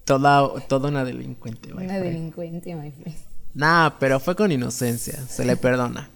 Toda, 0.05 0.49
toda 0.67 0.89
una 0.89 1.05
delincuente, 1.05 1.69
my 1.69 1.85
una 1.85 1.95
friend. 1.95 2.03
delincuente, 2.03 2.75
my 2.75 2.91
friend. 2.91 3.17
Nah, 3.53 3.91
pero 3.99 4.19
fue 4.19 4.35
con 4.35 4.51
inocencia, 4.51 5.19
se 5.27 5.45
le 5.45 5.55
perdona. 5.57 6.09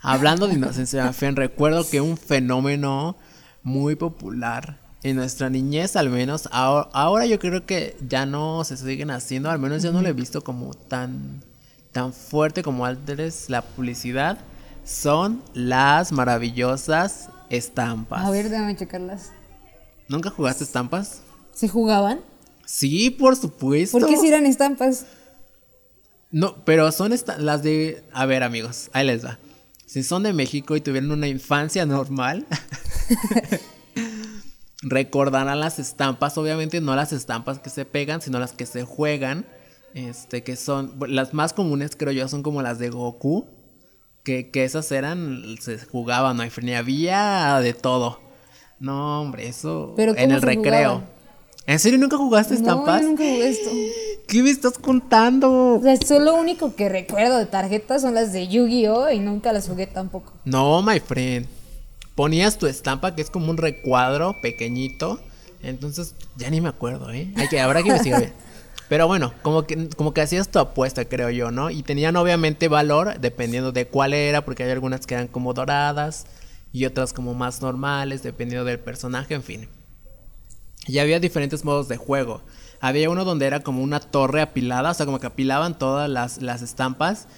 Hablando 0.00 0.46
de 0.46 0.54
inocencia, 0.54 1.10
recuerdo 1.34 1.88
que 1.88 2.00
un 2.00 2.16
fenómeno 2.16 3.16
muy 3.62 3.96
popular 3.96 4.78
en 5.02 5.16
nuestra 5.16 5.50
niñez, 5.50 5.96
al 5.96 6.10
menos, 6.10 6.48
ahora, 6.52 6.88
ahora 6.92 7.26
yo 7.26 7.38
creo 7.38 7.64
que 7.64 7.96
ya 8.06 8.26
no 8.26 8.62
se 8.64 8.76
siguen 8.76 9.10
haciendo, 9.10 9.50
al 9.50 9.58
menos 9.58 9.82
yo 9.82 9.92
no 9.92 10.02
lo 10.02 10.08
he 10.08 10.12
visto 10.12 10.42
como 10.42 10.74
tan, 10.74 11.42
tan 11.92 12.12
fuerte 12.12 12.62
como 12.62 12.84
antes 12.84 13.48
la 13.48 13.62
publicidad, 13.62 14.38
son 14.84 15.42
las 15.54 16.12
maravillosas 16.12 17.30
estampas. 17.50 18.24
A 18.24 18.30
ver, 18.30 18.50
déjame 18.50 18.76
checarlas. 18.76 19.32
¿Nunca 20.08 20.30
jugaste 20.30 20.64
estampas? 20.64 21.20
¿Se 21.52 21.68
jugaban? 21.68 22.20
Sí, 22.64 23.10
por 23.10 23.34
supuesto. 23.34 23.98
¿Por 23.98 24.08
qué 24.08 24.16
si 24.16 24.28
eran 24.28 24.46
estampas? 24.46 25.06
No, 26.30 26.64
pero 26.64 26.90
son 26.92 27.12
esta- 27.12 27.38
las 27.38 27.62
de... 27.62 28.02
A 28.12 28.26
ver, 28.26 28.42
amigos, 28.42 28.90
ahí 28.92 29.06
les 29.06 29.24
va. 29.24 29.38
Si 29.86 30.02
son 30.02 30.24
de 30.24 30.32
México 30.32 30.74
y 30.76 30.80
tuvieron 30.80 31.12
una 31.12 31.28
infancia 31.28 31.86
normal, 31.86 32.46
recordarán 34.82 35.60
las 35.60 35.78
estampas, 35.78 36.36
obviamente 36.38 36.80
no 36.80 36.94
las 36.96 37.12
estampas 37.12 37.58
que 37.58 37.70
se 37.70 37.84
pegan, 37.84 38.20
sino 38.20 38.38
las 38.38 38.52
que 38.52 38.66
se 38.66 38.84
juegan 38.84 39.46
Este, 39.94 40.42
que 40.42 40.56
son, 40.56 40.94
las 41.08 41.32
más 41.32 41.52
comunes 41.54 41.92
creo 41.96 42.12
yo 42.12 42.28
son 42.28 42.42
como 42.42 42.62
las 42.62 42.78
de 42.78 42.90
Goku. 42.90 43.46
Que, 44.24 44.50
que 44.50 44.64
esas 44.64 44.90
eran, 44.90 45.44
se 45.60 45.78
jugaban, 45.78 46.36
no 46.36 46.42
hay 46.42 46.50
había 46.74 47.60
de 47.60 47.74
todo. 47.74 48.20
No, 48.80 49.22
hombre, 49.22 49.46
eso 49.46 49.94
¿Pero 49.96 50.16
en 50.16 50.32
el 50.32 50.42
recreo. 50.42 50.94
jugaban? 50.96 51.10
¿En 51.68 51.78
serio 51.78 51.98
nunca 52.00 52.16
jugaste 52.16 52.54
No, 52.54 52.60
estampas? 52.60 53.02
yo 53.02 53.08
nunca 53.08 53.22
jugué 53.22 53.48
esto. 53.48 53.70
¿Qué 54.26 54.42
me 54.42 54.50
estás 54.50 54.78
contando? 54.78 55.76
O 55.76 55.82
sea, 55.82 55.92
eso 55.92 56.18
lo 56.18 56.34
único 56.34 56.74
que 56.74 56.88
recuerdo 56.88 57.38
de 57.38 57.46
tarjetas 57.46 58.02
son 58.02 58.14
las 58.14 58.32
de 58.32 58.48
Yu-Gi-Oh! 58.48 59.10
y 59.10 59.20
nunca 59.20 59.52
las 59.52 59.68
jugué 59.68 59.86
tampoco. 59.86 60.32
No, 60.44 60.82
my 60.82 60.98
friend. 60.98 61.46
Ponías 62.16 62.58
tu 62.58 62.66
estampa, 62.66 63.14
que 63.14 63.22
es 63.22 63.30
como 63.30 63.50
un 63.50 63.56
recuadro 63.56 64.40
pequeñito. 64.42 65.20
Entonces, 65.62 66.14
ya 66.36 66.50
ni 66.50 66.60
me 66.60 66.68
acuerdo, 66.68 67.12
¿eh? 67.12 67.32
Hay 67.36 67.48
que, 67.48 67.60
habrá 67.60 67.82
que 67.82 67.88
investigar 67.88 68.20
bien. 68.20 68.32
Pero 68.88 69.06
bueno, 69.06 69.32
como 69.42 69.64
que, 69.64 69.88
como 69.90 70.14
que 70.14 70.20
hacías 70.20 70.48
tu 70.48 70.58
apuesta, 70.58 71.04
creo 71.04 71.30
yo, 71.30 71.50
¿no? 71.50 71.70
Y 71.70 71.82
tenían 71.82 72.16
obviamente 72.16 72.68
valor 72.68 73.18
dependiendo 73.20 73.72
de 73.72 73.86
cuál 73.86 74.14
era, 74.14 74.44
porque 74.44 74.62
hay 74.62 74.70
algunas 74.70 75.06
que 75.06 75.14
eran 75.14 75.28
como 75.28 75.54
doradas 75.54 76.26
y 76.72 76.84
otras 76.84 77.12
como 77.12 77.34
más 77.34 77.62
normales, 77.62 78.22
dependiendo 78.22 78.64
del 78.64 78.78
personaje, 78.78 79.34
en 79.34 79.42
fin. 79.42 79.68
Y 80.86 80.98
había 80.98 81.18
diferentes 81.18 81.64
modos 81.64 81.88
de 81.88 81.96
juego. 81.96 82.42
Había 82.80 83.10
uno 83.10 83.24
donde 83.24 83.46
era 83.46 83.60
como 83.60 83.82
una 83.82 84.00
torre 84.00 84.40
apilada, 84.40 84.90
o 84.90 84.94
sea, 84.94 85.06
como 85.06 85.20
que 85.20 85.26
apilaban 85.26 85.78
todas 85.78 86.08
las, 86.08 86.42
las 86.42 86.62
estampas. 86.62 87.28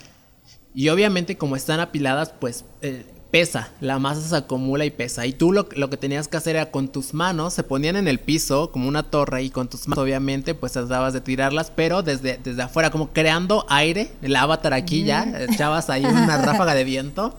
Y 0.74 0.88
obviamente 0.90 1.37
como 1.37 1.57
están 1.57 1.81
apiladas, 1.81 2.33
pues 2.38 2.64
eh, 2.83 3.05
pesa, 3.31 3.70
la 3.81 3.98
masa 3.98 4.22
se 4.22 4.37
acumula 4.37 4.85
y 4.85 4.90
pesa. 4.90 5.27
Y 5.27 5.33
tú 5.33 5.53
lo, 5.53 5.68
lo 5.77 5.90
que 5.90 5.96
tenías 5.96 6.29
que 6.29 6.37
hacer 6.37 6.57
era 6.57 6.70
con 6.70 6.88
tus 6.88 7.14
manos, 7.14 7.55
se 7.55 7.62
ponían 7.62 7.96
en 7.96 8.09
el 8.09 8.18
piso 8.18 8.70
como 8.70 8.88
una 8.88 9.03
torre 9.03 9.42
y 9.42 9.51
con 9.51 9.68
tus 9.68 9.88
manos 9.88 10.03
obviamente 10.03 10.55
pues 10.55 10.72
tratabas 10.72 11.12
de 11.12 11.20
tirarlas, 11.20 11.70
pero 11.74 12.03
desde, 12.03 12.38
desde 12.42 12.62
afuera, 12.62 12.90
como 12.90 13.12
creando 13.12 13.66
aire, 13.68 14.12
el 14.22 14.35
avatar 14.37 14.74
aquí 14.74 15.05
ya, 15.05 15.24
echabas 15.51 15.90
ahí 15.90 16.05
una 16.05 16.38
ráfaga 16.42 16.74
de 16.74 16.85
viento. 16.85 17.37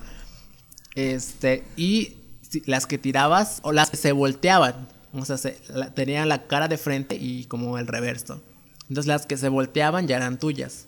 Este, 0.96 1.64
y 1.78 2.18
las 2.66 2.88
que 2.88 2.98
tirabas 2.98 3.60
o 3.64 3.72
las 3.72 3.90
que 3.90 3.98
se 3.98 4.12
volteaban, 4.12 4.88
o 5.13 5.26
sea, 5.26 5.38
se, 5.38 5.58
la- 5.69 5.93
tenían 5.93 6.30
la 6.30 6.48
cara 6.48 6.67
de 6.67 6.78
frente 6.78 7.15
y 7.15 7.45
como 7.45 7.78
el 7.78 7.88
reverso. 7.88 8.41
Entonces 8.89 9.08
las 9.08 9.26
que 9.26 9.38
se 9.38 9.50
volteaban 9.50 10.08
ya 10.08 10.17
eran 10.17 10.39
tuyas. 10.39 10.88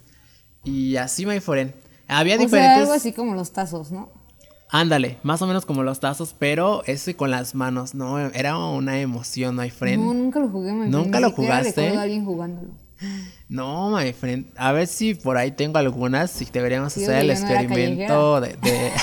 Y 0.63 0.95
así, 0.97 1.25
my 1.25 1.39
friend. 1.39 1.73
Había 2.07 2.35
O 2.35 2.37
sea, 2.39 2.45
diferentes... 2.45 2.81
algo 2.81 2.93
así 2.93 3.13
como 3.13 3.35
los 3.35 3.51
tazos, 3.51 3.91
¿no? 3.91 4.11
Ándale, 4.73 5.17
más 5.23 5.41
o 5.41 5.47
menos 5.47 5.65
como 5.65 5.83
los 5.83 5.99
tazos, 5.99 6.33
pero 6.37 6.83
ese 6.85 7.15
con 7.15 7.29
las 7.29 7.55
manos, 7.55 7.93
no, 7.93 8.19
era 8.19 8.57
una 8.57 8.99
emoción, 8.99 9.55
my 9.57 9.69
friend. 9.69 10.01
No, 10.03 10.13
nunca 10.13 10.39
lo 10.39 10.49
jugué, 10.49 10.71
my 10.71 10.89
¿Nunca 10.89 11.19
lo 11.19 11.31
jugaste? 11.31 11.69
recuerdo 11.71 11.99
a 11.99 12.01
alguien 12.03 12.25
jugándolo. 12.25 12.69
No, 13.49 13.89
my 13.91 14.13
friend. 14.13 14.47
A 14.55 14.71
ver 14.71 14.87
si 14.87 15.13
por 15.15 15.37
ahí 15.37 15.51
tengo 15.51 15.77
algunas 15.77 16.41
y 16.41 16.45
deberíamos 16.45 16.93
Sí, 16.93 17.03
hacer 17.03 17.15
el 17.19 17.27
no 17.27 17.33
experimento 17.33 18.39
de, 18.39 18.55
de- 18.57 18.91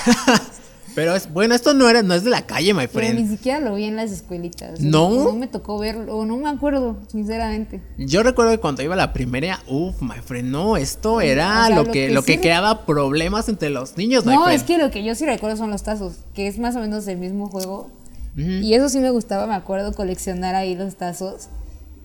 Pero 0.98 1.14
es 1.14 1.32
bueno, 1.32 1.54
esto 1.54 1.74
no 1.74 1.88
era 1.88 2.02
no 2.02 2.12
es 2.14 2.24
de 2.24 2.30
la 2.30 2.44
calle, 2.44 2.74
my 2.74 2.88
Pero 2.88 3.06
ni 3.06 3.12
friend. 3.14 3.30
siquiera 3.30 3.60
lo 3.60 3.74
vi 3.76 3.84
en 3.84 3.94
las 3.94 4.10
escuelitas. 4.10 4.80
¿No? 4.80 5.10
No 5.10 5.32
me 5.34 5.46
tocó 5.46 5.78
verlo, 5.78 6.16
o 6.16 6.26
no 6.26 6.36
me 6.38 6.48
acuerdo, 6.48 6.96
sinceramente. 7.06 7.80
Yo 7.98 8.24
recuerdo 8.24 8.50
que 8.50 8.58
cuando 8.58 8.82
iba 8.82 8.94
a 8.94 8.96
la 8.96 9.12
primaria, 9.12 9.60
uff, 9.68 10.02
my 10.02 10.16
friend, 10.24 10.50
no, 10.50 10.76
esto 10.76 11.20
era 11.20 11.62
o 11.62 11.66
sea, 11.66 11.76
lo, 11.76 11.84
lo 11.84 11.92
que, 11.92 12.08
que 12.08 12.10
lo 12.14 12.22
sí 12.22 12.26
que 12.26 12.36
re- 12.36 12.40
creaba 12.42 12.84
problemas 12.84 13.48
entre 13.48 13.70
los 13.70 13.96
niños, 13.96 14.26
my 14.26 14.32
No, 14.34 14.44
friend. 14.44 14.60
es 14.60 14.66
que 14.66 14.78
lo 14.78 14.90
que 14.90 15.04
yo 15.04 15.14
sí 15.14 15.24
recuerdo 15.24 15.56
son 15.56 15.70
los 15.70 15.84
tazos, 15.84 16.14
que 16.34 16.48
es 16.48 16.58
más 16.58 16.74
o 16.74 16.80
menos 16.80 17.06
el 17.06 17.18
mismo 17.18 17.48
juego. 17.48 17.90
Y 18.36 18.74
eso 18.74 18.88
sí 18.88 18.98
me 19.00 19.10
gustaba, 19.10 19.46
me 19.48 19.54
acuerdo 19.54 19.92
coleccionar 19.94 20.54
ahí 20.54 20.74
los 20.76 20.94
tazos. 20.96 21.48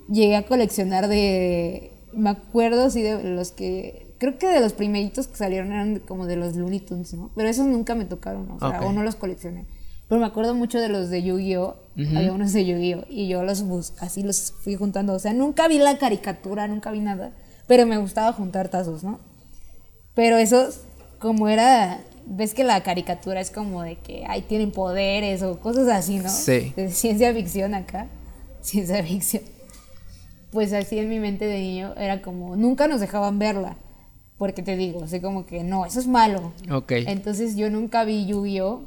Llegué 0.09 0.35
a 0.35 0.43
coleccionar 0.47 1.07
de. 1.07 1.91
Me 2.11 2.29
acuerdo, 2.31 2.89
sí, 2.89 3.01
de 3.03 3.23
los 3.23 3.51
que. 3.51 4.12
Creo 4.23 4.37
que 4.37 4.47
de 4.47 4.61
los 4.61 4.71
primeritos 4.71 5.27
que 5.27 5.35
salieron 5.35 5.73
eran 5.73 5.99
como 5.99 6.25
de 6.27 6.37
los 6.37 6.55
Looney 6.55 6.79
Tunes, 6.79 7.13
¿no? 7.13 7.29
Pero 7.35 7.49
esos 7.49 7.65
nunca 7.65 7.93
me 7.93 8.05
tocaron, 8.05 8.49
o 8.51 8.57
sea, 8.57 8.79
Ok. 8.79 8.85
o 8.85 8.93
no 8.93 9.03
los 9.03 9.15
coleccioné. 9.17 9.65
Pero 10.07 10.21
me 10.21 10.25
acuerdo 10.27 10.55
mucho 10.55 10.79
de 10.79 10.87
los 10.87 11.09
de 11.09 11.23
Yu-Gi-Oh! 11.23 11.75
Había 11.97 12.31
unos 12.31 12.53
de 12.53 12.63
Yu-Gi-Oh! 12.65 13.03
Y 13.09 13.27
yo 13.27 13.43
los 13.43 13.63
bus 13.63 13.91
así 13.99 14.23
los 14.23 14.53
fui 14.61 14.75
juntando. 14.75 15.11
O 15.11 15.19
sea, 15.19 15.33
nunca 15.33 15.67
vi 15.67 15.77
la 15.77 15.97
caricatura, 15.97 16.69
nunca 16.69 16.89
vi 16.91 17.01
nada. 17.01 17.33
Pero 17.67 17.85
me 17.85 17.97
gustaba 17.97 18.31
juntar 18.31 18.69
tazos, 18.69 19.03
¿no? 19.03 19.19
Pero 20.15 20.37
esos, 20.37 20.85
como 21.19 21.49
era, 21.49 21.99
ves 22.25 22.53
que 22.53 22.63
la 22.63 22.81
caricatura 22.81 23.41
es 23.41 23.51
como 23.51 23.81
de 23.83 23.97
que 23.97 24.23
ahí 24.25 24.41
tienen 24.43 24.71
poderes 24.71 25.43
o 25.43 25.59
cosas 25.59 25.89
así, 25.89 26.19
¿no? 26.19 26.29
Sí. 26.29 26.71
De 26.77 26.89
ciencia 26.91 27.33
ficción 27.33 27.73
acá, 27.73 28.07
ciencia 28.61 29.03
ficción. 29.03 29.43
Pues 30.53 30.71
así 30.71 30.97
en 30.97 31.09
mi 31.09 31.19
mente 31.19 31.43
de 31.45 31.59
niño 31.59 31.93
era 31.97 32.21
como, 32.21 32.55
nunca 32.55 32.87
nos 32.87 33.01
dejaban 33.01 33.37
verla. 33.37 33.75
Porque 34.43 34.61
te 34.61 34.75
digo, 34.75 35.05
así 35.05 35.21
como 35.21 35.45
que 35.45 35.63
no, 35.63 35.85
eso 35.85 36.01
es 36.01 36.05
malo. 36.07 36.51
Ok. 36.69 36.91
Entonces 37.07 37.55
yo 37.55 37.69
nunca 37.69 38.03
vi 38.03 38.25
Yu-Gi-Oh! 38.25 38.81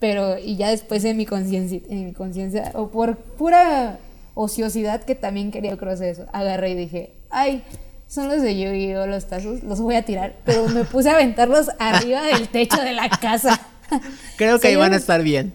Pero, 0.00 0.38
y 0.38 0.56
ya 0.56 0.70
después 0.70 1.04
en 1.04 1.18
mi 1.18 1.26
conciencia, 1.26 1.78
en 1.90 2.06
mi 2.06 2.12
conciencia, 2.14 2.72
o 2.74 2.88
por 2.88 3.18
pura 3.18 3.98
ociosidad 4.32 5.02
que 5.02 5.14
también 5.14 5.50
quería 5.50 5.74
hacer 5.74 6.08
eso, 6.08 6.24
agarré 6.32 6.70
y 6.70 6.74
dije, 6.74 7.12
ay, 7.28 7.62
son 8.06 8.28
los 8.28 8.40
de 8.40 8.58
Yu-Gi-Oh! 8.58 9.06
los 9.06 9.26
tazos, 9.26 9.62
los 9.62 9.78
voy 9.82 9.96
a 9.96 10.06
tirar. 10.06 10.36
Pero 10.46 10.68
me 10.70 10.84
puse 10.84 11.10
a 11.10 11.16
aventarlos 11.16 11.68
arriba 11.78 12.22
del 12.22 12.48
techo 12.48 12.80
de 12.80 12.92
la 12.92 13.10
casa. 13.10 13.60
Creo 14.38 14.58
que 14.58 14.68
ahí 14.68 14.76
van 14.76 14.92
a 14.92 14.96
yo- 14.96 15.00
estar 15.00 15.22
bien. 15.22 15.52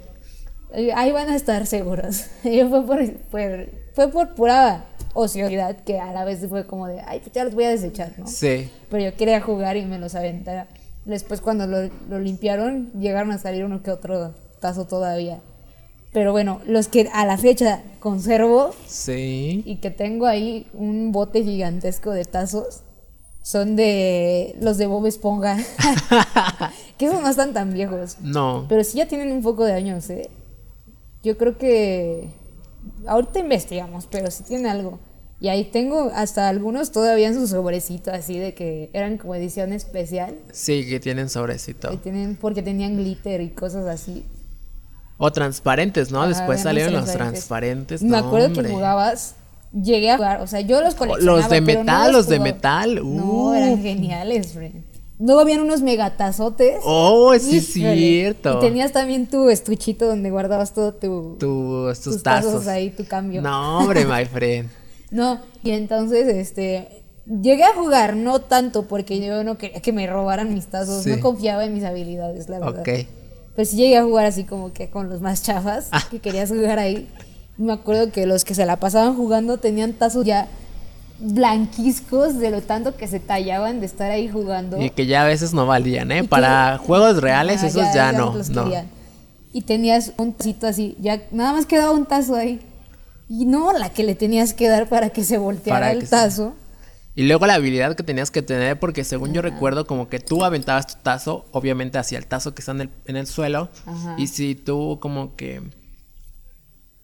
Ahí 0.96 1.12
van 1.12 1.28
a 1.30 1.36
estar 1.36 1.66
seguros. 1.66 2.26
Y 2.44 2.62
fue 2.66 2.86
por, 2.86 3.12
por- 3.32 3.70
fue 3.96 4.12
por 4.12 4.36
pura 4.36 4.86
ociosidad 5.14 5.78
que 5.84 6.00
a 6.00 6.12
la 6.14 6.24
vez 6.26 6.46
fue 6.48 6.66
como 6.66 6.88
de, 6.88 7.02
ay, 7.02 7.20
pues 7.20 7.32
ya 7.34 7.44
los 7.44 7.54
voy 7.56 7.66
a 7.66 7.70
desechar, 7.70 8.14
¿no? 8.18 8.28
Sí. 8.28 8.70
Pero 8.90 9.04
yo 9.04 9.16
quería 9.18 9.42
jugar 9.42 9.78
y 9.78 9.86
me 9.86 9.98
los 10.00 10.16
aventara. 10.16 10.68
Después 11.06 11.42
cuando 11.42 11.66
lo, 11.68 11.90
lo 12.10 12.20
limpiaron, 12.20 12.92
llegaron 12.94 13.32
a 13.32 13.38
salir 13.40 13.66
uno 13.66 13.82
que 13.82 13.92
otro 13.92 14.34
tazo 14.60 14.86
todavía. 14.86 15.40
Pero 16.12 16.32
bueno, 16.32 16.60
los 16.66 16.88
que 16.88 17.10
a 17.14 17.26
la 17.26 17.38
fecha 17.38 17.82
conservo 18.00 18.72
Sí. 18.88 19.64
y 19.66 19.78
que 19.78 19.92
tengo 19.92 20.26
ahí 20.26 20.68
un 20.74 21.12
bote 21.12 21.44
gigantesco 21.44 22.12
de 22.12 22.26
tazos 22.26 22.82
son 23.44 23.76
de 23.76 24.56
los 24.60 24.78
de 24.78 24.88
Bob 24.88 25.06
Esponja. 25.06 25.58
que 26.98 27.06
esos 27.06 27.22
no 27.22 27.30
están 27.30 27.54
tan 27.54 27.74
viejos. 27.74 28.18
No. 28.22 28.66
Pero 28.68 28.84
sí 28.84 28.98
ya 28.98 29.08
tienen 29.08 29.32
un 29.32 29.42
poco 29.42 29.66
de 29.66 29.74
años, 29.74 30.10
¿eh? 30.10 30.30
Yo 31.24 31.38
creo 31.38 31.58
que 31.58 32.30
ahorita 33.08 33.40
investigamos, 33.40 34.08
pero 34.10 34.30
sí 34.32 34.44
tiene 34.44 34.70
algo. 34.70 35.00
Y 35.42 35.48
ahí 35.48 35.64
tengo 35.66 36.12
hasta 36.14 36.50
algunos 36.50 36.92
todavía 36.92 37.28
en 37.28 37.34
su 37.34 37.48
sobrecito, 37.48 38.12
así 38.12 38.38
de 38.38 38.54
que 38.54 38.90
eran 38.92 39.18
como 39.18 39.36
edición 39.36 39.72
especial. 39.72 40.36
Sí, 40.52 40.86
que 40.88 41.00
tienen 41.00 41.30
sobrecito. 41.30 41.98
Tienen, 42.00 42.36
porque 42.36 42.62
tenían 42.62 42.98
glitter 42.98 43.40
y 43.40 43.50
cosas 43.50 43.88
así. 43.88 44.26
O 45.18 45.32
transparentes, 45.32 46.12
¿no? 46.12 46.20
Ajá, 46.22 46.30
Después 46.30 46.62
salieron 46.62 46.94
los 46.94 47.06
transparentes. 47.06 48.00
transparentes. 48.00 48.04
Me 48.04 48.18
acuerdo 48.18 48.48
hombre. 48.48 48.68
que 48.68 48.74
jugabas, 48.74 49.36
llegué 49.74 50.12
a 50.12 50.18
jugar, 50.18 50.42
o 50.42 50.48
sea, 50.48 50.60
yo 50.62 50.82
los 50.82 50.96
coleccionaba. 50.96 51.38
Los 51.40 51.50
de 51.50 51.62
pero 51.62 51.80
no 51.80 51.86
metal, 51.86 52.12
los 52.12 52.28
de 52.28 52.40
metal, 52.40 53.02
No, 53.16 53.56
eran 53.56 53.82
geniales, 53.82 54.54
friend. 54.54 54.84
Luego 55.20 55.42
habían 55.42 55.60
unos 55.62 55.82
megatazotes. 55.82 56.80
Oh, 56.84 57.34
sí 57.38 57.58
es 57.58 57.74
cierto. 57.74 58.58
Y 58.58 58.62
tenías 58.62 58.92
también 58.94 59.28
tu 59.28 59.50
estuchito 59.50 60.08
donde 60.08 60.32
guardabas 60.32 60.74
todo 60.74 60.94
tu, 60.94 61.36
tus, 61.40 62.00
tus 62.00 62.14
tus 62.16 62.24
tazos 62.24 62.52
tazos. 62.54 62.68
ahí, 62.68 62.90
tu 62.90 63.06
cambio. 63.06 63.42
No, 63.42 63.80
hombre, 63.80 64.06
my 64.06 64.26
friend. 64.26 64.70
No, 65.12 65.40
y 65.64 65.72
entonces, 65.72 66.28
este, 66.28 67.02
llegué 67.26 67.64
a 67.64 67.74
jugar, 67.74 68.16
no 68.16 68.42
tanto 68.42 68.84
porque 68.88 69.20
yo 69.20 69.44
no 69.44 69.58
quería 69.58 69.82
que 69.82 69.92
me 69.92 70.06
robaran 70.06 70.54
mis 70.54 70.68
tazos, 70.68 71.04
Sí. 71.04 71.10
no 71.10 71.20
confiaba 71.20 71.66
en 71.66 71.74
mis 71.74 71.84
habilidades, 71.84 72.48
la 72.48 72.60
verdad. 72.60 72.82
Ok. 72.82 73.08
Pero 73.56 73.66
sí 73.68 73.76
llegué 73.76 73.98
a 73.98 74.04
jugar 74.04 74.28
así 74.28 74.44
como 74.44 74.72
que 74.72 74.92
con 74.92 75.10
los 75.10 75.20
más 75.20 75.42
chafas, 75.42 75.88
Ah. 75.92 76.04
que 76.12 76.20
querías 76.20 76.50
jugar 76.50 76.78
ahí. 76.78 77.10
Me 77.58 77.74
acuerdo 77.74 78.12
que 78.12 78.28
los 78.28 78.46
que 78.46 78.54
se 78.54 78.68
la 78.68 78.76
pasaban 78.78 79.16
jugando 79.16 79.58
tenían 79.58 79.94
tazos 79.94 80.26
ya 80.26 80.48
blanquiscos 81.20 82.38
de 82.40 82.52
lo 82.52 82.62
tanto 82.62 82.96
que 82.96 83.08
se 83.08 83.20
tallaban 83.20 83.80
de 83.80 83.86
estar 83.86 84.12
ahí 84.12 84.28
jugando. 84.30 84.82
Y 84.82 84.90
que 84.90 85.06
ya 85.06 85.24
a 85.24 85.26
veces 85.26 85.54
no 85.54 85.66
valían, 85.66 86.12
¿eh? 86.12 86.20
Y 86.20 86.22
que- 86.22 86.28
Para 86.28 86.78
juegos 86.78 87.22
reales, 87.22 87.64
esos 87.64 87.94
ya, 87.94 88.12
no. 88.12 88.34
los 88.36 88.50
no. 88.50 88.70
Y 89.52 89.62
tenías 89.62 90.14
un 90.18 90.34
tacito 90.34 90.68
así, 90.68 90.96
ya 91.00 91.22
nada 91.32 91.54
más 91.54 91.66
quedaba 91.66 91.92
un 91.92 92.06
tazo 92.06 92.36
ahí. 92.36 92.62
Y 93.28 93.46
no 93.46 93.74
la 93.74 93.90
que 93.90 94.04
le 94.04 94.16
tenías 94.16 94.54
que 94.54 94.68
dar 94.68 94.88
para 94.90 95.10
que 95.10 95.24
se 95.24 95.38
volteara 95.38 95.80
Para 95.88 95.92
el 95.92 96.02
se- 96.02 96.08
tazo. 96.08 96.54
Y 97.16 97.24
luego 97.24 97.46
la 97.48 97.56
habilidad 97.56 97.96
que 97.96 98.04
tenías 98.04 98.32
que 98.32 98.42
tener, 98.42 98.80
porque 98.80 99.04
según 99.04 99.34
yo 99.34 99.42
recuerdo, 99.42 99.86
como 99.86 100.08
que 100.08 100.20
tú 100.20 100.44
aventabas 100.46 100.88
tu 100.88 100.94
tazo, 101.04 101.46
obviamente 101.52 101.98
hacia 101.98 102.18
el 102.18 102.26
tazo 102.28 102.54
que 102.56 102.62
está 102.62 102.72
en 102.72 102.82
el, 102.82 102.90
en 103.08 103.18
el 103.18 103.28
suelo. 103.28 103.70
Ajá. 103.86 104.16
Y 104.18 104.28
si 104.28 104.56
tú 104.56 105.00
como 105.02 105.36
que... 105.36 105.62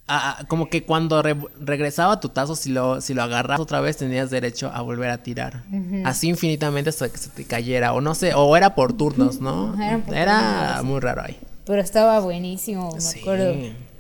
ah, 0.07 0.43
como 0.47 0.69
que 0.69 0.83
cuando 0.85 1.21
re- 1.21 1.35
regresaba 1.59 2.19
tu 2.19 2.29
tazo, 2.29 2.55
si 2.55 2.69
lo, 2.71 3.01
si 3.01 3.13
lo 3.13 3.23
agarras 3.23 3.59
otra 3.59 3.79
vez, 3.81 3.97
tenías 3.97 4.29
derecho 4.29 4.71
a 4.73 4.81
volver 4.81 5.09
a 5.09 5.23
tirar. 5.23 5.63
Así 6.03 6.27
infinitamente 6.29 6.89
hasta 6.89 7.09
que 7.09 7.17
se 7.17 7.29
te 7.29 7.45
cayera. 7.45 7.93
O 7.93 8.01
no 8.01 8.15
sé, 8.15 8.33
o 8.33 8.55
era 8.55 8.75
por 8.75 8.93
turnos, 8.93 9.39
¿no? 9.41 9.75
Era 10.13 10.81
muy 10.83 10.99
raro 10.99 11.23
ahí. 11.25 11.37
Pero 11.65 11.81
estaba 11.81 12.19
buenísimo, 12.19 12.91
me 12.93 13.01
Sí. 13.01 13.19
acuerdo. 13.19 13.53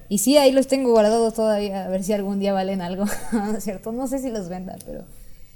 Y 0.07 0.19
sí, 0.19 0.37
ahí 0.37 0.51
los 0.51 0.67
tengo 0.67 0.91
guardados 0.91 1.33
todavía, 1.33 1.85
a 1.85 1.87
ver 1.87 2.03
si 2.03 2.13
algún 2.13 2.39
día 2.39 2.53
valen 2.53 2.81
algo. 2.81 3.05
¿No 3.31 3.57
es 3.57 3.63
cierto? 3.63 3.91
No 3.91 4.07
sé 4.07 4.19
si 4.19 4.29
los 4.29 4.49
venda, 4.49 4.75
pero 4.85 5.03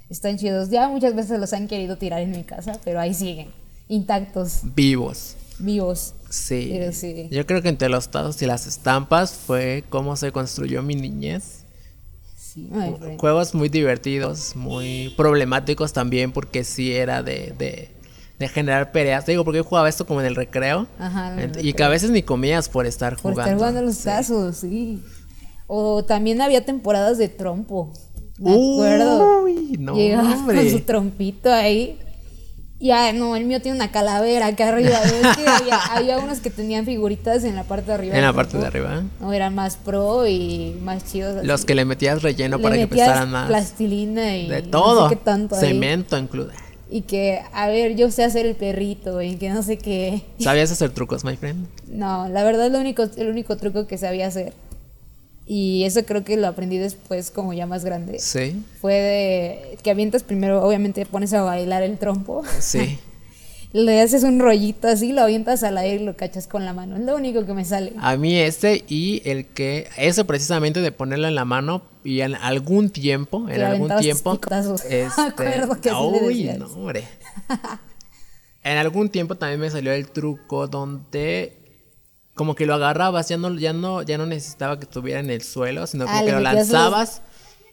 Están 0.10 0.38
chidos. 0.39 0.72
Ya 0.72 0.89
muchas 0.89 1.14
veces 1.14 1.39
los 1.39 1.54
han 1.54 1.68
querido 1.68 1.97
tirar 1.97 2.22
en 2.22 2.32
mi 2.32 2.43
casa, 2.43 2.72
pero 2.84 3.00
ahí 3.00 3.14
siguen, 3.14 3.50
intactos, 3.89 4.62
Vivos. 4.76 5.36
Vivos. 5.60 6.14
Sí. 6.30 6.70
Pero 6.72 6.91
sí. 6.91 7.28
Yo 7.32 7.45
creo 7.45 7.62
que 7.62 7.70
entre 7.70 7.89
los 7.89 8.10
tazos 8.10 8.41
y 8.41 8.45
las 8.45 8.66
estampas 8.68 9.32
fue 9.34 9.84
cómo 9.89 10.16
se 10.16 10.32
construyó 10.32 10.82
mi 10.82 10.95
niñez. 10.95 11.66
Sí. 12.38 12.68
Juegos 13.20 13.53
muy 13.53 13.70
divertidos, 13.70 14.55
muy 14.55 15.14
problemáticos 15.16 15.93
también, 15.93 16.32
porque 16.32 16.64
sí 16.64 16.93
era 16.93 17.22
de, 17.22 17.53
de, 17.57 17.91
de 18.39 18.47
generar 18.47 18.91
peleas. 18.91 19.26
Te 19.26 19.32
digo, 19.34 19.43
porque 19.45 19.57
yo 19.57 19.64
jugaba 19.64 19.88
esto 19.88 20.05
como 20.07 20.20
en 20.22 20.26
el 20.28 20.36
recreo. 20.36 20.88
Ajá, 20.97 21.34
en 21.34 21.39
el 21.39 21.51
Ent- 21.51 21.64
Y 21.64 21.74
que 21.74 21.84
a 21.84 21.89
veces 21.89 22.10
ni 22.10 22.24
comías 22.24 22.68
por 22.70 22.86
estar 22.88 23.14
Por 23.18 23.34
jugando. 23.34 23.41
estar 23.41 23.57
jugando 23.57 23.82
los 23.82 23.97
tazos, 23.99 24.57
sí. 24.57 25.03
O 25.68 26.03
también 26.03 26.41
había 26.41 26.66
temporadas 26.66 27.18
de 27.20 27.30
trompo. 27.30 27.93
Me 28.39 28.51
acuerdo. 28.51 29.43
Uy, 29.43 29.76
no, 29.80 29.95
Llegaba 29.95 30.43
con 30.45 30.70
su 30.70 30.80
trompito 30.82 31.51
ahí. 31.53 31.99
Y 32.82 32.92
ah, 32.92 33.12
no, 33.12 33.36
el 33.36 33.44
mío 33.46 33.62
tiene 33.62 33.76
una 33.76 33.92
calavera 33.92 34.48
acá 34.48 34.70
arriba. 34.70 35.02
Es 35.04 35.36
que 35.38 35.46
había, 35.48 35.78
había 35.92 36.18
unos 36.20 36.40
que 36.40 36.50
tenían 36.50 36.86
figuritas 36.86 37.44
en 37.44 37.56
la 37.56 37.64
parte 37.66 37.88
de 37.88 37.94
arriba. 37.94 38.16
En 38.16 38.22
la 38.24 38.32
parte 38.32 38.58
de 38.58 38.66
arriba. 38.66 39.04
No, 39.20 39.34
eran 39.34 39.54
más 39.54 39.76
pro 39.76 40.26
y 40.28 40.78
más 40.82 41.04
chidos. 41.12 41.38
así. 41.38 41.46
Los 41.48 41.66
que 41.66 41.76
le 41.76 41.84
metías 41.84 42.22
relleno 42.22 42.56
Le 42.58 42.64
para 42.64 42.76
que 42.78 42.88
pesaran 42.88 43.32
más. 43.32 43.48
plastilina 43.50 44.38
y 44.38 44.48
De 44.48 44.60
no 44.60 44.64
sé 44.66 44.70
todo. 44.72 45.10
qué 45.10 45.16
tanto. 45.18 45.56
Cemento 45.58 46.18
incluido. 46.18 46.52
Y 46.90 47.02
que, 47.02 47.42
a 47.54 47.68
ver, 47.68 47.96
yo 47.98 48.10
sé 48.12 48.24
hacer 48.24 48.46
el 48.46 48.56
perrito 48.56 49.22
y 49.22 49.36
que 49.36 49.50
no 49.50 49.62
sé 49.62 49.78
qué. 49.78 50.24
¿Sabías 50.40 50.72
hacer 50.72 50.90
trucos, 50.92 51.24
my 51.26 51.36
friend? 51.36 51.68
No, 51.88 52.30
la 52.30 52.44
verdad 52.46 52.68
es 52.68 52.72
lo 52.72 52.80
único, 52.80 53.04
el 53.18 53.28
único 53.28 53.58
truco 53.58 53.88
que 53.88 53.98
sabía 53.98 54.26
hacer. 54.28 54.54
Y 55.52 55.84
eso 55.84 56.06
creo 56.06 56.24
que 56.24 56.38
lo 56.38 56.45
aprendí 56.45 56.78
después 56.78 57.32
como 57.32 57.54
ya 57.54 57.66
más 57.66 57.84
grande. 57.84 58.20
Sí. 58.20 58.64
Fue 58.80 58.93
de 58.93 59.80
que 59.82 59.89
avientas 59.89 60.22
primero, 60.22 60.64
obviamente 60.64 61.04
pones 61.08 61.34
a 61.34 61.41
bailar 61.41 61.82
el 61.82 61.97
trompo. 61.97 62.43
Sí. 62.60 63.00
Le 63.74 64.00
haces 64.00 64.24
un 64.24 64.39
rollito 64.39 64.88
así, 64.88 65.12
lo 65.12 65.22
avientas 65.22 65.64
al 65.64 65.80
aire 65.80 66.04
y 66.04 66.06
lo 66.06 66.16
cachas 66.16 66.47
con 66.47 66.66
la 66.66 66.74
mano. 66.74 66.97
Es 66.97 67.02
lo 67.04 67.16
único 67.16 67.47
que 67.47 67.54
me 67.56 67.66
sale. 67.66 67.93
A 68.00 68.16
mí 68.16 68.36
este 68.36 68.84
y 68.88 69.24
el 69.26 69.47
que, 69.47 69.88
ese 69.97 70.24
precisamente 70.24 70.82
de 70.82 70.91
ponerlo 70.91 71.28
en 71.28 71.34
la 71.34 71.45
mano 71.45 71.82
y 72.04 72.22
en 72.22 72.36
algún 72.36 72.91
tiempo, 72.91 73.50
en 73.50 73.62
algún 73.62 73.95
tiempo, 73.97 74.34
picotazos. 74.34 74.86
este, 74.89 75.20
acuerdo 75.20 75.82
que 75.82 75.89
le 75.89 75.95
uy, 75.95 76.43
no, 76.60 76.68
hombre. 76.68 77.06
en 78.64 78.78
algún 78.78 79.10
tiempo 79.10 79.34
también 79.34 79.60
me 79.60 79.72
salió 79.72 79.93
el 79.93 80.10
truco 80.10 80.68
donde 80.68 81.59
como 82.40 82.56
que 82.56 82.66
lo 82.66 82.76
agarrabas, 82.76 83.28
ya 83.28 83.36
no, 83.36 83.54
ya 83.56 83.74
no, 83.74 84.02
ya 84.02 84.18
no 84.18 84.26
necesitaba 84.26 84.80
que 84.80 84.86
estuviera 84.86 85.20
en 85.20 85.30
el 85.30 85.42
suelo, 85.42 85.86
sino 85.88 86.06
como 86.06 86.18
Ah, 86.18 86.22
que 86.24 86.32
lo 86.32 86.40
los- 86.40 86.54
lanzabas. 86.54 87.22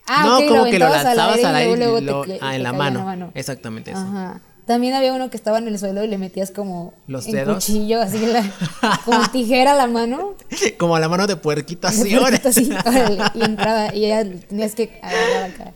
Ah, 0.08 0.24
no, 0.26 0.40
lo 0.40 0.48
como 0.48 0.64
que 0.64 0.80
lo 0.80 0.88
lanzabas 0.88 1.44
al 1.44 1.54
aire 1.54 1.72
y 1.74 1.76
luego- 2.02 2.22
te- 2.24 2.38
ah, 2.42 2.56
en 2.56 2.64
la 2.64 2.72
mano. 2.72 2.98
en 2.98 3.04
la 3.06 3.10
mano. 3.12 3.30
Exactamente 3.34 3.92
eso. 3.92 4.00
Ajá. 4.00 4.40
También 4.66 4.94
había 4.94 5.12
uno 5.12 5.30
que 5.30 5.36
estaba 5.36 5.58
en 5.58 5.68
el 5.68 5.78
suelo 5.78 6.02
y 6.02 6.08
le 6.08 6.18
metías 6.18 6.50
como 6.50 6.94
Los 7.06 7.26
dedos. 7.26 7.54
cuchillo, 7.64 8.02
así 8.02 8.18
la, 8.26 8.42
como 9.04 9.20
tijera 9.30 9.70
a 9.74 9.76
la 9.76 9.86
mano. 9.86 10.34
Como 10.78 10.98
la 10.98 11.08
mano 11.08 11.28
de 11.28 11.36
puerquito 11.36 11.86
así, 11.86 12.08
De 12.10 12.16
ahora. 12.16 12.40
puerquito 12.40 12.48
así, 12.48 12.68
órale, 12.84 13.22
y 13.34 13.44
entraba 13.44 13.94
y 13.94 14.00
ya 14.08 14.24
tenías 14.24 14.74
que 14.74 14.98
agarrar 15.00 15.50
acá. 15.52 15.72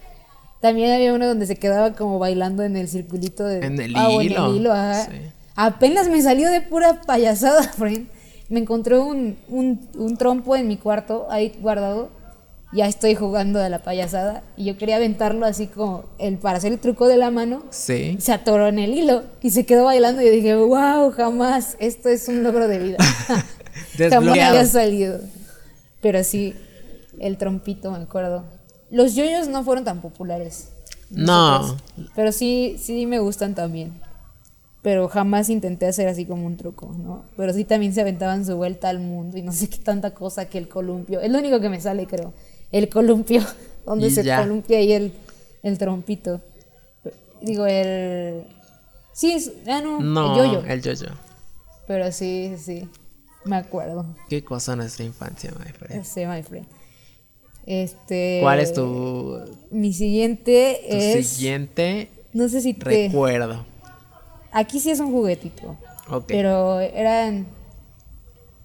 También 0.61 0.91
había 0.91 1.15
uno 1.15 1.29
donde 1.29 1.47
se 1.47 1.55
quedaba 1.55 1.93
como 1.93 2.19
bailando 2.19 2.65
en 2.65 2.77
el 2.77 2.89
circulito 2.89 3.45
de 3.45 3.65
En 3.65 3.81
el 3.81 3.95
ah, 3.95 4.11
hilo, 4.11 4.47
en 4.49 4.51
el 4.51 4.57
hilo, 4.57 4.73
ajá. 4.73 5.05
sí. 5.07 5.13
Apenas 5.55 6.09
me 6.09 6.21
salió 6.23 6.51
de 6.51 6.61
pura 6.61 7.01
payasada, 7.03 7.63
friend. 7.79 8.09
Me 8.51 8.61
encontré 8.61 8.99
un, 8.99 9.39
un, 9.49 9.89
un 9.95 10.17
trompo 10.19 10.57
en 10.57 10.69
mi 10.69 10.77
cuarto 10.77 11.27
ahí 11.31 11.53
guardado. 11.61 12.11
Ya 12.73 12.87
estoy 12.87 13.15
jugando 13.17 13.59
de 13.59 13.69
la 13.69 13.83
payasada 13.83 14.45
y 14.57 14.65
yo 14.65 14.79
quería 14.79 14.97
aventarlo 14.97 15.45
así 15.45 15.67
como 15.67 16.05
el 16.19 16.37
para 16.37 16.59
hacer 16.59 16.73
el 16.73 16.79
truco 16.79 17.09
de 17.09 17.17
la 17.17 17.31
mano. 17.31 17.65
Sí. 17.71 18.17
Se 18.21 18.33
atoró 18.33 18.69
en 18.69 18.79
el 18.79 18.93
hilo 18.93 19.25
y 19.41 19.51
se 19.51 19.67
quedó 19.67 19.85
bailando 19.85 20.23
y 20.23 20.27
yo 20.27 20.31
dije, 20.33 20.55
wow, 20.55 21.11
jamás, 21.11 21.77
esto 21.81 22.09
es 22.09 22.29
un 22.29 22.43
logro 22.45 22.69
de 22.69 22.79
vida. 22.79 22.99
jamás 24.11 24.39
había 24.39 24.67
salido. 24.67 25.21
Pero 26.01 26.23
sí, 26.23 26.55
el 27.19 27.39
trompito, 27.39 27.91
me 27.91 27.99
acuerdo. 27.99 28.45
Los 28.91 29.15
yoyos 29.15 29.49
no 29.49 29.65
fueron 29.65 29.85
tan 29.85 30.01
populares. 30.01 30.69
No. 31.11 31.59
nosotros, 31.59 32.11
Pero 32.15 32.33
sí, 32.33 32.77
sí 32.81 33.07
me 33.07 33.19
gustan 33.19 33.55
también. 33.55 34.01
Pero 34.83 35.09
jamás 35.09 35.51
intenté 35.51 35.87
hacer 35.87 36.09
así 36.09 36.25
como 36.25 36.47
un 36.47 36.57
truco, 36.57 36.95
¿no? 36.97 37.25
Pero 37.37 37.53
sí 37.53 37.65
también 37.65 37.93
se 37.93 38.01
aventaban 38.01 38.47
su 38.47 38.57
vuelta 38.57 38.89
al 38.89 38.99
mundo 39.01 39.37
y 39.37 39.43
no 39.43 39.53
sé 39.53 39.69
qué 39.69 39.77
tanta 39.79 40.13
cosa 40.15 40.47
que 40.49 40.57
el 40.59 40.69
columpio. 40.69 41.21
Es 41.21 41.31
lo 41.31 41.39
único 41.39 41.61
que 41.61 41.69
me 41.69 41.81
sale, 41.81 42.07
creo. 42.07 42.33
El 42.73 42.89
columpio, 42.89 43.43
donde 43.85 44.07
Y 44.07 44.11
se 44.11 44.23
ya. 44.25 44.41
columpia 44.41 44.79
ahí 44.79 44.93
el, 44.93 45.13
el 45.63 45.77
trompito. 45.77 46.41
Digo, 47.43 47.67
el... 47.67 48.45
Sí, 49.13 49.33
es- 49.33 49.53
ah, 49.67 49.81
no, 49.83 50.01
No, 50.01 50.33
el 50.33 50.39
yoyo. 50.53 50.65
el 50.67 50.83
yo-yo. 50.83 51.09
Pero 51.87 52.11
sí, 52.13 52.55
sí, 52.59 52.89
me 53.45 53.57
acuerdo. 53.57 54.07
Qué 54.31 54.43
cosa 54.45 54.77
nuestra 54.77 55.05
infancia, 55.05 55.53
my 55.59 55.73
friend. 55.73 56.05
Sí, 56.05 56.25
my 56.25 56.43
friend. 56.43 56.67
Este... 57.67 58.39
¿Cuál 58.41 58.61
es 58.61 58.73
tu, 58.73 59.39
Mi 59.71 59.93
siguiente 59.93 60.81
tu 60.89 60.97
es... 60.97 61.27
siguiente 61.27 62.09
No 62.33 62.49
sé 62.49 62.61
si 62.63 62.73
te... 62.75 63.09
recuerdo? 63.09 63.67
Aquí 64.53 64.81
sí 64.81 64.91
es 64.91 65.01
un 65.01 65.11
juguetito. 65.13 65.77
Ok. 66.11 66.25
Pero 66.29 66.81
eran. 66.81 67.47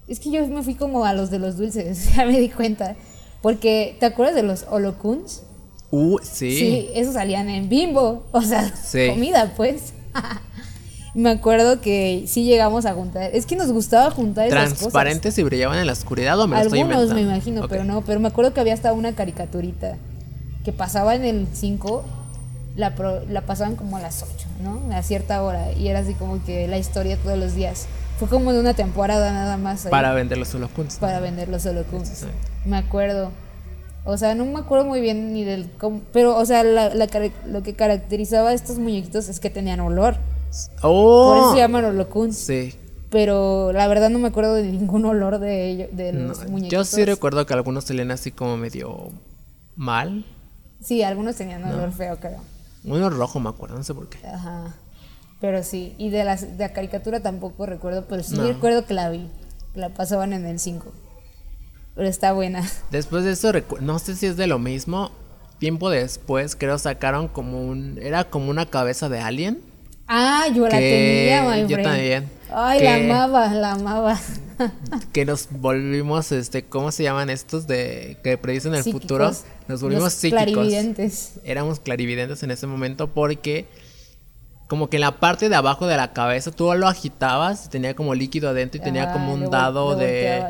Es 0.08 0.20
que 0.20 0.30
yo 0.30 0.46
me 0.48 0.62
fui 0.62 0.74
como 0.74 1.04
a 1.04 1.12
los 1.12 1.30
de 1.30 1.38
los 1.38 1.56
dulces, 1.56 2.14
ya 2.16 2.24
me 2.26 2.38
di 2.38 2.48
cuenta. 2.48 2.96
Porque, 3.42 3.96
¿te 4.00 4.06
acuerdas 4.06 4.34
de 4.34 4.42
los 4.42 4.64
holocuns? 4.70 5.42
Uh, 5.90 6.18
sí. 6.22 6.88
esos 6.94 7.14
salían 7.14 7.48
en 7.48 7.68
bimbo. 7.68 8.24
O 8.32 8.42
sea, 8.42 8.74
Sí. 8.74 9.08
comida, 9.10 9.52
pues. 9.56 9.92
me 11.14 11.30
acuerdo 11.30 11.80
que 11.80 12.24
sí 12.26 12.44
llegamos 12.44 12.84
a 12.86 12.92
juntar. 12.94 13.30
Es 13.34 13.46
que 13.46 13.56
nos 13.56 13.72
gustaba 13.72 14.10
juntar 14.10 14.48
esas 14.48 14.64
cosas. 14.64 14.78
Transparentes 14.80 15.38
y 15.38 15.42
brillaban 15.44 15.78
en 15.78 15.86
la 15.86 15.92
oscuridad 15.92 16.38
o 16.40 16.46
me 16.46 16.56
lo 16.56 16.62
estoy 16.62 16.80
Algunos 16.80 16.98
me 17.14 17.20
inventando? 17.20 17.32
imagino, 17.34 17.68
pero 17.68 17.84
no. 17.84 18.02
Pero 18.02 18.20
me 18.20 18.28
acuerdo 18.28 18.52
que 18.52 18.60
había 18.60 18.74
hasta 18.74 18.92
una 18.92 19.14
caricaturita 19.14 19.96
que 20.64 20.72
pasaba 20.72 21.14
en 21.14 21.24
el 21.24 21.46
5. 21.52 22.04
La, 22.74 22.94
pro- 22.94 23.24
la 23.26 23.42
pasaban 23.42 23.76
como 23.76 23.96
a 23.96 24.00
las 24.00 24.22
8, 24.22 24.45
¿no? 24.60 24.80
A 24.94 25.02
cierta 25.02 25.42
hora. 25.42 25.72
Y 25.72 25.88
era 25.88 26.00
así 26.00 26.14
como 26.14 26.42
que 26.44 26.66
la 26.68 26.78
historia 26.78 27.16
todos 27.16 27.38
los 27.38 27.54
días. 27.54 27.86
Fue 28.18 28.28
como 28.28 28.52
de 28.52 28.60
una 28.60 28.74
temporada 28.74 29.32
nada 29.32 29.56
más. 29.56 29.84
ahí, 29.86 29.90
Para 29.90 30.12
vender 30.12 30.38
los 30.38 30.54
holocuns. 30.54 30.96
para 30.96 31.20
vender 31.20 31.48
los. 31.48 31.62
Sí. 31.62 32.26
Me 32.64 32.78
acuerdo. 32.78 33.30
O 34.04 34.16
sea, 34.16 34.34
no 34.34 34.44
me 34.44 34.58
acuerdo 34.60 34.84
muy 34.86 35.00
bien 35.00 35.32
ni 35.32 35.42
del... 35.44 35.68
cómo- 35.78 36.00
pero, 36.12 36.36
o 36.36 36.46
sea, 36.46 36.62
la- 36.62 36.94
la 36.94 37.08
cara- 37.08 37.30
lo 37.46 37.62
que 37.64 37.74
caracterizaba 37.74 38.50
a 38.50 38.52
estos 38.54 38.78
muñequitos 38.78 39.28
es 39.28 39.40
que 39.40 39.50
tenían 39.50 39.80
olor. 39.80 40.16
¡Oh! 40.80 41.26
Por 41.28 41.38
eso 41.38 41.52
se 41.54 41.58
llaman 41.58 41.84
holocuns. 41.86 42.36
Sí. 42.36 42.74
Pero 43.10 43.72
la 43.72 43.86
verdad 43.88 44.08
no 44.10 44.18
me 44.20 44.28
acuerdo 44.28 44.54
de 44.54 44.62
ningún 44.62 45.04
olor 45.04 45.38
de, 45.40 45.70
ello- 45.70 45.88
de 45.92 46.12
No, 46.12 46.28
los 46.28 46.40
yo 46.42 46.48
muñequitos. 46.48 46.88
sí 46.88 47.04
recuerdo 47.04 47.44
que 47.46 47.54
algunos 47.54 47.84
salían 47.84 48.10
así 48.12 48.30
como 48.30 48.56
medio 48.56 49.10
mal. 49.74 50.24
Sí, 50.80 51.02
algunos 51.02 51.34
tenían 51.36 51.64
olor 51.64 51.92
feo, 51.92 52.16
creo. 52.18 52.38
Uno 52.86 53.10
rojo 53.10 53.40
me 53.40 53.48
acuerdo, 53.50 53.76
no 53.76 53.84
sé 53.84 53.94
por 53.94 54.08
qué. 54.08 54.24
Ajá. 54.26 54.74
Pero 55.40 55.62
sí, 55.62 55.94
y 55.98 56.10
de, 56.10 56.24
las, 56.24 56.56
de 56.56 56.64
la 56.66 56.72
caricatura 56.72 57.20
tampoco 57.20 57.66
recuerdo, 57.66 58.06
pero 58.08 58.22
sí 58.22 58.36
No. 58.36 58.44
recuerdo 58.46 58.86
que 58.86 58.94
la 58.94 59.10
vi. 59.10 59.28
La 59.74 59.90
pasaban 59.90 60.32
en 60.32 60.46
el 60.46 60.58
5. 60.58 60.90
Pero 61.94 62.08
está 62.08 62.32
buena. 62.32 62.62
Después 62.90 63.24
de 63.24 63.32
eso, 63.32 63.52
no 63.80 63.98
sé 63.98 64.16
si 64.16 64.26
es 64.26 64.36
de 64.36 64.46
lo 64.46 64.58
mismo. 64.58 65.10
Tiempo 65.58 65.88
después, 65.90 66.54
creo, 66.56 66.78
sacaron 66.78 67.28
como 67.28 67.62
un. 67.62 67.98
Era 68.02 68.24
como 68.24 68.50
una 68.50 68.66
cabeza 68.66 69.08
de 69.08 69.20
alien. 69.20 69.60
Ah, 70.06 70.46
yo 70.54 70.64
la 70.64 70.70
tenía, 70.78 71.42
my 71.42 71.60
yo 71.62 71.66
friend. 71.68 71.82
también. 71.84 72.30
Ay, 72.52 72.78
Que- 72.78 72.84
la 72.84 72.94
amaba, 73.24 73.48
la 73.54 73.72
amaba. 73.72 74.20
Que 75.12 75.24
nos 75.24 75.48
volvimos, 75.50 76.32
este, 76.32 76.64
¿cómo 76.64 76.92
se 76.92 77.02
llaman 77.02 77.30
estos 77.30 77.66
de 77.66 78.18
que 78.22 78.38
predicen 78.38 78.74
el 78.74 78.82
Psíquicos. 78.82 79.02
futuro? 79.02 79.32
Nos 79.68 79.82
volvimos 79.82 80.04
Los 80.04 80.12
psíquicos. 80.14 80.42
clarividentes. 80.44 81.32
Éramos 81.44 81.80
clarividentes 81.80 82.42
en 82.42 82.50
ese 82.50 82.66
momento 82.66 83.08
porque 83.08 83.66
como 84.68 84.88
que 84.88 84.96
en 84.96 85.02
la 85.02 85.20
parte 85.20 85.48
de 85.48 85.54
abajo 85.54 85.86
de 85.86 85.96
la 85.96 86.12
cabeza 86.12 86.50
tú 86.50 86.72
lo 86.74 86.88
agitabas 86.88 87.70
tenía 87.70 87.94
como 87.94 88.14
líquido 88.14 88.48
adentro 88.48 88.80
y 88.80 88.84
tenía 88.84 89.04
Ajá, 89.04 89.12
como 89.12 89.32
un 89.32 89.48
dado 89.50 89.94
de 89.96 90.44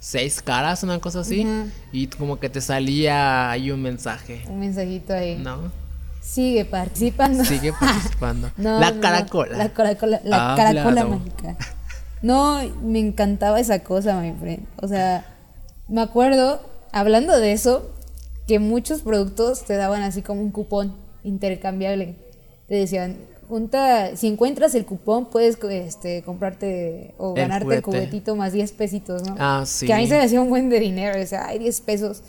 seis 0.00 0.42
caras, 0.42 0.82
una 0.82 0.98
cosa 0.98 1.20
así. 1.20 1.46
Y 1.92 2.08
como 2.08 2.38
que 2.38 2.50
te 2.50 2.60
salía 2.60 3.50
ahí 3.50 3.70
un 3.70 3.80
mensaje, 3.80 4.42
Un 4.48 4.60
mensajito 4.60 5.14
ahí. 5.14 5.36
¿no? 5.36 5.72
Sigue 6.20 6.64
participando. 6.64 7.44
Sigue 7.44 7.72
participando. 7.72 8.50
No, 8.56 8.80
la 8.80 8.90
no, 8.90 9.00
caracola. 9.00 9.56
La 9.56 9.68
caracola, 9.72 10.20
la 10.24 10.54
caracola 10.56 11.04
mágica. 11.04 11.56
No, 12.24 12.58
me 12.82 13.00
encantaba 13.00 13.60
esa 13.60 13.80
cosa, 13.80 14.18
my 14.18 14.32
friend. 14.32 14.66
O 14.80 14.88
sea, 14.88 15.26
me 15.88 16.00
acuerdo, 16.00 16.58
hablando 16.90 17.38
de 17.38 17.52
eso, 17.52 17.90
que 18.46 18.58
muchos 18.58 19.02
productos 19.02 19.64
te 19.64 19.76
daban 19.76 20.00
así 20.00 20.22
como 20.22 20.40
un 20.40 20.50
cupón 20.50 20.94
intercambiable. 21.22 22.14
Te 22.66 22.76
decían, 22.76 23.18
junta, 23.46 24.16
si 24.16 24.28
encuentras 24.28 24.74
el 24.74 24.86
cupón, 24.86 25.26
puedes 25.26 25.58
este, 25.62 26.22
comprarte 26.22 27.14
o 27.18 27.34
El 27.36 27.42
ganarte 27.42 27.74
el 27.74 27.82
juguete. 27.82 28.04
cubetito 28.06 28.36
más 28.36 28.54
10 28.54 28.72
pesitos, 28.72 29.22
¿no? 29.28 29.36
Ah, 29.38 29.64
sí. 29.66 29.86
Que 29.86 29.92
a 29.92 29.98
mí 29.98 30.06
se 30.06 30.16
me 30.16 30.24
hacía 30.24 30.40
un 30.40 30.48
buen 30.48 30.70
de 30.70 30.80
dinero, 30.80 31.22
o 31.22 31.26
sea, 31.26 31.48
hay 31.48 31.58
10 31.58 31.82
pesos. 31.82 32.22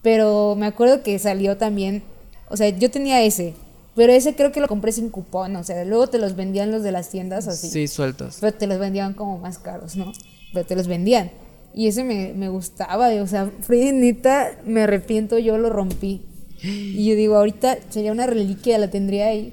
Pero 0.00 0.54
me 0.56 0.64
acuerdo 0.64 1.02
que 1.02 1.18
salió 1.18 1.58
también, 1.58 2.02
o 2.48 2.56
sea, 2.56 2.70
yo 2.70 2.90
tenía 2.90 3.20
ese, 3.20 3.52
Pero 3.94 4.12
ese 4.12 4.34
creo 4.34 4.52
que 4.52 4.60
lo 4.60 4.68
compré 4.68 4.92
sin 4.92 5.10
cupón, 5.10 5.54
o 5.56 5.64
sea, 5.64 5.84
luego 5.84 6.06
te 6.06 6.18
los 6.18 6.34
vendían 6.34 6.70
los 6.70 6.82
de 6.82 6.92
las 6.92 7.10
tiendas 7.10 7.46
así. 7.46 7.68
Sí, 7.68 7.88
sueltos. 7.88 8.38
Pero 8.40 8.56
te 8.56 8.66
los 8.66 8.78
vendían 8.78 9.12
como 9.14 9.38
más 9.38 9.58
caros, 9.58 9.96
¿no? 9.96 10.12
Pero 10.54 10.64
te 10.64 10.76
los 10.76 10.86
vendían. 10.86 11.30
Y 11.74 11.88
ese 11.88 12.04
me, 12.04 12.32
me 12.34 12.48
gustaba, 12.48 13.08
o 13.08 13.26
sea, 13.26 13.50
Freddy, 13.60 13.92
neta, 13.92 14.52
me 14.64 14.82
arrepiento, 14.82 15.38
yo 15.38 15.58
lo 15.58 15.70
rompí. 15.70 16.22
Y 16.62 17.08
yo 17.08 17.16
digo, 17.16 17.36
ahorita 17.36 17.78
sería 17.88 18.12
una 18.12 18.26
reliquia, 18.26 18.78
la 18.78 18.88
tendría 18.88 19.26
ahí. 19.26 19.52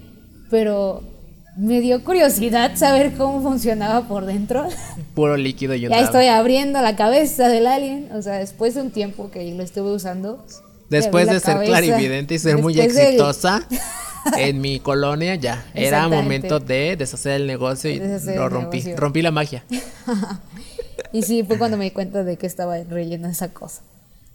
Pero 0.49 1.01
me 1.57 1.81
dio 1.81 2.03
curiosidad 2.03 2.75
saber 2.75 3.13
cómo 3.17 3.41
funcionaba 3.41 4.07
por 4.07 4.25
dentro. 4.25 4.67
Puro 5.15 5.35
líquido 5.35 5.73
y 5.73 5.81
Ya 5.81 5.99
estoy 5.99 6.27
abriendo 6.27 6.81
la 6.81 6.95
cabeza 6.95 7.49
del 7.49 7.67
alien. 7.67 8.09
O 8.13 8.21
sea, 8.21 8.35
después 8.35 8.75
de 8.75 8.81
un 8.81 8.91
tiempo 8.91 9.31
que 9.31 9.53
lo 9.53 9.63
estuve 9.63 9.91
usando. 9.91 10.45
Después 10.89 11.27
de 11.27 11.39
ser 11.39 11.53
cabeza. 11.55 11.71
clarividente 11.71 12.33
y 12.35 12.39
ser 12.39 12.57
muy 12.57 12.73
Después 12.73 12.97
exitosa 12.97 13.65
en 14.37 14.59
mi 14.61 14.79
colonia, 14.79 15.35
ya. 15.35 15.65
Era 15.73 16.07
momento 16.07 16.59
de 16.59 16.95
deshacer 16.97 17.33
el 17.33 17.47
negocio 17.47 17.89
y 17.91 17.99
Deshacer 17.99 18.35
lo 18.37 18.49
rompí. 18.49 18.77
negocio. 18.77 18.97
Rompí 18.97 19.21
la 19.21 19.31
magia. 19.31 19.63
Y 21.11 21.23
sí, 21.23 21.43
fue 21.43 21.57
cuando 21.57 21.75
me 21.77 21.85
di 21.85 21.91
cuenta 21.91 22.23
de 22.23 22.37
que 22.37 22.45
estaba 22.45 22.77
rellena 22.83 23.31
esa 23.31 23.51
cosa. 23.51 23.81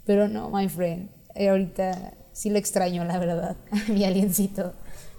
Pero 0.07 0.29
no, 0.29 0.51
my 0.51 0.69
friend. 0.69 1.09
eh, 1.37 1.49
ahorita 1.51 2.15
sí 2.33 2.51
lo 2.51 2.59
extraño, 2.59 3.05
la 3.05 3.19
verdad. 3.19 3.57
Mi 3.89 4.05
aliencito. 4.05 4.73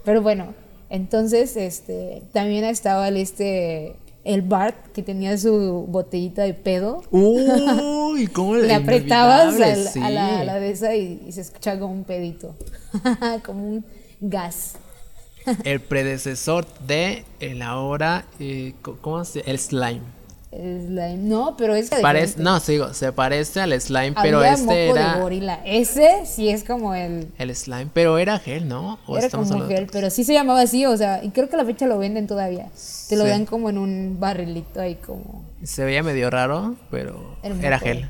Pero 0.04 0.20
bueno, 0.20 0.54
entonces, 0.90 1.56
este, 1.56 2.24
también 2.32 2.64
estaba 2.64 3.08
el 3.08 3.16
este. 3.16 3.96
El 4.26 4.42
Bart 4.42 4.88
que 4.92 5.02
tenía 5.02 5.38
su 5.38 5.86
botellita 5.88 6.42
de 6.42 6.52
pedo. 6.54 7.02
Uy, 7.10 8.26
¿cómo 8.32 8.56
Le 8.56 8.74
apretabas 8.74 9.54
a 9.54 9.56
inolvidable, 9.68 9.84
la, 9.84 9.90
sí. 9.90 10.00
a 10.02 10.10
la- 10.10 10.40
a 10.40 10.44
la 10.44 10.54
de 10.60 10.70
esa 10.70 10.94
y, 10.96 11.22
y 11.26 11.32
se 11.32 11.40
escuchaba 11.42 11.78
como 11.80 11.92
un 11.94 12.04
pedito. 12.04 12.54
como 13.44 13.66
un 13.68 13.84
gas. 14.20 14.74
El 15.62 15.80
predecesor 15.80 16.66
de 16.86 17.24
el 17.38 17.62
ahora, 17.62 18.26
eh, 18.40 18.74
¿cómo 19.00 19.24
se 19.24 19.40
El 19.46 19.58
slime. 19.60 20.02
Slime. 20.56 21.16
No, 21.18 21.56
pero 21.56 21.74
es 21.74 21.90
Parece, 21.90 22.26
diferente. 22.26 22.42
no, 22.42 22.60
sigo, 22.60 22.94
se 22.94 23.12
parece 23.12 23.60
al 23.60 23.78
slime, 23.80 24.14
pero 24.20 24.42
este 24.42 24.62
moco 24.62 24.72
de 24.74 24.88
era 24.90 25.18
gorila. 25.18 25.60
Ese 25.64 26.24
sí 26.26 26.48
es 26.48 26.64
como 26.64 26.94
el. 26.94 27.28
el 27.38 27.54
slime, 27.54 27.88
pero 27.92 28.18
era 28.18 28.38
gel, 28.38 28.68
¿no? 28.68 28.98
¿O 29.06 29.16
Era 29.18 29.28
como 29.30 29.44
de 29.44 29.74
gel, 29.74 29.86
pero 29.92 30.10
sí 30.10 30.24
se 30.24 30.32
llamaba 30.32 30.60
así, 30.62 30.86
o 30.86 30.96
sea, 30.96 31.22
y 31.22 31.30
creo 31.30 31.48
que 31.48 31.56
a 31.56 31.58
la 31.58 31.64
fecha 31.64 31.86
lo 31.86 31.98
venden 31.98 32.26
todavía. 32.26 32.68
Te 33.08 33.16
lo 33.16 33.24
Sí. 33.24 33.30
dan 33.30 33.46
como 33.46 33.70
en 33.70 33.78
un 33.78 34.16
barrilito 34.18 34.80
ahí 34.80 34.96
como... 34.96 35.44
Se 35.62 35.84
veía 35.84 36.02
medio 36.02 36.30
raro, 36.30 36.74
pero 36.90 37.36
El 37.42 37.62
era 37.64 37.78
gel. 37.78 38.08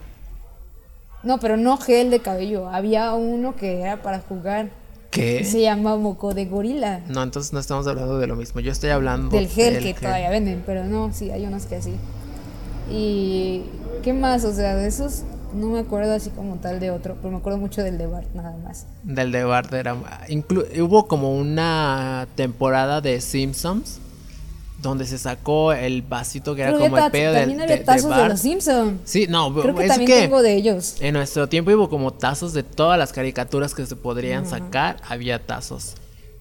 No, 1.23 1.41
pero 1.41 1.57
no 1.57 1.77
gel 1.77 2.11
de 2.11 2.21
cabello, 2.21 2.69
había 2.69 3.13
uno 3.15 3.57
que 3.57 3.81
era 3.81 4.03
para 4.03 4.21
jugar. 4.21 4.69
¿Qué? 5.11 5.45
Se 5.45 5.61
llama 5.63 5.97
moco 5.97 6.35
de 6.35 6.45
gorila. 6.45 7.01
No, 7.09 7.23
entonces 7.23 7.53
no 7.53 7.61
estamos 7.61 7.87
hablando 7.87 8.19
de 8.19 8.27
lo 8.27 8.37
mismo. 8.37 8.61
Yo 8.61 8.71
estoy 8.71 8.91
hablando 8.91 9.31
Del 9.35 9.49
gel 9.49 9.75
del 9.75 9.83
que 9.83 9.95
todavía 9.95 10.29
venden, 10.29 10.63
pero 10.67 10.85
no, 10.85 11.11
sí, 11.15 11.31
hay 11.31 11.47
unos 11.47 11.65
que 11.65 11.77
así. 11.77 11.95
Y... 12.91 13.63
¿Qué 14.03 14.13
más? 14.13 14.45
O 14.45 14.53
sea, 14.53 14.77
de 14.77 14.87
esos 14.87 15.25
no 15.53 15.69
me 15.69 15.81
acuerdo 15.81 16.13
así 16.15 16.31
como 16.31 16.57
tal 16.57 16.81
de 16.81 16.91
otro, 16.91 17.17
pero 17.17 17.31
me 17.31 17.39
acuerdo 17.39 17.59
mucho 17.59 17.83
del 17.83 17.99
de 17.99 18.07
Bart 18.07 18.29
nada 18.35 18.57
más. 18.59 18.87
Del 19.03 19.33
de 19.33 19.45
Bart 19.45 19.73
era. 19.73 19.97
hubo 20.81 21.09
como 21.09 21.35
una 21.35 22.29
temporada 22.37 23.01
de 23.01 23.21
Simpsons 23.21 24.01
donde 24.83 25.07
se 25.07 25.19
sacó 25.19 25.73
el 25.73 26.03
vasito 26.03 26.55
que 26.55 26.63
era 26.63 26.73
Pero 26.73 26.85
como 26.85 26.99
el 26.99 27.11
pedo 27.11 27.33
de, 27.33 27.41
también 27.41 27.61
había 27.63 27.77
de 27.77 27.85
tazos 27.85 28.15
de, 28.15 28.29
los 28.29 28.41
Simpsons. 28.41 29.01
Sí, 29.05 29.27
no, 29.29 29.53
Creo 29.53 29.75
que 29.75 29.85
es 29.85 29.89
también 29.89 30.11
que 30.11 30.21
tengo 30.21 30.43
de 30.43 30.55
ellos. 30.55 30.97
en 31.01 31.15
nuestro 31.15 31.49
tiempo 31.49 31.71
hubo 31.73 31.89
como 31.89 32.13
tazos 32.13 32.53
de 32.53 32.63
todas 32.63 32.99
las 32.99 33.13
caricaturas 33.13 33.75
que 33.75 33.87
se 33.87 33.97
podrían 33.97 34.47
sacar, 34.47 34.99
había 35.09 35.45
tazos. 35.45 35.95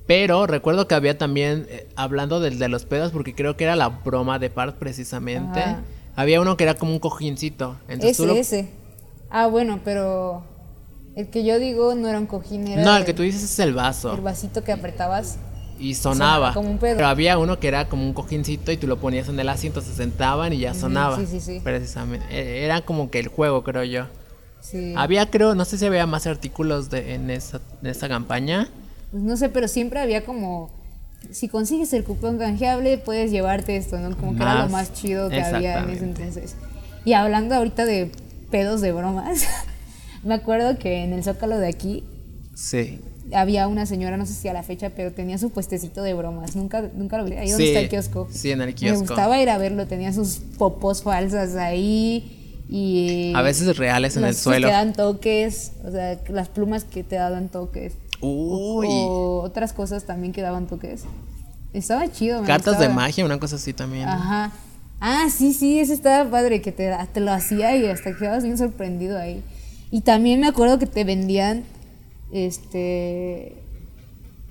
Pero 0.05 0.45
recuerdo 0.45 0.87
que 0.87 0.93
había 0.93 1.17
también, 1.17 1.65
eh, 1.69 1.87
hablando 1.95 2.39
del 2.39 2.59
de 2.59 2.67
los 2.67 2.85
pedos, 2.85 3.11
porque 3.11 3.33
creo 3.33 3.57
que 3.57 3.63
era 3.63 3.75
la 3.75 3.87
broma 3.89 4.37
de 4.37 4.49
Bart 4.49 4.77
precisamente, 4.77 5.61
Ajá. 5.61 5.79
Había 6.15 6.41
uno 6.41 6.57
que 6.57 6.63
era 6.63 6.75
como 6.75 6.91
un 6.93 6.99
cojincito. 6.99 7.75
Entonces 7.87 8.17
tú 8.17 8.23
Ese, 8.23 8.33
lo- 8.33 8.39
ese. 8.39 8.69
Ah, 9.29 9.47
bueno, 9.47 9.81
pero 9.83 10.43
el 11.15 11.29
que 11.29 11.43
yo 11.43 11.59
digo 11.59 11.95
no 11.95 12.07
era 12.07 12.19
un 12.19 12.25
cojín, 12.27 12.67
era 12.67 12.83
No, 12.83 12.95
el 12.97 13.05
que 13.05 13.13
tú 13.13 13.23
dices 13.23 13.43
es 13.43 13.59
el 13.59 13.73
vaso. 13.73 14.13
el 14.13 14.21
vasito 14.21 14.63
que 14.63 14.71
apretabas. 14.71 15.37
Y 15.77 15.93
sonaba. 15.95 16.53
sonaba 16.53 16.53
como 16.53 16.69
un 16.71 16.77
pedo. 16.77 16.95
Pero 16.95 17.07
había 17.07 17.37
uno 17.37 17.59
que 17.59 17.67
era 17.67 17.89
como 17.89 18.03
un 18.05 18.13
cojincito 18.13 18.71
y 18.71 18.77
tú 18.77 18.87
lo 18.87 18.97
ponías 18.97 19.27
en 19.27 19.37
el 19.39 19.49
asiento, 19.49 19.81
se 19.81 19.93
sentaban 19.93 20.53
y 20.53 20.59
ya 20.59 20.73
sonaba. 20.73 21.17
sí, 21.17 21.25
sí, 21.27 21.39
sí. 21.41 21.59
Precisamente. 21.61 22.25
E- 22.29 22.63
Era 22.63 22.81
como 22.81 23.11
que 23.11 23.19
el 23.19 23.27
juego, 23.27 23.63
creo 23.63 23.83
yo. 23.83 24.05
Sí. 24.61 24.93
Había, 24.95 25.29
creo, 25.29 25.53
no 25.53 25.65
sé 25.65 25.77
si 25.77 25.85
había 25.85 26.07
más 26.07 26.25
artículos 26.27 26.89
de, 26.89 27.13
en, 27.15 27.29
esa, 27.29 27.59
en 27.81 27.87
esa 27.89 28.07
campaña. 28.07 28.69
Pues 29.11 29.21
no 29.21 29.35
sé, 29.37 29.49
pero 29.49 29.67
siempre 29.67 29.99
había 29.99 30.23
como 30.25 30.71
si 31.31 31.47
consigues 31.47 31.93
el 31.93 32.03
cupón 32.03 32.37
canjeable 32.37 32.97
puedes 32.97 33.31
llevarte 33.31 33.75
esto, 33.77 33.97
¿no? 33.99 34.15
Como 34.17 34.35
que 34.35 34.41
era 34.41 34.63
lo 34.65 34.69
Más, 34.69 34.93
chido 34.93 35.29
que 35.29 35.41
había 35.41 35.79
en 35.79 35.89
ese 35.89 36.03
entonces. 36.05 36.55
Y 37.05 37.13
hablando 37.13 37.55
ahorita 37.55 37.85
de 37.85 38.11
pedos 38.51 38.81
de 38.81 38.91
bromas, 38.91 39.45
me 40.23 40.33
acuerdo 40.33 40.77
que 40.77 41.03
en 41.03 41.13
el 41.13 41.23
Zócalo 41.23 41.57
de 41.59 41.67
aquí 41.67 42.03
Sí. 42.53 42.99
había 43.33 43.67
una 43.67 43.85
señora, 43.85 44.17
no 44.17 44.25
sé 44.25 44.33
si 44.33 44.47
a 44.47 44.53
la 44.53 44.63
fecha, 44.63 44.89
pero 44.91 45.11
tenía 45.11 45.37
su 45.37 45.49
puestecito 45.51 46.01
de 46.03 46.13
bromas. 46.13 46.55
Nunca, 46.55 46.89
nunca 46.95 47.17
lo 47.17 47.25
vi. 47.25 47.33
Ahí 47.33 47.49
donde 47.49 47.63
Sí, 47.63 47.69
está 47.69 47.79
el 47.81 47.89
kiosco. 47.89 48.27
sí, 48.31 48.51
en 48.51 48.61
el 48.61 48.67
Me 48.67 48.73
kiosco. 48.75 48.99
gustaba 49.01 49.39
ir 49.41 49.49
a 49.49 49.57
verlo. 49.57 49.87
Tenía 49.87 50.13
sus 50.13 50.37
popos 50.57 51.03
falsas 51.03 51.55
ahí. 51.55 52.63
Y. 52.69 53.31
A 53.35 53.41
veces 53.43 53.77
reales 53.77 54.17
en 54.17 54.23
el 54.23 54.29
que 54.31 54.35
suelo. 54.35 54.67
te 54.67 54.73
dan 54.73 54.93
toques. 54.93 55.73
O 55.85 55.91
sea, 55.91 56.19
las 56.29 56.49
plumas 56.49 56.83
que 56.85 57.03
te 57.03 57.15
daban 57.17 57.49
toques. 57.49 57.93
Uy. 58.21 58.87
O 58.89 59.41
otras 59.41 59.73
cosas 59.73 60.05
también 60.05 60.33
que 60.33 60.41
daban 60.41 60.67
toques. 60.67 61.03
Estaba 61.73 62.09
chido. 62.11 62.41
me 62.41 62.47
Cartas 62.47 62.79
de 62.79 62.89
magia, 62.89 63.25
una 63.25 63.39
cosa 63.39 63.57
así 63.57 63.73
también. 63.73 64.07
Ajá. 64.07 64.51
Ah, 64.99 65.27
sí, 65.29 65.53
sí, 65.53 65.79
ese 65.79 65.93
estaba 65.93 66.29
padre, 66.29 66.61
que 66.61 66.71
te, 66.71 66.91
te 67.13 67.19
lo 67.19 67.31
hacía 67.31 67.75
y 67.75 67.85
hasta 67.85 68.15
quedabas 68.15 68.43
bien 68.43 68.57
sorprendido 68.57 69.19
ahí. 69.19 69.43
Y 69.91 70.01
también 70.01 70.39
me 70.39 70.47
acuerdo 70.47 70.79
que 70.79 70.85
te 70.87 71.03
vendían, 71.03 71.63
este, 72.31 73.55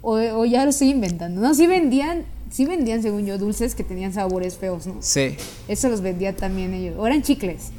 o, 0.03 0.17
o 0.17 0.45
ya 0.45 0.65
lo 0.65 0.71
estoy 0.71 0.91
inventando, 0.91 1.41
no, 1.41 1.55
sí 1.55 1.67
vendían, 1.67 2.25
sí 2.51 2.67
vendían 2.67 3.03
según 3.03 3.27
yo 3.27 3.39
dulces 3.39 3.75
que 3.75 3.85
tenían 3.85 4.13
sabores 4.13 4.57
feos, 4.57 4.87
¿no? 4.87 4.97
Sí. 5.01 5.37
Eso 5.67 5.89
los 5.89 6.03
vendía 6.03 6.37
también 6.37 6.73
ellos, 6.75 6.97
o 6.99 7.07
eran 7.07 7.23
chicles, 7.23 7.73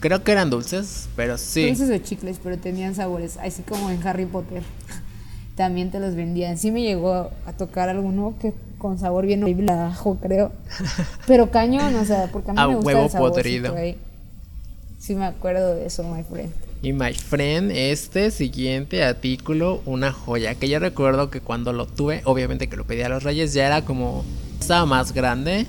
Creo 0.00 0.22
que 0.22 0.32
eran 0.32 0.50
dulces, 0.50 1.08
pero 1.16 1.38
sí. 1.38 1.66
dulces 1.66 1.88
o 1.88 1.96
chicles, 1.96 2.38
pero 2.42 2.58
tenían 2.58 2.94
sabores, 2.94 3.38
así 3.38 3.62
como 3.62 3.90
en 3.90 4.06
Harry 4.06 4.26
Potter. 4.26 4.62
También 5.56 5.90
te 5.90 6.00
los 6.00 6.14
vendían. 6.14 6.58
Sí 6.58 6.70
me 6.70 6.82
llegó 6.82 7.30
a 7.46 7.52
tocar 7.52 7.88
alguno 7.88 8.34
que 8.40 8.52
con 8.78 8.98
sabor 8.98 9.24
bien 9.24 9.42
horrible, 9.42 9.72
ajo, 9.72 10.18
creo. 10.20 10.52
Pero 11.26 11.50
cañón, 11.50 11.94
o 11.94 12.04
sea, 12.04 12.28
porque 12.32 12.50
a 12.50 12.54
mí 12.54 12.60
A 12.60 12.68
me 12.68 12.74
gusta 12.74 12.86
huevo 12.86 13.04
el 13.04 13.10
saborcito 13.10 13.72
podrido. 13.72 13.98
Sí 14.98 15.14
me 15.14 15.26
acuerdo 15.26 15.74
de 15.74 15.86
eso, 15.86 16.02
my 16.04 16.22
friend. 16.22 16.52
Y 16.82 16.92
my 16.92 17.14
friend, 17.14 17.70
este 17.70 18.30
siguiente 18.30 19.02
artículo, 19.02 19.80
una 19.86 20.12
joya. 20.12 20.54
Que 20.54 20.68
yo 20.68 20.80
recuerdo 20.80 21.30
que 21.30 21.40
cuando 21.40 21.72
lo 21.72 21.86
tuve, 21.86 22.20
obviamente 22.24 22.68
que 22.68 22.76
lo 22.76 22.84
pedí 22.84 23.00
a 23.00 23.08
los 23.08 23.22
reyes, 23.22 23.54
ya 23.54 23.66
era 23.66 23.86
como. 23.86 24.22
Estaba 24.60 24.84
más 24.84 25.12
grande. 25.12 25.66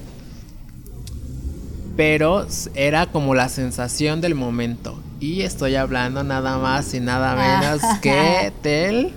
Pero 1.95 2.45
era 2.73 3.05
como 3.05 3.33
la 3.33 3.47
sensación 3.47 4.19
del 4.19 4.35
momento. 4.35 4.99
Y 5.21 5.43
estoy 5.43 5.75
hablando 5.75 6.25
nada 6.25 6.57
más 6.57 6.93
y 6.93 6.99
nada 6.99 7.35
menos 7.61 7.81
que 8.01 8.51
del 8.61 9.13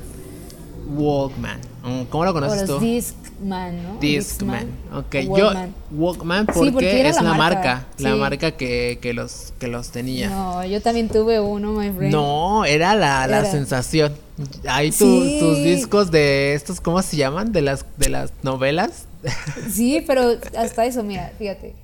Walkman. 0.89 1.61
Mm, 1.85 2.03
¿Cómo 2.11 2.25
lo 2.25 2.33
conoces 2.33 2.65
tú? 2.67 2.79
Discman, 2.79 3.83
¿no? 3.83 3.99
Discman. 4.01 4.67
Ok, 4.95 5.15
o 5.29 5.37
yo 5.39 5.45
Walkman. 5.47 5.75
Walkman 5.93 6.47
Sí, 6.55 6.71
porque, 6.71 7.09
es 7.09 7.17
la 7.17 7.23
la 7.23 7.35
marca, 7.35 7.55
marca, 7.55 7.87
la 7.99 8.17
marca 8.17 8.51
que, 8.53 8.99
que 9.01 9.13
los 9.15 9.53
que 9.59 9.69
los 9.69 9.91
tenía. 9.91 10.29
No, 10.31 10.65
yo 10.65 10.81
también 10.83 11.09
tuve 11.09 11.41
uno, 11.41 11.73
my 11.73 11.91
friend. 11.93 12.13
No, 12.13 12.65
era 12.65 12.95
la, 12.95 13.27
la 13.27 13.41
Era. 13.41 13.51
sensación. 13.51 14.15
Tu- 14.37 14.93
Sí. 14.93 15.37
tus 15.41 15.57
discos 15.63 16.11
de 16.11 16.55
estos, 16.55 16.81
¿cómo 16.81 17.03
se 17.03 17.17
llaman? 17.17 17.53
De 17.53 17.61
las, 17.61 17.85
de 17.97 18.09
las 18.09 18.33
novelas. 18.43 19.05
Sí, 19.71 20.03
pero 20.07 20.37
hasta 20.57 20.87
eso, 20.87 21.03
mira, 21.03 21.33
fíjate. 21.39 21.75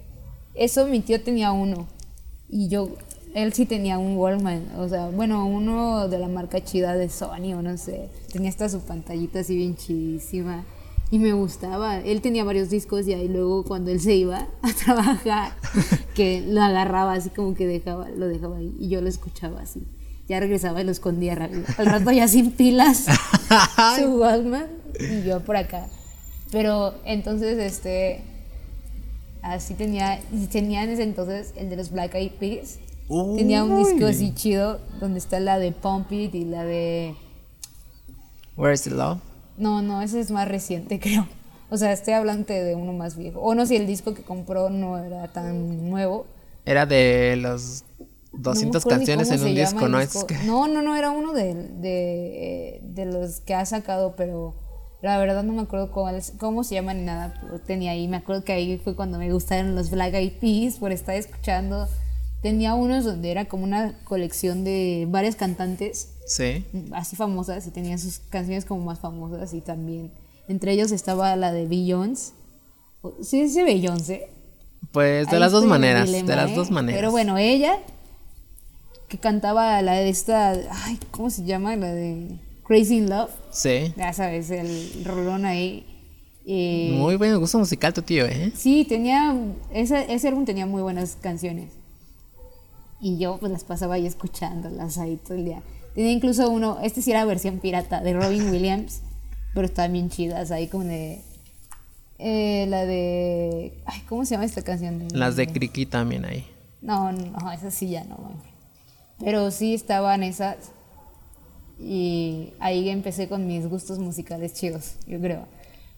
Eso 0.55 0.87
mi 0.87 1.01
tío 1.01 1.21
tenía 1.21 1.51
uno. 1.53 1.89
Y 2.49 2.69
yo, 2.69 2.91
él 3.35 3.53
sí 3.53 3.67
tenía 3.67 3.99
un 3.99 4.17
Walkman. 4.17 4.71
O 4.79 4.89
sea, 4.89 5.09
bueno, 5.09 5.47
uno 5.47 6.09
de 6.09 6.19
la 6.19 6.29
marca 6.29 6.63
chida 6.63 6.97
de 6.97 7.09
Sony 7.09 7.53
o 7.55 7.63
no 7.63 7.77
sé. 7.77 8.09
Tenía 8.33 8.49
hasta 8.49 8.69
su 8.69 8.81
pantallita 8.81 9.41
así 9.41 9.57
bien 9.57 9.77
chidísima. 9.77 10.65
Y 11.11 11.19
me 11.19 11.33
gustaba. 11.33 11.99
Él 11.99 12.21
tenía 12.23 12.45
varios 12.45 12.71
discos 12.71 13.07
y 13.07 13.13
ahí 13.13 13.29
luego 13.29 13.65
cuando 13.65 13.91
él 13.91 14.01
se 14.01 14.15
iba 14.15 14.49
a 14.63 14.73
trabajar, 14.85 15.53
que 16.15 16.45
lo 16.47 16.63
agarraba 16.63 17.13
así 17.13 17.29
como 17.31 17.55
que 17.55 17.67
dejaba, 17.67 18.09
lo 18.09 18.29
dejaba 18.29 18.59
ahí. 18.59 18.75
Y 18.79 18.89
yo 18.89 19.01
lo 19.01 19.09
escuchaba 19.09 19.61
así. 19.61 19.83
Ya 20.29 20.41
regresaba 20.41 20.81
y 20.81 20.85
lo 20.85 20.93
escondía 20.93 21.35
rápido. 21.35 21.65
Al 21.77 21.87
rato 21.87 22.11
ya 22.13 22.29
sin 22.29 22.53
pilas 22.53 23.07
su 23.99 24.21
Walkman 24.21 24.67
y 24.99 25.23
yo 25.23 25.41
por 25.41 25.57
acá. 25.57 25.89
Pero 26.51 26.95
entonces, 27.05 27.59
este, 27.59 28.23
así 29.43 29.75
tenía, 29.75 30.21
y 30.33 30.47
tenía 30.47 30.85
en 30.85 30.91
ese 30.91 31.03
entonces 31.03 31.53
el 31.57 31.69
de 31.69 31.77
los 31.77 31.91
Black 31.91 32.15
Eyed 32.15 32.33
Peas. 32.33 32.79
Tenía 33.09 33.65
un 33.65 33.77
disco 33.79 34.05
Uy. 34.07 34.11
así 34.11 34.35
chido 34.35 34.81
donde 35.01 35.19
está 35.19 35.39
la 35.41 35.59
de 35.59 35.73
Pump 35.73 36.11
It 36.13 36.35
y 36.35 36.45
la 36.45 36.65
de, 36.65 37.15
Where's 38.57 38.83
the 38.83 38.91
love? 38.91 39.19
No, 39.57 39.83
no, 39.83 40.01
ese 40.03 40.21
es 40.21 40.31
más 40.31 40.49
reciente, 40.49 40.99
creo. 41.01 41.27
O 41.71 41.77
sea, 41.77 41.93
estoy 41.93 42.15
hablando 42.15 42.53
de 42.53 42.75
uno 42.75 42.93
más 42.93 43.17
viejo. 43.17 43.41
O 43.41 43.55
no 43.55 43.67
sé, 43.67 43.77
el 43.77 43.87
disco 43.87 44.15
que 44.15 44.23
compró 44.23 44.71
no 44.71 44.99
era 44.99 45.29
tan 45.33 45.89
nuevo. 45.91 46.27
Era 46.65 46.87
de 46.87 47.37
los 47.37 47.85
No 47.99 48.07
me 48.33 48.43
200 48.43 48.83
acuerdo 48.83 48.99
ni 49.01 49.07
canciones 49.07 49.29
cómo 49.29 49.43
en 49.43 49.49
un 49.49 49.55
disco, 49.57 49.89
¿no? 49.89 49.99
disco. 50.01 50.19
Es 50.21 50.25
que- 50.25 50.47
No, 50.47 50.69
no, 50.69 50.83
no, 50.83 50.95
era 50.97 51.11
uno 51.11 51.33
de, 51.33 51.55
de, 51.55 52.81
de 52.85 53.05
los 53.07 53.41
que 53.41 53.55
ha 53.55 53.67
sacado, 53.67 54.15
pero 54.17 54.55
la 55.03 55.19
verdad 55.19 55.43
no 55.43 55.53
me 55.53 55.63
acuerdo 55.63 55.91
es- 56.11 56.33
cómo 56.39 56.65
se 56.65 56.75
llama 56.77 56.95
ni 56.95 57.03
nada, 57.03 57.35
pero 57.43 57.59
tenía 57.61 57.91
ahí, 57.91 58.09
me 58.09 58.19
acuerdo 58.19 58.45
que 58.45 58.53
ahí 58.53 58.79
fue 58.79 58.95
cuando 58.95 59.19
me 59.19 59.31
gustaron 59.33 59.75
los 59.75 59.91
Black 59.91 60.15
Eyed 60.15 60.33
Peas 60.41 60.79
por 60.79 60.93
estar 60.93 61.17
escuchando. 61.17 61.89
Tenía 62.45 62.75
unos 62.75 63.07
donde 63.07 63.31
era 63.31 63.47
como 63.47 63.65
una 63.65 63.99
colección 64.05 64.65
de 64.65 65.07
varias 65.09 65.35
cantantes 65.35 66.11
Sí. 66.27 66.63
así 66.93 67.17
famosas 67.17 67.67
y 67.67 67.71
tenían 67.71 67.99
sus 67.99 68.19
canciones 68.19 68.67
como 68.67 68.85
más 68.85 68.99
famosas 68.99 69.55
y 69.55 69.63
también 69.63 70.13
entre 70.47 70.73
ellos 70.73 70.93
estaba 70.93 71.35
la 71.37 71.53
de 71.53 71.65
Beyoncé. 71.67 72.35
¿Sí 73.23 73.45
dice 73.45 73.65
Beyoncé? 73.65 74.29
Pues 74.93 75.27
de 75.29 75.37
Ahí 75.37 75.41
las 75.41 75.53
dos 75.53 75.65
maneras, 75.65 76.05
dilema, 76.05 76.29
de 76.29 76.37
las 76.37 76.51
¿eh? 76.51 76.55
dos 76.55 76.71
maneras. 76.71 76.99
Pero 76.99 77.11
bueno, 77.11 77.39
ella 77.39 77.79
que 79.09 79.17
cantaba 79.17 79.81
la 79.81 79.95
de 79.95 80.11
esta, 80.11 80.51
ay, 80.51 80.99
¿cómo 81.13 81.31
se 81.31 81.45
llama? 81.45 81.75
La 81.77 81.95
de 81.95 82.39
Crazy 82.67 82.99
in 82.99 83.09
Love. 83.09 83.31
Sí. 83.53 83.95
Ya 83.97 84.13
sabes, 84.13 84.51
el 84.51 85.03
rolón 85.07 85.47
ahí. 85.47 85.87
Eh, 86.45 86.91
Muy 86.93 87.17
buen 87.17 87.39
gusto 87.39 87.59
musical 87.59 87.95
tu 87.95 88.03
tío, 88.03 88.27
¿eh? 88.27 88.53
Sí, 88.55 88.85
tenía, 88.87 89.35
ese, 89.73 90.13
ese 90.13 90.29
álbum 90.29 90.45
tenía 90.45 90.67
muy 90.67 90.83
buenas 90.83 91.17
canciones. 91.19 91.73
Y 93.05 93.19
yo 93.19 93.37
pues 93.37 93.53
las 93.53 93.65
pasaba 93.65 93.97
ahí 93.97 94.07
escuchándolas 94.07 94.97
ahí 94.97 95.19
todo 95.19 95.35
el 95.35 95.45
día. 95.45 95.63
Tenía 95.95 96.11
incluso 96.11 96.49
uno, 96.49 96.79
este 96.83 97.03
sí 97.03 97.11
era 97.11 97.27
versión 97.27 97.59
pirata, 97.59 98.01
de 98.01 98.15
Robin 98.15 98.49
Williams, 98.49 99.03
pero 99.53 99.67
estaban 99.67 99.93
bien 99.93 100.09
chidas, 100.09 100.51
ahí 100.51 100.69
como 100.69 100.85
de... 100.85 101.21
eh, 102.19 102.65
la 102.67 102.87
de... 102.87 103.75
Ay, 103.85 104.01
¿cómo 104.09 104.25
se 104.25 104.31
llama 104.37 104.47
esta 104.47 104.63
canción? 104.63 105.07
Las 105.13 105.37
de 105.37 105.47
Criki 105.47 105.85
también 105.85 106.25
ahí. 106.25 106.47
No, 106.81 107.13
no, 107.13 107.53
esas 107.53 107.75
sí 107.75 107.91
ya 107.91 108.05
no. 108.05 108.17
mami. 108.17 108.41
Pero 109.21 109.51
sí 109.51 109.75
estaban 109.75 110.23
esas. 110.23 110.57
Y 111.79 112.55
ahí 112.59 112.89
empecé 112.89 113.29
con 113.29 113.47
mis 113.47 113.67
gustos 113.69 113.99
musicales 113.99 114.55
chidos, 114.55 114.95
yo 115.07 115.21
creo. 115.21 115.47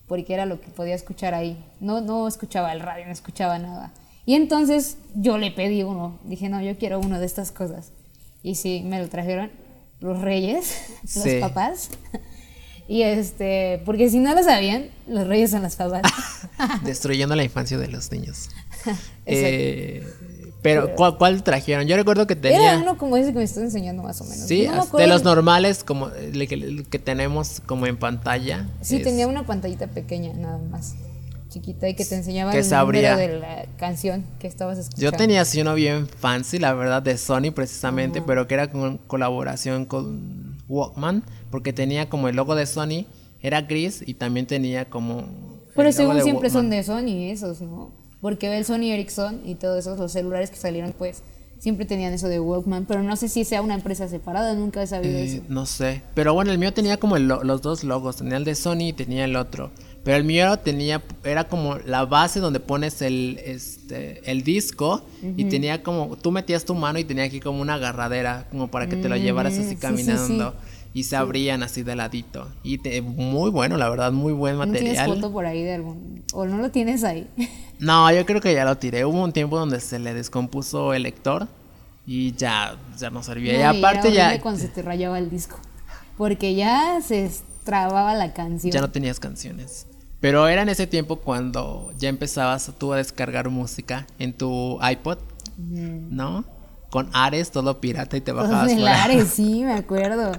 Porque 0.09 0.35
era 0.35 0.45
lo 0.45 0.61
que 0.61 0.71
podía 0.71 0.97
escuchar 0.97 1.35
ahí. 1.35 1.65
No, 1.79 2.01
no 2.01 2.27
escuchaba 2.27 2.73
el 2.73 2.81
radio, 2.81 3.07
no 3.07 3.13
escuchaba 3.13 3.61
nada. 3.61 3.93
Y 4.27 4.35
entonces 4.35 4.97
yo 5.15 5.39
le 5.39 5.51
pedí 5.53 5.83
uno. 5.85 6.19
Dije, 6.25 6.49
no, 6.49 6.61
yo 6.61 6.77
quiero 6.77 6.99
uno 7.01 7.19
de 7.21 7.27
estas 7.27 7.53
cosas. 7.53 7.93
Y 8.43 8.57
sí, 8.57 8.83
me 8.85 9.01
lo 9.01 9.09
trajeron 9.09 9.51
los 10.01 10.21
reyes, 10.21 10.75
los 11.03 11.11
Sí. 11.25 11.39
papás. 11.41 11.89
Y 12.89 13.03
este, 13.03 13.83
porque 13.85 14.11
si 14.11 14.19
no 14.21 14.35
lo 14.35 14.43
sabían, 14.45 14.89
los 15.09 15.27
reyes 15.27 15.51
son 15.51 15.63
los 15.63 15.75
papás. 15.77 16.03
Destruyendo 16.85 17.35
la 17.35 17.43
infancia 17.45 17.79
de 17.79 17.89
los 17.89 18.11
niños. 18.13 18.49
Eh, 19.29 20.07
pero, 20.63 20.95
¿cuál, 20.95 21.17
cuál 21.19 21.43
trajeron? 21.43 21.87
Yo 21.89 21.97
recuerdo 21.97 22.27
que 22.29 22.37
tenía. 22.37 22.75
Era 22.75 22.79
uno 22.83 22.97
como 22.99 23.17
ese 23.17 23.33
que 23.33 23.39
me 23.39 23.45
estás 23.45 23.65
enseñando 23.65 24.03
más 24.05 24.21
o 24.21 24.25
menos. 24.25 24.47
Sí, 24.47 24.67
No 24.69 24.87
me 24.93 25.01
de 25.01 25.07
los 25.09 25.25
normales, 25.25 25.83
como 25.83 26.11
el 26.11 26.47
que, 26.49 26.85
que 26.89 26.99
tenemos 27.01 27.61
como 27.67 27.87
en 27.87 27.97
pantalla. 27.97 28.69
Sí, 28.83 28.97
es- 28.99 29.03
tenía 29.03 29.27
una 29.27 29.45
pantallita 29.45 29.89
pequeña, 29.89 30.33
nada 30.35 30.59
más. 30.59 30.95
Chiquita 31.61 31.89
y 31.89 31.95
que 31.95 32.05
te 32.05 32.15
enseñaba 32.15 32.53
Que 32.53 32.59
el 32.59 32.65
se 32.65 32.75
abría. 32.75 33.13
número 33.13 33.35
de 33.35 33.41
la 33.41 33.65
canción 33.79 34.25
que 34.39 34.47
estabas 34.47 34.77
escuchando. 34.79 35.03
Yo 35.03 35.13
tenía 35.17 35.41
así 35.41 35.61
uno 35.61 35.75
bien 35.75 36.07
fancy, 36.07 36.59
la 36.59 36.75
verdad, 36.75 37.03
de 37.03 37.17
Sony 37.17 37.51
precisamente, 37.55 38.21
pero 38.21 38.47
que 38.47 38.55
era 38.55 38.71
con 38.71 38.99
colaboración 38.99 39.87
con 39.87 40.57
Walkman, 40.69 41.23
porque 41.51 41.73
tenía 41.73 42.09
como 42.11 42.29
el 42.29 42.37
logo 42.37 42.55
de 42.55 42.67
Sony, 42.67 43.07
era 43.41 43.63
gris 43.63 44.03
y 44.07 44.15
también 44.15 44.47
tenía 44.47 44.85
como... 44.85 45.25
Pero 45.75 45.93
según 45.93 46.21
siempre 46.23 46.51
son 46.51 46.67
Walkman. 46.67 46.71
de 46.71 46.83
Sony 46.85 47.31
esos, 47.31 47.61
¿no? 47.63 47.91
Porque 48.21 48.55
el 48.57 48.65
Sony 48.65 48.91
Ericsson 48.93 49.41
y 49.47 49.55
todos 49.55 49.79
esos, 49.79 49.99
los 49.99 50.13
celulares 50.13 50.51
que 50.51 50.57
salieron, 50.57 50.93
pues, 50.97 51.23
siempre 51.59 51.85
tenían 51.87 52.13
eso 52.13 52.29
de 52.29 52.41
Walkman. 52.41 52.87
Pero 52.87 53.03
no 53.03 53.15
sé 53.17 53.29
si 53.29 53.45
sea 53.45 53.63
una 53.63 53.75
empresa 53.75 54.09
separada, 54.09 54.55
nunca 54.55 54.83
he 54.83 54.87
sabido 54.87 55.17
Eh, 55.19 55.25
eso. 55.37 55.43
no 55.49 55.65
sé, 55.67 56.03
pero 56.15 56.35
bueno, 56.35 56.51
el 56.51 56.59
mío 56.59 56.73
tenía 56.73 56.97
como 56.99 57.17
el 57.17 57.29
lo- 57.29 57.45
los 57.45 57.63
dos 57.63 57.85
logos, 57.85 58.17
tenía 58.17 58.37
el 58.39 58.45
de 58.45 58.55
Sony 58.55 58.89
y 58.89 58.93
tenía 58.95 59.25
el 59.27 59.37
otro. 59.37 59.71
Pero 60.07 60.17
el 60.19 60.25
mío 60.25 60.57
tenía, 60.59 61.03
era 61.25 61.49
como 61.49 61.79
la 61.79 62.05
base 62.07 62.39
donde 62.39 62.61
pones 62.61 63.03
el, 63.03 63.41
este, 63.45 64.23
el 64.31 64.45
disco 64.45 65.03
y 65.37 65.47
tenía 65.47 65.83
como, 65.83 66.17
tú 66.17 66.31
metías 66.31 66.65
tu 66.65 66.77
mano 66.77 67.01
y 67.01 67.05
tenía 67.05 67.25
aquí 67.25 67.41
como 67.41 67.61
una 67.61 67.75
agarradera, 67.75 68.47
como 68.53 68.69
para 68.69 68.87
que 68.87 68.95
te 68.95 69.09
lo 69.09 69.17
llevaras 69.17 69.55
Mm, 69.55 69.57
sí, 69.57 69.61
así 69.63 69.71
sí, 69.71 69.77
caminando. 69.77 70.51
sí. 70.53 70.91
Y 70.95 71.03
se 71.03 71.17
abrían 71.17 71.65
así 71.65 71.83
de 71.83 71.97
ladito. 71.97 72.47
Y 72.63 72.79
te- 72.79 73.03
muy 73.03 73.51
bueno, 73.51 73.77
la 73.77 73.89
verdad, 73.91 74.13
muy 74.13 74.33
buen 74.33 74.57
¿No 74.57 74.63
tienes 74.67 74.83
material. 74.97 75.07
foto 75.17 75.33
por 75.33 75.45
ahí 75.45 75.63
de 75.65 75.75
algún...? 75.75 76.23
¿O 76.33 76.47
no 76.47 76.57
lo 76.59 76.71
tienes 76.71 77.03
ahí? 77.03 77.27
No, 77.81 78.11
yo 78.13 78.25
creo 78.25 78.41
que 78.41 78.55
ya 78.55 78.65
lo 78.65 78.79
tiré. 78.79 79.05
Hubo 79.05 79.23
un 79.25 79.33
tiempo 79.33 79.59
donde 79.59 79.81
se 79.81 79.99
le 79.99 80.15
descompuso 80.15 80.95
el 80.95 81.03
lector 81.03 81.49
y 82.07 82.33
ya, 82.37 82.77
ya 82.97 83.11
no 83.11 83.23
servía. 83.25 83.53
No, 83.55 83.59
y 83.75 83.79
aparte 83.79 84.09
era 84.09 84.35
ya, 84.37 84.41
cuando 84.41 84.61
se 84.61 84.69
te 84.69 84.81
rayaba 84.83 85.19
el 85.19 85.29
disco. 85.29 85.59
Porque 86.17 86.55
ya 86.55 87.01
se 87.05 87.29
trababa 87.65 88.15
la 88.15 88.33
canción. 88.33 88.73
ya 88.73 88.81
no 88.81 88.91
tenías 88.91 89.19
canciones. 89.21 89.89
Pero 90.21 90.49
era 90.49 90.63
en 90.63 90.69
ese 90.69 90.87
tiempo 90.87 91.17
cuando 91.17 91.93
ya 91.99 92.09
empezabas 92.09 92.73
tú 92.79 92.93
a 92.93 92.97
descargar 92.97 93.49
música 93.51 94.07
en 94.19 94.33
tu 94.33 94.79
iPod, 94.83 95.19
¿no? 95.59 96.45
Con 96.91 97.11
Ares, 97.13 97.51
todo 97.51 97.81
pirata 97.81 98.17
y 98.17 98.21
te 98.21 98.33
bajabas 98.33 98.71
en 98.71 98.79
fuera. 98.79 98.93
Lares, 98.97 99.29
sí, 99.29 99.63
me 99.65 99.73
acuerdo. 99.75 100.33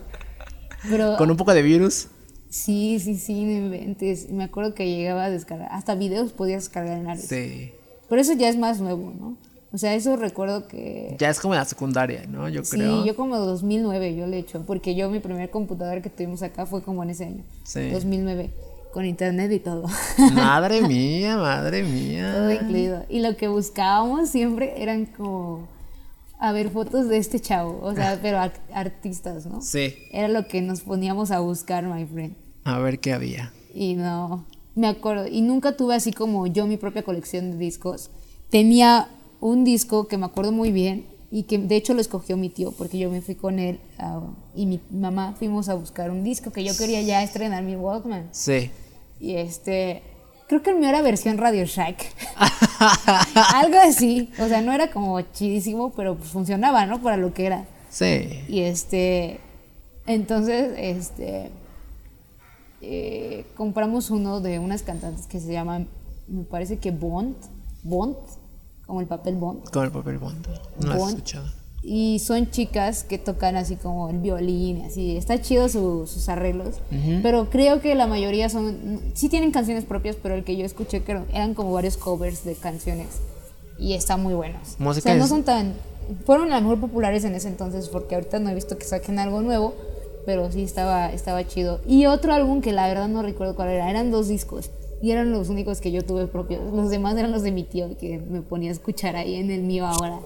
Pero 0.90 1.18
Con 1.18 1.30
un 1.30 1.38
poco 1.38 1.54
de 1.54 1.62
virus. 1.62 2.08
sí, 2.50 3.00
sí, 3.00 3.16
sí, 3.18 3.44
no 3.44 3.52
inventes. 3.52 4.30
Me 4.30 4.44
acuerdo 4.46 4.74
que 4.74 4.88
llegaba 4.90 5.26
a 5.26 5.30
descargar, 5.30 5.70
hasta 5.72 5.96
videos 5.96 6.32
podías 6.34 6.64
descargar 6.64 6.98
en 6.98 7.08
Ares. 7.08 7.28
Sí. 7.28 7.72
Pero 8.10 8.22
eso 8.22 8.34
ya 8.34 8.50
es 8.50 8.58
más 8.58 8.80
nuevo, 8.80 9.14
¿no? 9.20 9.38
O 9.74 9.78
sea, 9.78 9.94
eso 9.96 10.16
recuerdo 10.16 10.66
que... 10.68 11.18
Ya 11.20 11.30
es 11.30 11.40
como 11.42 11.54
la 11.54 11.66
secundaria, 11.66 12.26
¿no? 12.26 12.48
Yo 12.48 12.64
Sí, 12.64 12.78
creo. 12.78 13.06
yo 13.06 13.16
como 13.18 13.36
2009 13.38 14.16
yo 14.16 14.26
le 14.26 14.38
he 14.38 14.40
hecho, 14.40 14.64
porque 14.66 14.96
yo 14.96 15.10
mi 15.10 15.20
primer 15.20 15.50
computadora 15.50 16.02
que 16.02 16.10
tuvimos 16.10 16.42
acá 16.42 16.66
fue 16.66 16.82
como 16.82 17.04
en 17.04 17.10
ese 17.10 17.26
año, 17.26 17.44
Sí. 17.64 17.90
2009, 17.90 18.50
con 18.98 19.06
internet 19.06 19.52
y 19.52 19.60
todo, 19.60 19.86
Madre 20.34 20.82
mía, 20.88 21.38
madre 21.38 21.84
mía. 21.84 22.34
todo 22.36 22.52
incluido. 22.52 23.06
Y 23.10 23.20
lo 23.20 23.38
que 23.38 23.48
buscábamos 23.48 24.30
siempre 24.30 24.82
eran 24.82 25.06
como, 25.06 25.68
a 26.40 26.52
ver, 26.52 26.72
fotos 26.72 27.08
de 27.08 27.20
este 27.20 27.40
chavo, 27.40 27.80
o 27.84 27.94
sea, 27.94 28.18
pero 28.24 28.40
ar- 28.40 28.60
artistas, 28.74 29.46
¿no? 29.46 29.62
Sí. 29.62 29.94
Era 30.12 30.28
lo 30.30 30.48
que 30.48 30.64
nos 30.64 30.82
poníamos 30.82 31.30
a 31.30 31.42
buscar, 31.42 31.84
my 31.86 32.06
friend. 32.08 32.34
A 32.64 32.80
ver 32.80 32.98
qué 33.00 33.14
había. 33.14 33.54
Y 33.72 33.94
no, 33.94 34.46
me 34.74 34.88
acuerdo. 34.88 35.28
Y 35.28 35.42
nunca 35.42 35.78
tuve 35.78 35.94
así 35.94 36.12
como 36.12 36.48
yo 36.48 36.66
mi 36.66 36.78
propia 36.78 37.04
colección 37.04 37.52
de 37.52 37.58
discos. 37.60 38.10
Tenía 38.50 39.10
un 39.42 39.64
disco 39.64 40.08
que 40.08 40.18
me 40.18 40.26
acuerdo 40.26 40.52
muy 40.52 40.72
bien 40.72 41.06
y 41.30 41.44
que 41.44 41.60
de 41.60 41.76
hecho 41.76 41.94
lo 41.94 42.02
escogió 42.02 42.36
mi 42.36 42.50
tío 42.50 42.72
porque 42.72 42.98
yo 42.98 43.12
me 43.12 43.22
fui 43.22 43.36
con 43.36 43.60
él 43.60 43.80
y 44.56 44.66
mi 44.66 44.80
mamá 44.90 45.36
fuimos 45.38 45.70
a 45.70 45.76
buscar 45.76 46.10
un 46.10 46.24
disco 46.24 46.52
que 46.52 46.64
yo 46.64 46.76
quería 46.76 47.02
ya 47.04 47.22
estrenar 47.22 47.62
mi 47.64 47.76
Walkman. 47.76 48.30
Sí. 48.32 48.72
Y 49.20 49.36
este, 49.36 50.04
creo 50.48 50.62
que 50.62 50.72
el 50.72 50.78
mío 50.78 50.90
era 50.90 51.02
versión 51.02 51.38
Radio 51.38 51.66
Shack. 51.66 52.06
Algo 53.56 53.78
así. 53.80 54.32
O 54.40 54.48
sea, 54.48 54.62
no 54.62 54.72
era 54.72 54.92
como 54.92 55.20
chidísimo, 55.22 55.92
pero 55.92 56.16
pues 56.16 56.30
funcionaba, 56.30 56.86
¿no? 56.86 57.02
Para 57.02 57.18
lo 57.18 57.34
que 57.34 57.46
era. 57.46 57.66
Sí. 57.90 58.44
Y 58.48 58.62
este, 58.62 59.40
entonces, 60.06 60.74
este, 60.78 61.52
eh, 62.82 63.46
compramos 63.56 64.10
uno 64.10 64.40
de 64.40 64.60
unas 64.60 64.84
cantantes 64.84 65.28
que 65.28 65.40
se 65.40 65.52
llaman, 65.52 65.88
me 66.28 66.44
parece 66.44 66.78
que 66.78 66.92
Bond, 66.92 67.36
Bond, 67.84 68.16
como 68.86 69.02
el 69.02 69.08
papel 69.08 69.36
Bond. 69.36 69.70
Con 69.70 69.86
el 69.86 69.92
papel 69.92 70.18
bond. 70.18 70.48
No 70.80 70.88
lo 70.94 70.98
Bond. 70.98 71.10
escuchado. 71.16 71.48
Y 71.90 72.20
son 72.20 72.52
chicas 72.52 73.06
que 73.06 73.18
tocan 73.18 73.56
así 73.56 73.78
como 73.78 74.10
el 74.10 74.18
violín, 74.18 74.82
así. 74.82 75.16
Está 75.16 75.42
chido 75.42 75.70
su- 75.70 76.06
sus 76.06 76.28
arreglos. 76.28 76.82
Pero 77.24 77.50
creo 77.50 77.80
que 77.80 77.96
la 77.96 78.08
mayoría 78.08 78.50
son. 78.50 79.00
Sí 79.14 79.30
tienen 79.30 79.52
canciones 79.52 79.86
propias, 79.86 80.18
pero 80.22 80.36
el 80.36 80.44
que 80.44 80.58
yo 80.58 80.66
escuché 80.66 81.02
creo, 81.02 81.24
eran 81.32 81.54
como 81.54 81.72
varios 81.72 81.96
covers 81.96 82.44
de 82.44 82.56
canciones. 82.56 83.08
Y 83.80 83.94
están 83.94 84.22
muy 84.22 84.34
buenos. 84.34 84.76
Música 84.80 85.12
o 85.12 85.14
sea, 85.14 85.16
no 85.16 85.28
son 85.28 85.44
tan. 85.44 85.76
Fueron 86.26 86.52
a 86.52 86.56
lo 86.58 86.62
mejor 86.64 86.80
populares 86.82 87.24
en 87.24 87.36
ese 87.36 87.48
entonces, 87.48 87.88
porque 87.88 88.16
ahorita 88.16 88.40
no 88.40 88.50
he 88.50 88.56
visto 88.56 88.78
que 88.78 88.84
saquen 88.86 89.18
algo 89.18 89.42
nuevo. 89.42 89.74
Pero 90.26 90.52
sí 90.52 90.64
estaba, 90.64 91.14
estaba 91.14 91.48
chido. 91.48 91.80
Y 91.88 92.06
otro 92.08 92.34
álbum 92.34 92.60
que 92.60 92.74
la 92.74 92.86
verdad 92.90 93.08
no 93.08 93.22
recuerdo 93.22 93.56
cuál 93.56 93.70
era. 93.70 93.90
Eran 93.90 94.12
dos 94.12 94.28
discos. 94.28 94.72
Y 95.02 95.12
eran 95.12 95.32
los 95.32 95.48
únicos 95.48 95.80
que 95.80 95.92
yo 95.94 96.04
tuve 96.04 96.28
propios. 96.28 96.60
Los 96.74 96.90
demás 96.90 97.16
eran 97.16 97.32
los 97.32 97.44
de 97.44 97.52
mi 97.54 97.64
tío, 97.64 97.98
que 97.98 98.18
me 98.20 98.42
ponía 98.42 98.72
a 98.72 98.74
escuchar 98.74 99.16
ahí 99.16 99.36
en 99.36 99.52
el 99.52 99.62
mío 99.62 99.86
ahora. 99.88 100.20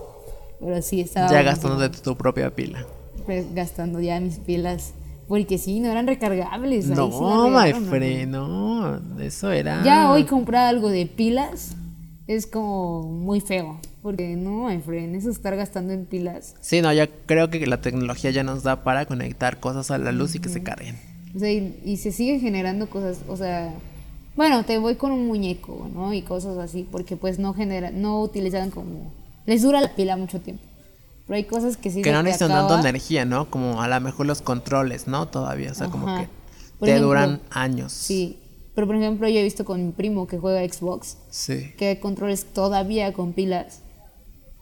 Pero 0.61 0.81
sí, 0.81 1.01
estaba. 1.01 1.29
Ya 1.29 1.41
gastando 1.41 1.77
de 1.77 1.89
tu 1.89 2.15
propia 2.15 2.53
pila. 2.55 2.85
Pues, 3.25 3.53
gastando 3.53 3.99
ya 3.99 4.19
mis 4.19 4.37
pilas. 4.37 4.93
Porque 5.27 5.57
sí, 5.57 5.79
no 5.79 5.89
eran 5.89 6.07
recargables. 6.07 6.85
sí 6.85 6.91
No, 6.91 7.49
la 7.49 7.65
my 7.65 7.73
friend, 7.73 8.31
no. 8.31 8.99
Eso 9.19 9.51
era. 9.51 9.83
Ya 9.83 10.11
hoy 10.11 10.25
comprar 10.25 10.67
algo 10.67 10.89
de 10.89 11.05
pilas 11.05 11.75
es 12.27 12.47
como 12.47 13.03
muy 13.03 13.39
feo. 13.41 13.79
Porque 14.01 14.35
no, 14.35 14.67
my 14.67 14.79
friend, 14.79 15.15
eso 15.15 15.29
estar 15.29 15.55
gastando 15.55 15.93
en 15.93 16.05
pilas. 16.05 16.55
Sí, 16.59 16.81
no, 16.81 16.91
yo 16.91 17.05
creo 17.25 17.49
que 17.49 17.65
la 17.67 17.81
tecnología 17.81 18.31
ya 18.31 18.43
nos 18.43 18.63
da 18.63 18.83
para 18.83 19.05
conectar 19.05 19.59
cosas 19.59 19.91
a 19.91 19.97
la 19.97 20.11
luz 20.11 20.35
y 20.35 20.39
que 20.39 20.49
se 20.49 20.63
carguen. 20.63 20.97
O 21.35 21.39
sea, 21.39 21.51
y, 21.51 21.79
y 21.85 21.97
se 21.97 22.11
siguen 22.11 22.41
generando 22.41 22.89
cosas, 22.89 23.19
o 23.27 23.37
sea, 23.37 23.73
bueno, 24.35 24.63
te 24.63 24.77
voy 24.79 24.95
con 24.95 25.11
un 25.11 25.27
muñeco, 25.27 25.89
¿no? 25.93 26.13
Y 26.13 26.23
cosas 26.23 26.57
así, 26.57 26.87
porque 26.89 27.15
pues 27.15 27.37
no 27.37 27.53
genera, 27.53 27.91
no 27.91 28.21
utilizan 28.21 28.71
como, 28.71 29.13
les 29.51 29.61
dura 29.63 29.81
la 29.81 29.93
pila 29.95 30.15
mucho 30.17 30.39
tiempo. 30.39 30.63
Pero 31.27 31.35
hay 31.37 31.43
cosas 31.43 31.77
que 31.77 31.91
sí 31.91 32.01
Que 32.01 32.09
se 32.09 32.13
no 32.15 32.23
necesitan 32.23 32.49
dando 32.49 32.73
acaba. 32.73 32.89
energía, 32.89 33.25
¿no? 33.25 33.49
Como 33.49 33.81
a 33.81 33.87
lo 33.87 33.99
mejor 34.01 34.25
los 34.25 34.41
controles, 34.41 35.07
¿no? 35.07 35.27
Todavía, 35.27 35.71
o 35.71 35.75
sea, 35.75 35.87
como 35.89 36.05
que 36.05 36.27
Por 36.79 36.85
te 36.87 36.91
ejemplo, 36.91 37.07
duran 37.07 37.41
años. 37.51 37.91
Sí, 37.91 38.39
pero 38.75 38.87
por 38.87 38.95
ejemplo 38.95 39.27
yo 39.27 39.39
he 39.39 39.43
visto 39.43 39.65
con 39.65 39.85
mi 39.85 39.91
primo 39.91 40.25
que 40.27 40.37
juega 40.39 40.61
Xbox, 40.67 41.17
Sí. 41.29 41.73
que 41.77 41.87
hay 41.89 41.97
controles 41.97 42.45
todavía 42.53 43.11
con 43.13 43.33
pilas. 43.33 43.81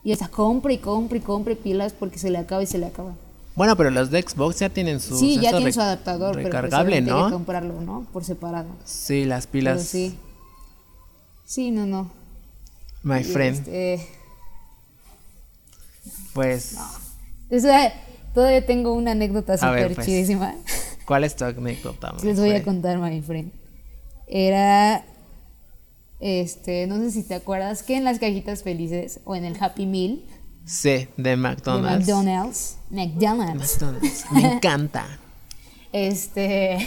Y 0.03 0.11
hasta 0.11 0.27
compra 0.27 0.71
y 0.73 0.77
compra 0.79 1.17
y 1.17 1.21
compra 1.21 1.55
pilas 1.55 1.93
porque 1.93 2.17
se 2.19 2.29
le 2.29 2.37
acaba 2.39 2.63
y 2.63 2.65
se 2.67 2.77
le 2.77 2.87
acaba. 2.87 3.13
Bueno, 3.55 3.75
pero 3.75 3.89
los 3.91 4.09
de 4.11 4.21
Xbox 4.21 4.59
ya 4.59 4.69
tienen 4.69 4.99
su 5.01 5.17
sí, 5.17 5.35
ya 5.35 5.49
esto 5.49 5.57
tiene 5.57 5.65
re- 5.65 5.73
su 5.73 5.81
adaptador, 5.81 6.31
pero 6.35 6.43
pues 6.49 6.53
recargable, 6.53 6.87
obviamente 6.97 7.11
hay 7.11 7.17
que 7.17 7.23
¿no? 7.29 7.31
comprarlo, 7.31 7.81
¿no? 7.81 8.07
Por 8.13 8.23
separado. 8.23 8.69
Sí, 8.85 9.25
las 9.25 9.47
Pero 9.47 9.51
pilas. 9.51 9.83
sí. 9.83 10.17
Sí, 11.45 11.71
no, 11.71 11.85
no. 11.85 12.09
My 13.03 13.19
Y, 13.19 13.23
friend. 13.23 13.57
este, 13.59 14.07
Pues, 16.33 16.77
todavía 18.33 18.65
tengo 18.65 18.93
una 18.93 19.11
anécdota 19.11 19.57
súper 19.57 19.95
pues. 19.95 20.07
chidísima. 20.07 20.55
¿cuál 21.05 21.23
es 21.23 21.35
tu 21.35 21.45
anécdota? 21.45 22.13
Les 22.23 22.39
voy 22.39 22.51
a 22.51 22.63
contar, 22.63 22.97
my 22.99 23.21
friend. 23.21 23.51
Era, 24.27 25.03
este, 26.19 26.85
no 26.85 26.97
sé 26.97 27.11
si 27.11 27.23
te 27.23 27.33
acuerdas 27.33 27.81
que 27.81 27.97
en 27.97 28.03
las 28.03 28.19
cajitas 28.19 28.61
felices 28.63 29.19
o 29.25 29.35
en 29.35 29.45
el 29.45 29.57
Happy 29.59 29.85
Meal 29.87 30.23
Sí, 30.65 30.89
de 30.89 31.09
de 31.17 31.35
McDonald's. 31.35 32.07
McDonald's, 32.07 32.77
McDonald's, 32.91 33.81
McDonald's. 33.81 34.25
Me 34.31 34.53
encanta. 34.53 35.05
este, 35.91 36.77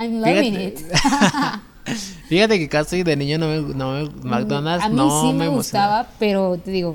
I'm 0.00 0.20
loving 0.20 0.52
Fíjate, 0.52 0.64
it. 0.66 0.80
fíjate 2.28 2.58
que 2.58 2.68
casi 2.68 3.04
de 3.04 3.14
niño 3.14 3.38
no 3.38 3.46
me, 3.46 3.60
no 3.74 3.92
me- 3.92 4.28
McDonald's 4.28 4.84
A 4.84 4.88
mí 4.88 4.96
no 4.96 5.22
sí 5.22 5.32
me, 5.32 5.46
gustaba, 5.46 6.08
pero 6.18 6.58
te 6.58 6.72
digo, 6.72 6.92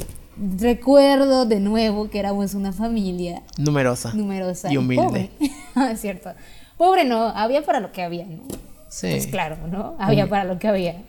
recuerdo 0.59 1.45
de 1.45 1.59
nuevo 1.59 2.09
que 2.09 2.19
éramos 2.19 2.53
una 2.53 2.71
familia 2.73 3.43
Numerosa. 3.57 4.13
numerosa 4.13 4.71
Y 4.71 4.77
humilde. 4.77 5.03
pobre. 5.05 5.29
es 5.91 6.01
cierto. 6.01 6.31
Pobre 6.77 7.05
no, 7.05 7.27
había 7.27 7.65
para 7.65 7.79
lo 7.79 7.91
que 7.91 8.01
había, 8.03 8.25
¿no? 8.25 8.41
Sí. 8.89 9.07
Pues 9.11 9.27
claro, 9.27 9.57
¿no? 9.71 9.95
Había 9.99 10.27
para 10.27 10.43
lo 10.43 10.59
que 10.59 10.67
había. 10.67 11.01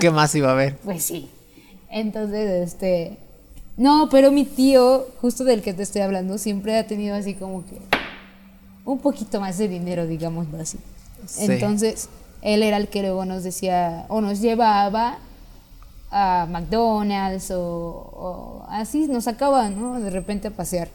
¿Qué 0.00 0.10
más 0.10 0.34
iba 0.34 0.48
a 0.48 0.52
haber? 0.52 0.76
Pues 0.84 1.04
sí. 1.04 1.28
Entonces, 1.90 2.72
este. 2.72 3.18
No, 3.76 4.08
pero 4.10 4.30
mi 4.30 4.44
tío, 4.44 5.06
justo 5.20 5.44
del 5.44 5.62
que 5.62 5.72
te 5.72 5.82
estoy 5.82 6.02
hablando, 6.02 6.38
siempre 6.38 6.76
ha 6.76 6.86
tenido 6.86 7.14
así 7.16 7.34
como 7.34 7.64
que. 7.64 7.78
Un 8.84 8.98
poquito 8.98 9.40
más 9.40 9.58
de 9.58 9.68
dinero, 9.68 10.06
digámoslo 10.06 10.60
así. 10.60 10.78
Sí. 11.26 11.44
Entonces, 11.44 12.08
él 12.42 12.62
era 12.62 12.76
el 12.76 12.88
que 12.88 13.02
luego 13.02 13.24
nos 13.24 13.42
decía, 13.42 14.06
o 14.08 14.20
nos 14.20 14.40
llevaba 14.40 15.18
a 16.10 16.46
McDonald's, 16.50 17.50
o, 17.50 17.60
o 17.60 18.66
así 18.68 19.06
nos 19.08 19.24
sacaba, 19.24 19.70
¿no? 19.70 20.00
De 20.00 20.10
repente 20.10 20.48
a 20.48 20.50
pasear. 20.50 20.88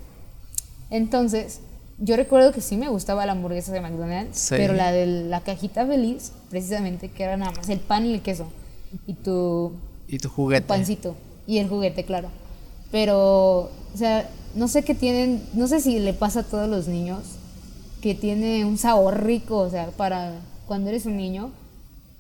Entonces, 0.90 1.62
yo 1.98 2.16
recuerdo 2.16 2.52
que 2.52 2.62
sí 2.62 2.76
me 2.78 2.90
gustaba 2.90 3.26
la 3.26 3.32
hamburguesa 3.32 3.72
de 3.72 3.82
McDonald's, 3.82 4.38
Sí. 4.38 4.56
pero 4.58 4.74
la 4.74 4.92
de 4.92 5.06
la 5.06 5.42
cajita 5.42 5.86
feliz, 5.86 6.32
precisamente, 6.50 7.10
que 7.10 7.24
era 7.24 7.38
nada 7.38 7.52
más 7.54 7.70
el 7.70 7.80
pan 7.80 8.06
y 8.06 8.14
el 8.14 8.22
queso. 8.22 8.48
Y 9.08 9.14
tu, 9.14 9.74
Y 10.08 10.18
tu 10.20 10.28
tu 10.30 10.36
juguete. 10.36 10.68
pancito. 10.68 11.16
Y 11.48 11.58
el 11.60 11.70
juguete, 11.70 12.04
claro. 12.04 12.30
Pero, 12.92 13.60
o 13.94 13.98
sea, 13.98 14.30
no 14.56 14.68
sé 14.68 14.84
qué 14.84 14.96
tienen, 14.96 15.44
no 15.54 15.68
sé 15.68 15.80
si 15.82 16.00
le 16.00 16.14
pasa 16.14 16.42
a 16.42 16.44
todos 16.44 16.70
los 16.70 16.88
niños, 16.88 17.24
que 18.02 18.14
tiene 18.16 18.66
un 18.66 18.78
sabor 18.78 19.24
rico, 19.24 19.58
o 19.58 19.70
sea, 19.70 19.88
para 19.98 20.34
cuando 20.68 20.90
eres 20.90 21.06
un 21.06 21.18
niño, 21.18 21.52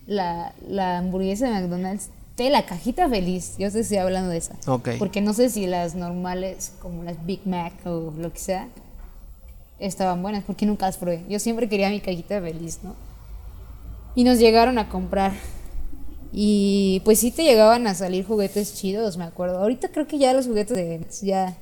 la, 0.07 0.53
la 0.67 0.97
hamburguesa 0.99 1.45
de 1.47 1.53
McDonald's, 1.61 2.09
de 2.37 2.49
la 2.49 2.65
cajita 2.65 3.07
feliz, 3.07 3.55
yo 3.57 3.71
te 3.71 3.79
estoy 3.79 3.97
hablando 3.97 4.29
de 4.29 4.37
esa. 4.37 4.55
Ok. 4.67 4.89
Porque 4.99 5.21
no 5.21 5.33
sé 5.33 5.49
si 5.49 5.67
las 5.67 5.95
normales, 5.95 6.73
como 6.79 7.03
las 7.03 7.25
Big 7.25 7.45
Mac 7.45 7.73
o 7.85 8.13
lo 8.17 8.33
que 8.33 8.39
sea, 8.39 8.67
estaban 9.79 10.21
buenas, 10.21 10.43
porque 10.43 10.65
nunca 10.65 10.85
las 10.85 10.97
probé. 10.97 11.23
Yo 11.29 11.39
siempre 11.39 11.69
quería 11.69 11.89
mi 11.89 12.01
cajita 12.01 12.41
feliz, 12.41 12.79
¿no? 12.83 12.95
Y 14.15 14.23
nos 14.23 14.39
llegaron 14.39 14.77
a 14.77 14.89
comprar. 14.89 15.33
Y 16.31 17.01
pues 17.05 17.19
sí 17.19 17.31
te 17.31 17.43
llegaban 17.43 17.87
a 17.87 17.95
salir 17.95 18.25
juguetes 18.25 18.75
chidos, 18.75 19.15
me 19.17 19.23
acuerdo. 19.23 19.59
Ahorita 19.59 19.87
creo 19.89 20.05
que 20.05 20.17
ya 20.17 20.33
los 20.33 20.47
juguetes 20.47 20.75
de 20.75 21.05
ya 21.21 21.57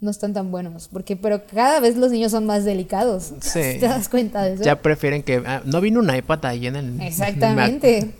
no 0.00 0.10
están 0.10 0.32
tan 0.32 0.50
buenos, 0.50 0.88
porque 0.88 1.16
pero 1.16 1.46
cada 1.46 1.80
vez 1.80 1.96
los 1.96 2.10
niños 2.10 2.32
son 2.32 2.46
más 2.46 2.64
delicados. 2.64 3.32
Sí. 3.40 3.60
¿Te 3.80 3.88
das 3.88 4.08
cuenta 4.08 4.42
de 4.42 4.54
eso? 4.54 4.62
Ya 4.62 4.80
prefieren 4.80 5.22
que... 5.22 5.42
ah, 5.44 5.62
no 5.64 5.80
vino 5.82 6.00
un 6.00 6.14
iPad 6.14 6.46
ahí 6.46 6.66
en 6.66 6.76
el... 6.76 6.86
en 6.86 7.00
el 7.00 7.06
Exactamente. 7.06 8.14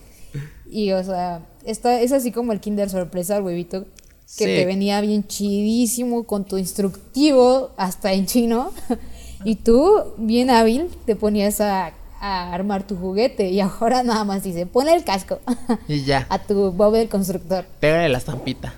Y 0.70 0.92
o 0.92 1.02
sea, 1.04 1.46
esta 1.64 2.00
es 2.00 2.12
así 2.12 2.32
como 2.32 2.52
el 2.52 2.60
Kinder 2.60 2.88
sorpresa, 2.90 3.36
el 3.36 3.42
huevito, 3.44 3.82
que 3.84 3.86
Sí. 4.26 4.44
te 4.44 4.64
venía 4.66 5.00
bien 5.00 5.26
chidísimo 5.26 6.24
con 6.24 6.44
tu 6.44 6.58
instructivo 6.58 7.70
hasta 7.76 8.12
en 8.12 8.26
chino. 8.26 8.72
Y 9.44 9.56
tú, 9.56 9.92
bien 10.16 10.48
hábil, 10.50 10.88
te 11.04 11.14
ponías 11.14 11.60
a, 11.60 11.92
a 12.20 12.52
armar 12.54 12.86
tu 12.86 12.96
juguete. 12.96 13.50
Y 13.50 13.60
ahora 13.60 14.02
nada 14.02 14.24
más 14.24 14.42
dice, 14.42 14.64
ponle 14.66 14.94
el 14.94 15.04
casco. 15.04 15.38
Y 15.86 16.04
ya. 16.04 16.26
a 16.30 16.38
tu 16.42 16.72
Bob 16.72 16.94
el 16.96 17.08
constructor. 17.10 17.66
Pégale 17.78 18.08
la 18.08 18.16
estampita. 18.18 18.74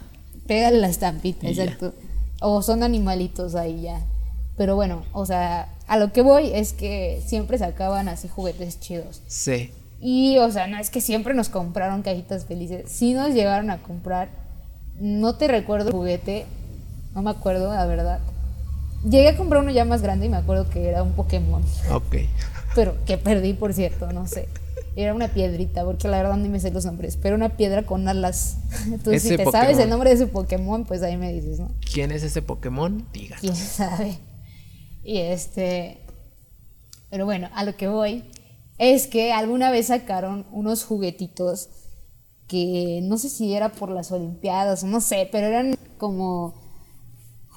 Pégale 0.48 0.78
la 0.78 0.88
estampita, 0.88 1.48
Y 1.48 1.54
ya. 1.54 1.62
exacto. 1.64 1.94
O 2.40 2.60
son 2.62 2.82
animalitos 2.82 3.54
ahí 3.54 3.82
ya. 3.82 4.04
Pero 4.56 4.74
bueno, 4.74 5.04
o 5.12 5.24
sea, 5.24 5.74
a 5.86 5.96
lo 5.96 6.12
que 6.12 6.22
voy 6.22 6.50
es 6.52 6.72
que 6.72 7.22
siempre 7.24 7.56
sacaban 7.56 8.08
así 8.08 8.26
juguetes 8.28 8.80
chidos. 8.80 9.22
Sí. 9.28 9.70
Y, 10.00 10.38
o 10.38 10.50
sea, 10.50 10.66
no 10.66 10.78
es 10.78 10.90
que 10.90 11.00
siempre 11.00 11.34
nos 11.34 11.48
compraron 11.48 12.02
cajitas 12.02 12.44
felices. 12.44 12.90
Sí 12.90 13.14
nos 13.14 13.34
llegaron 13.34 13.70
a 13.70 13.78
comprar. 13.78 14.28
No 15.00 15.36
te 15.36 15.48
recuerdo 15.48 15.88
el 15.88 15.94
juguete. 15.94 16.46
No 17.14 17.22
me 17.22 17.30
acuerdo, 17.30 17.72
la 17.72 17.86
verdad. 17.86 18.20
Llegué 19.08 19.28
a 19.28 19.36
comprar 19.36 19.62
uno 19.62 19.72
ya 19.72 19.84
más 19.84 20.02
grande 20.02 20.26
y 20.26 20.28
me 20.28 20.36
acuerdo 20.36 20.68
que 20.70 20.88
era 20.88 21.02
un 21.02 21.12
Pokémon. 21.12 21.62
Ok. 21.90 22.16
Pero 22.74 22.96
que 23.04 23.18
perdí, 23.18 23.54
por 23.54 23.72
cierto, 23.72 24.12
no 24.12 24.26
sé. 24.26 24.48
Era 24.94 25.14
una 25.14 25.28
piedrita, 25.28 25.84
porque 25.84 26.08
la 26.08 26.18
verdad 26.18 26.36
ni 26.36 26.48
me 26.48 26.60
sé 26.60 26.70
los 26.70 26.84
nombres. 26.84 27.16
Pero 27.16 27.34
una 27.34 27.56
piedra 27.56 27.82
con 27.82 28.06
alas. 28.06 28.58
Entonces, 28.86 29.22
si 29.22 29.36
te 29.36 29.44
sabes 29.44 29.52
Pokémon. 29.52 29.80
el 29.80 29.90
nombre 29.90 30.10
de 30.10 30.16
ese 30.16 30.26
Pokémon, 30.26 30.84
pues 30.84 31.02
ahí 31.02 31.16
me 31.16 31.32
dices, 31.32 31.58
¿no? 31.58 31.70
¿Quién 31.92 32.12
es 32.12 32.22
ese 32.22 32.42
Pokémon? 32.42 33.04
Diga. 33.12 33.36
quién 33.40 33.56
sabe. 33.56 34.18
Y 35.02 35.18
este. 35.18 35.98
Pero 37.10 37.24
bueno, 37.24 37.48
a 37.54 37.64
lo 37.64 37.74
que 37.76 37.88
voy 37.88 38.24
es 38.78 39.06
que 39.06 39.32
alguna 39.32 39.70
vez 39.70 39.86
sacaron 39.88 40.46
unos 40.52 40.84
juguetitos 40.84 41.68
que 42.46 43.00
no 43.02 43.18
sé 43.18 43.28
si 43.28 43.52
era 43.52 43.70
por 43.70 43.90
las 43.90 44.10
Olimpiadas 44.10 44.84
no 44.84 45.00
sé, 45.00 45.28
pero 45.30 45.48
eran 45.48 45.74
como 45.98 46.54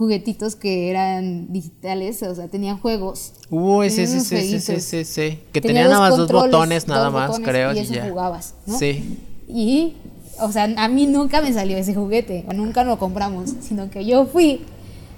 juguetitos 0.02 0.56
que 0.56 0.90
eran 0.90 1.54
digitales, 1.54 2.24
o 2.24 2.34
sea, 2.34 2.48
tenían 2.48 2.80
juegos. 2.80 3.34
Uy, 3.52 3.92
sí, 3.92 3.98
Tenían 3.98 4.22
sí, 4.22 4.42
sí, 4.42 4.60
sí, 4.60 4.60
sí, 4.60 4.82
sí, 4.82 5.06
sí. 5.06 5.40
Que 5.54 5.62
Tenía 5.62 5.84
tenía 5.84 5.88
nada 5.90 6.10
más 6.10 6.18
dos 6.18 6.32
botones, 6.32 6.88
nada 6.88 7.06
dos 7.06 7.14
más, 7.14 7.28
botones, 7.28 7.48
creo, 7.48 7.74
y 7.74 7.78
y, 7.78 7.80
eso 7.82 7.94
ya. 7.94 8.10
jugabas, 8.10 8.56
¿no? 8.66 8.80
Sí. 8.80 9.20
Y, 9.48 9.94
o 10.40 10.52
sea, 10.52 10.64
a 10.76 10.88
mí 10.88 11.06
nunca 11.06 11.42
me 11.42 11.54
salió 11.54 11.78
ese 11.78 11.94
juguete, 11.94 12.46
nunca 12.56 12.84
lo 12.84 12.98
compramos, 12.98 13.54
sino 13.62 13.92
que 13.92 14.04
yo 14.04 14.26
fui 14.26 14.66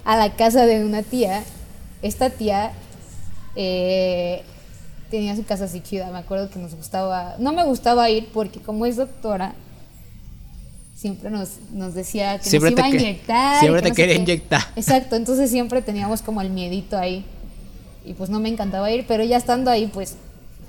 a 0.04 0.18
la 0.18 0.36
casa 0.36 0.66
de 0.66 0.84
una 0.84 1.02
tía. 1.02 1.44
Esta 2.02 2.28
tía 2.28 2.72
eh, 3.56 4.42
tenía 5.14 5.36
su 5.36 5.44
casa 5.44 5.64
así 5.64 5.80
chida, 5.80 6.10
me 6.10 6.18
acuerdo 6.18 6.50
que 6.50 6.58
nos 6.58 6.74
gustaba, 6.74 7.36
no 7.38 7.52
me 7.52 7.64
gustaba 7.64 8.10
ir 8.10 8.28
porque 8.32 8.58
como 8.60 8.84
es 8.84 8.96
doctora, 8.96 9.54
siempre 10.96 11.30
nos, 11.30 11.50
nos 11.72 11.94
decía 11.94 12.38
que 12.38 12.50
Siempre 12.50 12.72
nos 12.72 12.80
iba 12.80 12.86
a 12.86 12.90
inyectar. 12.90 13.60
siempre 13.60 13.80
que 13.80 13.84
te 13.84 13.88
no 13.90 13.94
quería 13.94 14.14
inyectar. 14.16 14.62
Exacto, 14.74 15.14
entonces 15.14 15.50
siempre 15.50 15.82
teníamos 15.82 16.20
como 16.22 16.40
el 16.40 16.50
miedito 16.50 16.98
ahí. 16.98 17.24
Y 18.04 18.14
pues 18.14 18.28
no 18.28 18.40
me 18.40 18.48
encantaba 18.48 18.90
ir, 18.90 19.04
pero 19.06 19.22
ya 19.22 19.36
estando 19.36 19.70
ahí, 19.70 19.86
pues 19.86 20.16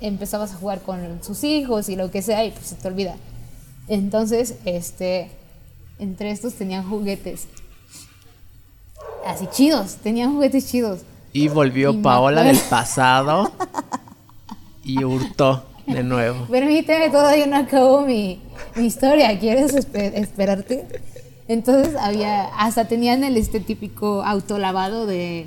empezabas 0.00 0.52
a 0.52 0.56
jugar 0.56 0.80
con 0.82 1.22
sus 1.24 1.42
hijos 1.42 1.88
y 1.88 1.96
lo 1.96 2.10
que 2.10 2.22
sea, 2.22 2.44
y 2.44 2.52
pues 2.52 2.66
se 2.66 2.76
te 2.76 2.86
olvida. 2.86 3.16
Entonces, 3.88 4.54
este, 4.64 5.30
entre 5.98 6.30
estos 6.30 6.54
tenían 6.54 6.88
juguetes. 6.88 7.48
Así 9.26 9.48
chidos, 9.50 9.96
tenían 9.96 10.34
juguetes 10.34 10.70
chidos. 10.70 11.00
Y 11.32 11.48
volvió 11.48 11.90
Y 11.90 11.98
Paola 11.98 12.42
del 12.42 12.58
pasado 12.70 13.52
y 14.86 15.04
hurtó 15.04 15.64
de 15.86 16.02
nuevo. 16.02 16.46
Permíteme, 16.50 17.10
todavía 17.10 17.46
no 17.46 17.56
acabo 17.56 18.02
mi, 18.02 18.40
mi 18.76 18.86
historia. 18.86 19.38
¿Quieres 19.38 19.74
espe- 19.74 20.12
esperarte? 20.14 20.86
Entonces 21.48 21.94
había, 21.96 22.46
hasta 22.58 22.86
tenían 22.88 23.22
el 23.24 23.36
este 23.36 23.60
típico 23.60 24.22
autolavado 24.24 25.06
de, 25.06 25.46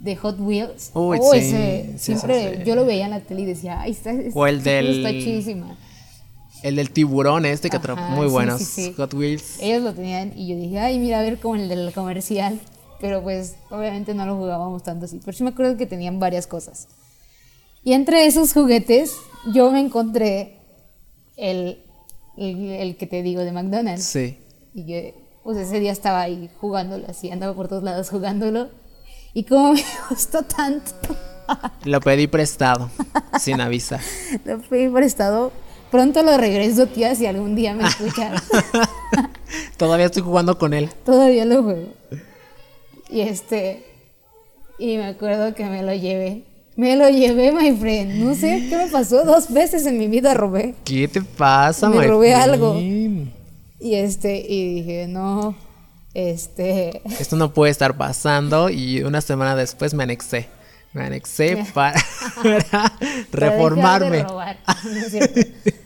de 0.00 0.16
Hot 0.16 0.36
Wheels. 0.40 0.90
Uy, 0.94 1.18
Oh, 1.20 1.32
sí, 1.32 1.38
ese, 1.38 1.90
sí, 1.92 1.98
siempre 1.98 2.56
sí. 2.58 2.62
yo 2.64 2.74
lo 2.74 2.84
veía 2.84 3.04
en 3.04 3.12
la 3.12 3.20
tele 3.20 3.42
y 3.42 3.46
decía, 3.46 3.80
ay, 3.80 3.92
está, 3.92 4.12
O 4.34 4.46
el 4.46 4.62
del- 4.62 5.04
está 5.04 5.10
chidísima. 5.10 5.76
El 6.62 6.76
del 6.76 6.90
tiburón 6.90 7.46
este 7.46 7.70
que 7.70 7.76
atrapó. 7.78 8.02
Muy 8.02 8.26
buenos. 8.26 8.60
Hot 8.96 9.14
Wheels. 9.14 9.58
Ellos 9.62 9.82
lo 9.82 9.94
tenían 9.94 10.32
y 10.36 10.48
yo 10.48 10.56
dije, 10.56 10.78
ay, 10.78 10.98
mira, 10.98 11.20
a 11.20 11.22
ver 11.22 11.38
como 11.38 11.54
el 11.56 11.68
del 11.68 11.90
comercial. 11.92 12.58
Pero 13.00 13.22
pues 13.22 13.54
obviamente 13.70 14.12
no 14.12 14.26
lo 14.26 14.36
jugábamos 14.36 14.82
tanto 14.82 15.06
así. 15.06 15.20
Pero 15.24 15.34
sí 15.34 15.42
me 15.42 15.50
acuerdo 15.50 15.78
que 15.78 15.86
tenían 15.86 16.18
varias 16.20 16.46
cosas. 16.46 16.86
Y 17.82 17.92
entre 17.94 18.26
esos 18.26 18.52
juguetes, 18.52 19.16
yo 19.52 19.70
me 19.70 19.80
encontré 19.80 20.58
el, 21.36 21.82
el, 22.36 22.70
el 22.70 22.96
que 22.96 23.06
te 23.06 23.22
digo 23.22 23.42
de 23.42 23.52
McDonald's. 23.52 24.04
Sí. 24.04 24.38
Y 24.74 24.84
yo, 24.84 24.96
pues 25.42 25.56
ese 25.56 25.80
día 25.80 25.92
estaba 25.92 26.20
ahí 26.20 26.50
jugándolo, 26.60 27.06
así, 27.08 27.30
andaba 27.30 27.54
por 27.54 27.68
todos 27.68 27.82
lados 27.82 28.10
jugándolo. 28.10 28.68
Y 29.32 29.44
como 29.44 29.72
me 29.72 29.84
gustó 30.10 30.42
tanto, 30.42 30.92
Lo 31.84 32.00
pedí 32.00 32.26
prestado, 32.26 32.90
sin 33.40 33.60
avisar. 33.60 34.00
lo 34.44 34.60
fui 34.60 34.88
prestado. 34.88 35.52
Pronto 35.90 36.22
lo 36.22 36.36
regreso, 36.36 36.86
tía, 36.86 37.16
si 37.16 37.26
algún 37.26 37.56
día 37.56 37.74
me 37.74 37.84
escuchan. 37.84 38.34
Todavía 39.76 40.06
estoy 40.06 40.22
jugando 40.22 40.56
con 40.56 40.72
él. 40.72 40.88
Todavía 41.04 41.44
lo 41.44 41.64
juego. 41.64 41.88
Y 43.08 43.22
este. 43.22 43.84
Y 44.78 44.96
me 44.98 45.06
acuerdo 45.06 45.52
que 45.54 45.64
me 45.64 45.82
lo 45.82 45.92
llevé. 45.92 46.44
Me 46.76 46.96
lo 46.96 47.08
llevé, 47.10 47.52
my 47.52 47.76
friend. 47.76 48.14
No 48.22 48.34
sé 48.34 48.66
qué 48.68 48.76
me 48.76 48.86
pasó. 48.86 49.24
Dos 49.24 49.52
veces 49.52 49.84
en 49.86 49.98
mi 49.98 50.06
vida 50.08 50.34
robé. 50.34 50.74
¿Qué 50.84 51.08
te 51.08 51.20
pasa, 51.20 51.88
Me 51.90 51.98
my 51.98 52.06
robé 52.06 52.34
algo. 52.34 52.74
friend? 52.74 53.30
Y 53.80 53.94
este. 53.94 54.38
Y 54.48 54.74
dije, 54.76 55.06
no. 55.08 55.54
Este. 56.14 57.02
Esto 57.20 57.36
no 57.36 57.52
puede 57.52 57.70
estar 57.70 57.96
pasando 57.96 58.68
y 58.70 59.02
una 59.02 59.20
semana 59.20 59.54
después 59.56 59.94
me 59.94 60.04
anexé. 60.04 60.48
Me 60.92 61.02
anexé 61.04 61.64
para, 61.74 62.00
para 62.42 62.92
reformarme. 63.32 64.18
de 64.18 64.22
robar. 64.24 64.58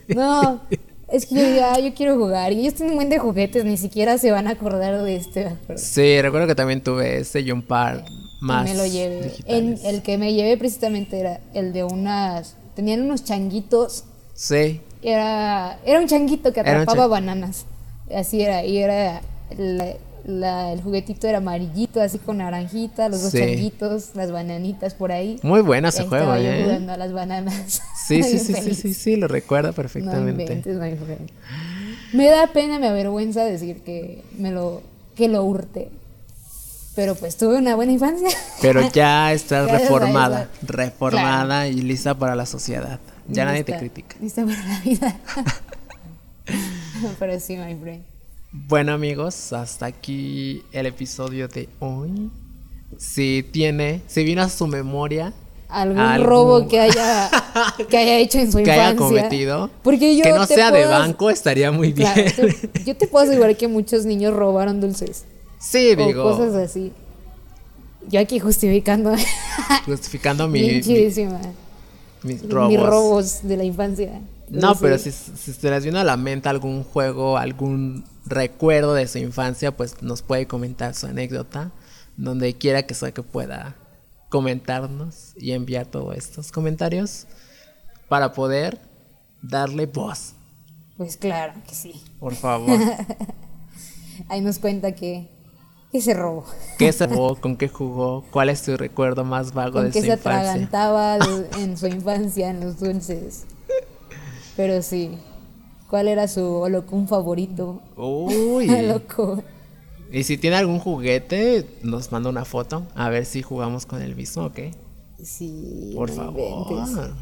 No. 0.08 0.42
No, 0.42 0.62
es 1.08 1.26
que 1.26 1.34
yo 1.34 1.42
diga, 1.46 1.78
yo 1.78 1.92
quiero 1.94 2.16
jugar. 2.16 2.52
Y 2.52 2.60
ellos 2.60 2.74
tienen 2.74 2.92
un 2.92 2.96
buen 2.96 3.08
de 3.10 3.18
juguetes, 3.18 3.64
ni 3.64 3.76
siquiera 3.76 4.16
se 4.18 4.30
van 4.32 4.46
a 4.48 4.50
acordar 4.52 5.02
de 5.02 5.16
este. 5.16 5.56
Sí, 5.76 6.20
recuerdo 6.22 6.46
que 6.46 6.54
también 6.54 6.82
tuve 6.82 7.18
ese 7.18 7.40
y 7.40 7.50
un 7.52 7.62
par 7.62 8.04
Más. 8.44 8.64
me 8.64 8.74
lo. 8.74 8.84
En, 8.84 9.22
digitales. 9.22 9.84
el 9.84 10.02
que 10.02 10.18
me 10.18 10.32
llevé 10.34 10.56
precisamente 10.56 11.18
era 11.18 11.40
el 11.54 11.72
de 11.72 11.84
unas. 11.84 12.56
Tenían 12.74 13.02
unos 13.02 13.24
changuitos. 13.24 14.04
Sí, 14.34 14.80
Era, 15.02 15.78
era 15.84 16.00
un 16.00 16.06
changuito 16.08 16.52
que 16.52 16.60
atrapaba 16.60 17.06
bananas. 17.06 17.66
Así 18.14 18.40
era. 18.42 18.64
Y 18.64 18.78
era. 18.78 19.20
la- 19.56 19.94
la- 20.26 20.72
el 20.72 20.80
juguetito 20.80 21.28
era 21.28 21.36
amarillito, 21.38 22.00
así 22.00 22.18
con 22.18 22.38
naranjita, 22.38 23.10
los 23.10 23.22
dos 23.22 23.30
Sí. 23.32 23.38
changuitos, 23.40 24.14
las 24.14 24.30
bananitas 24.32 24.94
por 24.94 25.12
ahí. 25.12 25.38
muy 25.42 25.60
bueno 25.60 25.88
ese 25.88 26.06
juego, 26.06 26.34
¿eh? 26.36 26.62
jugando 26.64 26.92
a 26.92 26.96
las 26.96 27.12
bananas. 27.12 27.82
Sí, 28.06 28.22
sí, 28.22 28.38
sí, 28.38 28.54
sí, 28.54 28.74
sí, 28.74 28.92
sí, 28.94 29.16
lo 29.16 29.28
recuerdo 29.28 29.68
No 29.68 29.74
perfectamente. 29.74 30.42
inventes. 30.42 30.76
Me 32.12 32.26
da 32.28 32.46
pena, 32.48 32.78
me 32.78 32.88
avergüenza 32.88 33.44
decir 33.44 33.82
que 33.82 34.22
me 34.38 34.50
lo 34.50 34.82
que 35.14 35.28
lo 35.28 35.42
hurté. 35.44 35.90
Pero 36.94 37.14
pues 37.16 37.36
tuve 37.36 37.56
una 37.56 37.74
buena 37.74 37.92
infancia. 37.92 38.28
Pero 38.60 38.80
ya 38.92 39.32
estás 39.32 39.66
Gracias 39.66 39.82
reformada, 39.90 40.48
reformada 40.62 41.66
y 41.68 41.74
lista 41.82 42.14
para 42.14 42.34
la 42.36 42.46
sociedad. 42.46 43.00
Ya 43.28 43.44
nadie 43.44 43.64
te 43.64 43.72
Lista- 43.72 43.78
critica. 43.80 44.16
Lista 44.20 44.44
para 44.44 44.64
la 44.66 44.80
vida. 44.80 45.20
Pero 47.18 47.40
sí, 47.40 47.56
my 47.56 47.74
friend. 47.74 48.04
Bueno 48.52 48.92
amigos, 48.92 49.52
hasta 49.52 49.86
aquí 49.86 50.62
el 50.72 50.86
episodio 50.86 51.48
de 51.48 51.68
hoy. 51.80 52.30
Si 52.98 53.44
tiene, 53.50 54.02
si 54.06 54.22
vino 54.22 54.42
a 54.42 54.48
su 54.48 54.68
memoria 54.68 55.32
Algún, 55.68 55.98
Algún- 55.98 56.26
robo 56.28 56.68
que 56.68 56.78
haya 56.78 57.28
que 57.88 57.96
haya 57.98 58.18
hecho 58.18 58.38
en 58.38 58.52
su 58.52 58.58
que 58.58 58.62
infancia. 58.62 58.86
haya 58.88 58.96
cometido, 58.96 59.70
Porque 59.82 60.16
yo 60.16 60.22
que 60.22 60.30
no 60.32 60.46
te 60.46 60.54
sea 60.54 60.70
de 60.70 60.82
puedo- 60.84 60.90
banco, 60.90 61.30
estaría 61.30 61.72
muy 61.72 61.92
bien. 61.92 62.12
Claro, 62.12 62.48
yo 62.86 62.96
te 62.96 63.08
puedo 63.08 63.24
asegurar 63.26 63.56
que 63.56 63.66
muchos 63.66 64.04
niños 64.04 64.32
robaron 64.34 64.80
dulces 64.80 65.24
sí, 65.64 65.92
o 65.92 66.06
digo, 66.06 66.22
cosas 66.22 66.54
así. 66.54 66.92
Yo 68.08 68.20
aquí 68.20 68.38
justificando 68.38 69.14
justificando 69.86 70.46
mi, 70.48 70.82
mis 72.22 72.48
robos. 72.50 72.68
Mis 72.70 72.80
robos 72.80 73.42
de 73.42 73.56
la 73.56 73.64
infancia. 73.64 74.20
No, 74.48 74.74
pero 74.76 74.98
sí. 74.98 75.10
si, 75.10 75.36
si 75.36 75.52
se 75.52 75.70
les 75.70 75.84
vino 75.84 75.98
a 75.98 76.04
la 76.04 76.16
mente 76.16 76.48
algún 76.48 76.84
juego, 76.84 77.38
algún 77.38 78.04
recuerdo 78.26 78.94
de 78.94 79.06
su 79.08 79.18
infancia, 79.18 79.74
pues 79.76 80.02
nos 80.02 80.22
puede 80.22 80.46
comentar 80.46 80.94
su 80.94 81.06
anécdota, 81.06 81.70
donde 82.16 82.54
quiera 82.54 82.84
que 82.84 82.94
sea 82.94 83.12
que 83.12 83.22
pueda 83.22 83.74
comentarnos 84.28 85.32
y 85.36 85.52
enviar 85.52 85.86
todos 85.86 86.16
estos 86.16 86.50
comentarios 86.52 87.26
para 88.08 88.32
poder 88.32 88.80
darle 89.42 89.86
voz, 89.86 90.34
Pues 90.96 91.16
claro 91.16 91.54
que 91.68 91.74
sí. 91.74 92.02
por 92.18 92.34
favor. 92.34 92.78
Ahí 94.28 94.40
nos 94.40 94.58
cuenta 94.58 94.92
que, 94.92 95.28
que 95.94 96.00
se 96.00 96.12
robó. 96.12 96.44
¿Qué 96.76 96.90
se 96.92 97.06
robó? 97.06 97.36
¿Con 97.36 97.56
qué 97.56 97.68
jugó? 97.68 98.24
¿Cuál 98.32 98.48
es 98.48 98.62
tu 98.62 98.76
recuerdo 98.76 99.22
más 99.22 99.54
vago 99.54 99.74
Con 99.74 99.84
de 99.84 99.90
que 99.92 100.00
su 100.00 100.06
se 100.06 100.12
infancia? 100.14 100.40
atragantaba 100.40 101.18
de- 101.20 101.48
en 101.62 101.76
su 101.78 101.86
infancia 101.86 102.50
en 102.50 102.58
los 102.58 102.80
dulces. 102.80 103.44
Pero 104.56 104.82
sí. 104.82 105.16
¿Cuál 105.88 106.08
era 106.08 106.26
su 106.26 106.44
holocún 106.44 107.06
favorito? 107.06 107.80
Uy. 107.96 108.66
Loco. 108.88 109.44
Y 110.10 110.24
si 110.24 110.36
tiene 110.36 110.56
algún 110.56 110.80
juguete, 110.80 111.64
nos 111.84 112.10
manda 112.10 112.28
una 112.28 112.44
foto 112.44 112.88
a 112.96 113.08
ver 113.08 113.24
si 113.24 113.42
jugamos 113.42 113.86
con 113.86 114.02
el 114.02 114.16
mismo, 114.16 114.46
¿ok? 114.46 114.58
Sí. 115.22 115.92
Por 115.94 116.10
no 116.10 116.16
favor. 116.16 117.14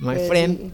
My 0.00 0.14
Pero 0.16 0.28
friend. 0.28 0.58
sí. 0.60 0.72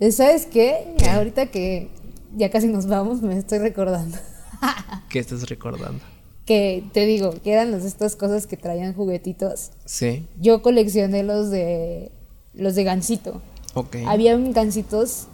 Eh, 0.00 0.12
¿Sabes 0.12 0.44
qué? 0.44 0.94
Ahorita 1.10 1.46
que 1.46 1.88
ya 2.36 2.50
casi 2.50 2.66
nos 2.66 2.86
vamos, 2.86 3.22
me 3.22 3.38
estoy 3.38 3.58
recordando. 3.58 4.18
¿Qué 5.08 5.18
estás 5.18 5.48
recordando? 5.48 6.00
que 6.44 6.82
te 6.92 7.06
digo, 7.06 7.34
que 7.42 7.52
eran 7.52 7.70
las, 7.70 7.84
estas 7.84 8.16
cosas 8.16 8.48
que 8.48 8.56
traían 8.56 8.94
juguetitos. 8.94 9.70
Sí, 9.84 10.26
Yo 10.40 10.60
coleccioné 10.60 11.22
los 11.22 11.50
de 11.50 12.10
los 12.54 12.74
de 12.74 12.84
Gansito. 12.84 13.40
ok. 13.74 13.96
Había 14.06 14.36
gansitos 14.36 15.28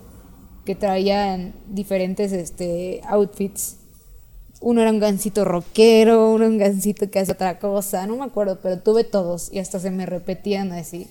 que 0.67 0.75
traían 0.75 1.55
diferentes 1.67 2.33
este, 2.33 3.01
outfits. 3.09 3.77
Uno 4.61 4.83
era 4.83 4.91
un 4.91 4.99
gansito 4.99 5.45
rockero, 5.45 6.31
uno 6.31 6.45
un 6.47 6.59
gansito 6.59 7.11
que 7.11 7.21
hace 7.21 7.33
otra 7.33 7.59
cosa, 7.59 8.07
no 8.07 8.17
me 8.17 8.25
acuerdo, 8.25 8.59
pero 8.63 8.79
tuve 8.81 9.05
todos 9.05 9.51
y 9.53 9.61
hasta 9.61 9.81
se 9.81 9.91
me 9.91 10.05
repetían 10.05 10.73
así. 10.73 11.09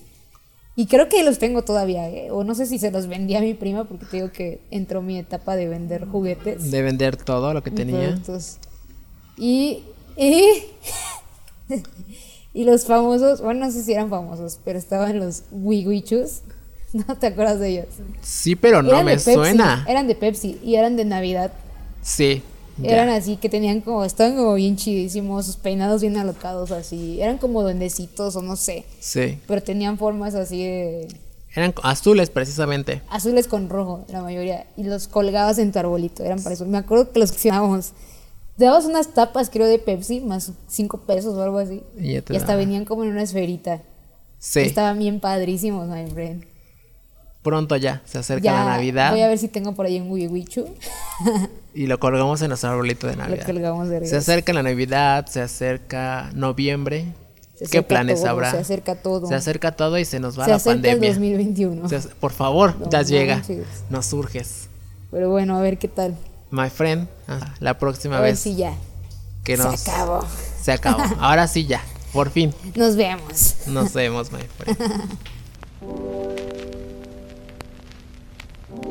Y 0.78 0.86
creo 0.86 1.08
que 1.08 1.24
los 1.24 1.40
tengo 1.40 1.62
todavía, 1.62 2.08
¿eh? 2.08 2.30
o 2.30 2.44
no 2.44 2.54
sé 2.54 2.64
si 2.64 2.78
se 2.78 2.92
los 2.92 3.08
vendí 3.08 3.34
a 3.34 3.40
mi 3.40 3.52
prima 3.52 3.82
porque 3.82 4.06
te 4.06 4.18
digo 4.18 4.30
que 4.30 4.60
entró 4.70 5.02
mi 5.02 5.18
etapa 5.18 5.56
de 5.56 5.66
vender 5.66 6.06
juguetes. 6.06 6.70
De 6.70 6.82
vender 6.82 7.16
todo 7.16 7.52
lo 7.52 7.64
que 7.64 7.72
tenía. 7.72 7.98
productos. 7.98 8.58
Y, 9.36 9.82
y, 10.16 10.44
y 12.54 12.62
los 12.62 12.84
famosos, 12.84 13.40
bueno, 13.40 13.66
no 13.66 13.72
sé 13.72 13.82
si 13.82 13.92
eran 13.92 14.08
famosos, 14.08 14.60
pero 14.64 14.78
estaban 14.78 15.18
los 15.18 15.42
Wiwichus. 15.50 16.42
¿No 16.92 17.18
te 17.18 17.26
acuerdas 17.26 17.58
de 17.58 17.70
ellos? 17.70 17.86
Sí, 18.22 18.54
pero 18.54 18.80
no 18.80 18.90
Eran 18.90 19.04
me 19.04 19.12
Pepsi, 19.14 19.34
suena. 19.34 19.84
Eran 19.88 20.06
de 20.06 20.14
Pepsi 20.14 20.60
y 20.62 20.76
eran 20.76 20.94
de 20.94 21.04
Navidad. 21.04 21.50
Sí. 22.02 22.40
Ya. 22.78 22.90
Eran 22.92 23.08
así 23.10 23.36
que 23.36 23.48
tenían 23.48 23.80
como, 23.80 24.04
estaban 24.04 24.36
como 24.36 24.54
bien 24.54 24.76
chidísimos, 24.76 25.46
sus 25.46 25.56
peinados 25.56 26.00
bien 26.02 26.16
alocados 26.16 26.70
así. 26.70 27.20
Eran 27.20 27.38
como 27.38 27.62
duendecitos 27.62 28.36
o 28.36 28.42
no 28.42 28.56
sé. 28.56 28.84
Sí. 29.00 29.38
Pero 29.46 29.62
tenían 29.62 29.98
formas 29.98 30.34
así 30.34 30.62
de 30.64 31.08
Eran 31.54 31.74
azules 31.82 32.30
precisamente. 32.30 33.02
azules 33.10 33.48
con 33.48 33.68
rojo, 33.68 34.04
la 34.08 34.22
mayoría. 34.22 34.66
Y 34.76 34.84
los 34.84 35.08
colgabas 35.08 35.58
en 35.58 35.72
tu 35.72 35.78
arbolito, 35.78 36.22
eran 36.24 36.42
para 36.42 36.54
eso. 36.54 36.64
Me 36.66 36.78
acuerdo 36.78 37.12
que 37.12 37.18
los 37.20 37.30
coleccionábamos. 37.30 37.92
Te 38.56 38.64
dabas 38.64 38.86
unas 38.86 39.14
tapas, 39.14 39.50
creo, 39.50 39.66
de 39.66 39.78
Pepsi, 39.78 40.20
más 40.20 40.52
cinco 40.66 40.98
pesos 41.02 41.34
o 41.36 41.42
algo 41.42 41.58
así. 41.58 41.82
Y 41.96 42.14
ya 42.14 42.22
te 42.22 42.34
Y 42.34 42.36
hasta 42.36 42.56
venían 42.56 42.84
como 42.84 43.04
en 43.04 43.10
una 43.10 43.22
esferita. 43.22 43.82
Sí. 44.40 44.60
Estaban 44.60 44.98
bien 44.98 45.20
padrísimos, 45.20 45.88
my 45.88 46.06
friend. 46.10 46.44
Pronto 47.42 47.76
ya 47.76 48.02
se 48.04 48.18
acerca 48.18 48.44
Ya 48.44 48.52
la 48.52 48.64
Navidad 48.64 49.12
voy 49.12 49.20
a 49.20 49.28
ver 49.28 49.38
si 49.38 49.46
tengo 49.48 49.72
por 49.72 49.86
ahí 49.86 50.00
un 50.00 50.10
Wiwichu. 50.10 50.66
y 51.80 51.86
lo 51.86 52.00
colgamos 52.00 52.42
en 52.42 52.48
nuestro 52.48 52.70
arbolito 52.70 53.06
de 53.06 53.14
Lo 53.14 53.22
Navidad. 53.22 53.46
colgamos 53.46 53.88
de 53.88 54.04
Se 54.04 54.16
acerca 54.16 54.52
la 54.52 54.64
Navidad, 54.64 55.26
se 55.26 55.40
acerca 55.40 56.28
noviembre. 56.34 57.06
Se 57.54 57.66
¿Qué 57.66 57.82
planes 57.82 58.20
todo, 58.20 58.30
habrá? 58.30 58.50
Se 58.50 58.58
acerca 58.58 58.96
todo. 58.96 59.28
Se 59.28 59.34
acerca 59.36 59.72
todo 59.76 59.96
y 59.96 60.04
se 60.04 60.18
nos 60.18 60.36
va 60.36 60.44
Se 60.44 60.50
la 60.50 60.56
acerca 60.56 60.74
el 60.90 60.98
pandemia. 60.98 61.08
2021. 61.10 61.88
Se 61.88 61.96
ace- 61.96 62.08
por 62.18 62.32
favor, 62.32 62.74
No 62.80 62.90
ya 62.90 63.02
llega. 63.02 63.36
manches. 63.36 63.64
Nos 63.90 64.06
surges. 64.06 64.68
Pero 65.12 65.30
bueno, 65.30 65.56
a 65.56 65.60
ver 65.60 65.78
qué 65.78 65.86
tal. 65.86 66.16
My 66.50 66.68
friend, 66.68 67.06
ah, 67.28 67.54
la 67.60 67.78
próxima 67.78 68.18
A 68.18 68.20
ver 68.22 68.32
vez 68.32 68.40
si 68.40 68.56
ya. 68.56 68.74
que 69.44 69.56
Se 69.56 69.62
nos 69.62 69.86
acabó. 69.88 70.24
se 70.60 70.72
acabó. 70.72 71.02
Ahora 71.20 71.46
sí 71.46 71.64
ya, 71.66 71.80
por 72.12 72.30
fin. 72.30 72.52
Nos 72.74 72.96
vemos. 72.96 73.54
Nos 73.68 73.92
vemos, 73.92 74.32
my 74.32 74.40
friend. 74.56 74.78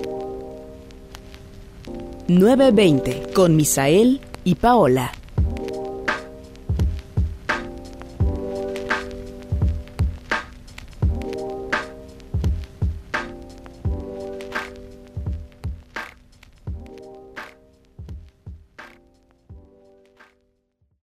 Nueve 2.30 2.72
veinte 2.72 3.24
con 3.34 3.56
Misael 3.56 4.20
y 4.44 4.56
Paola. 4.56 5.14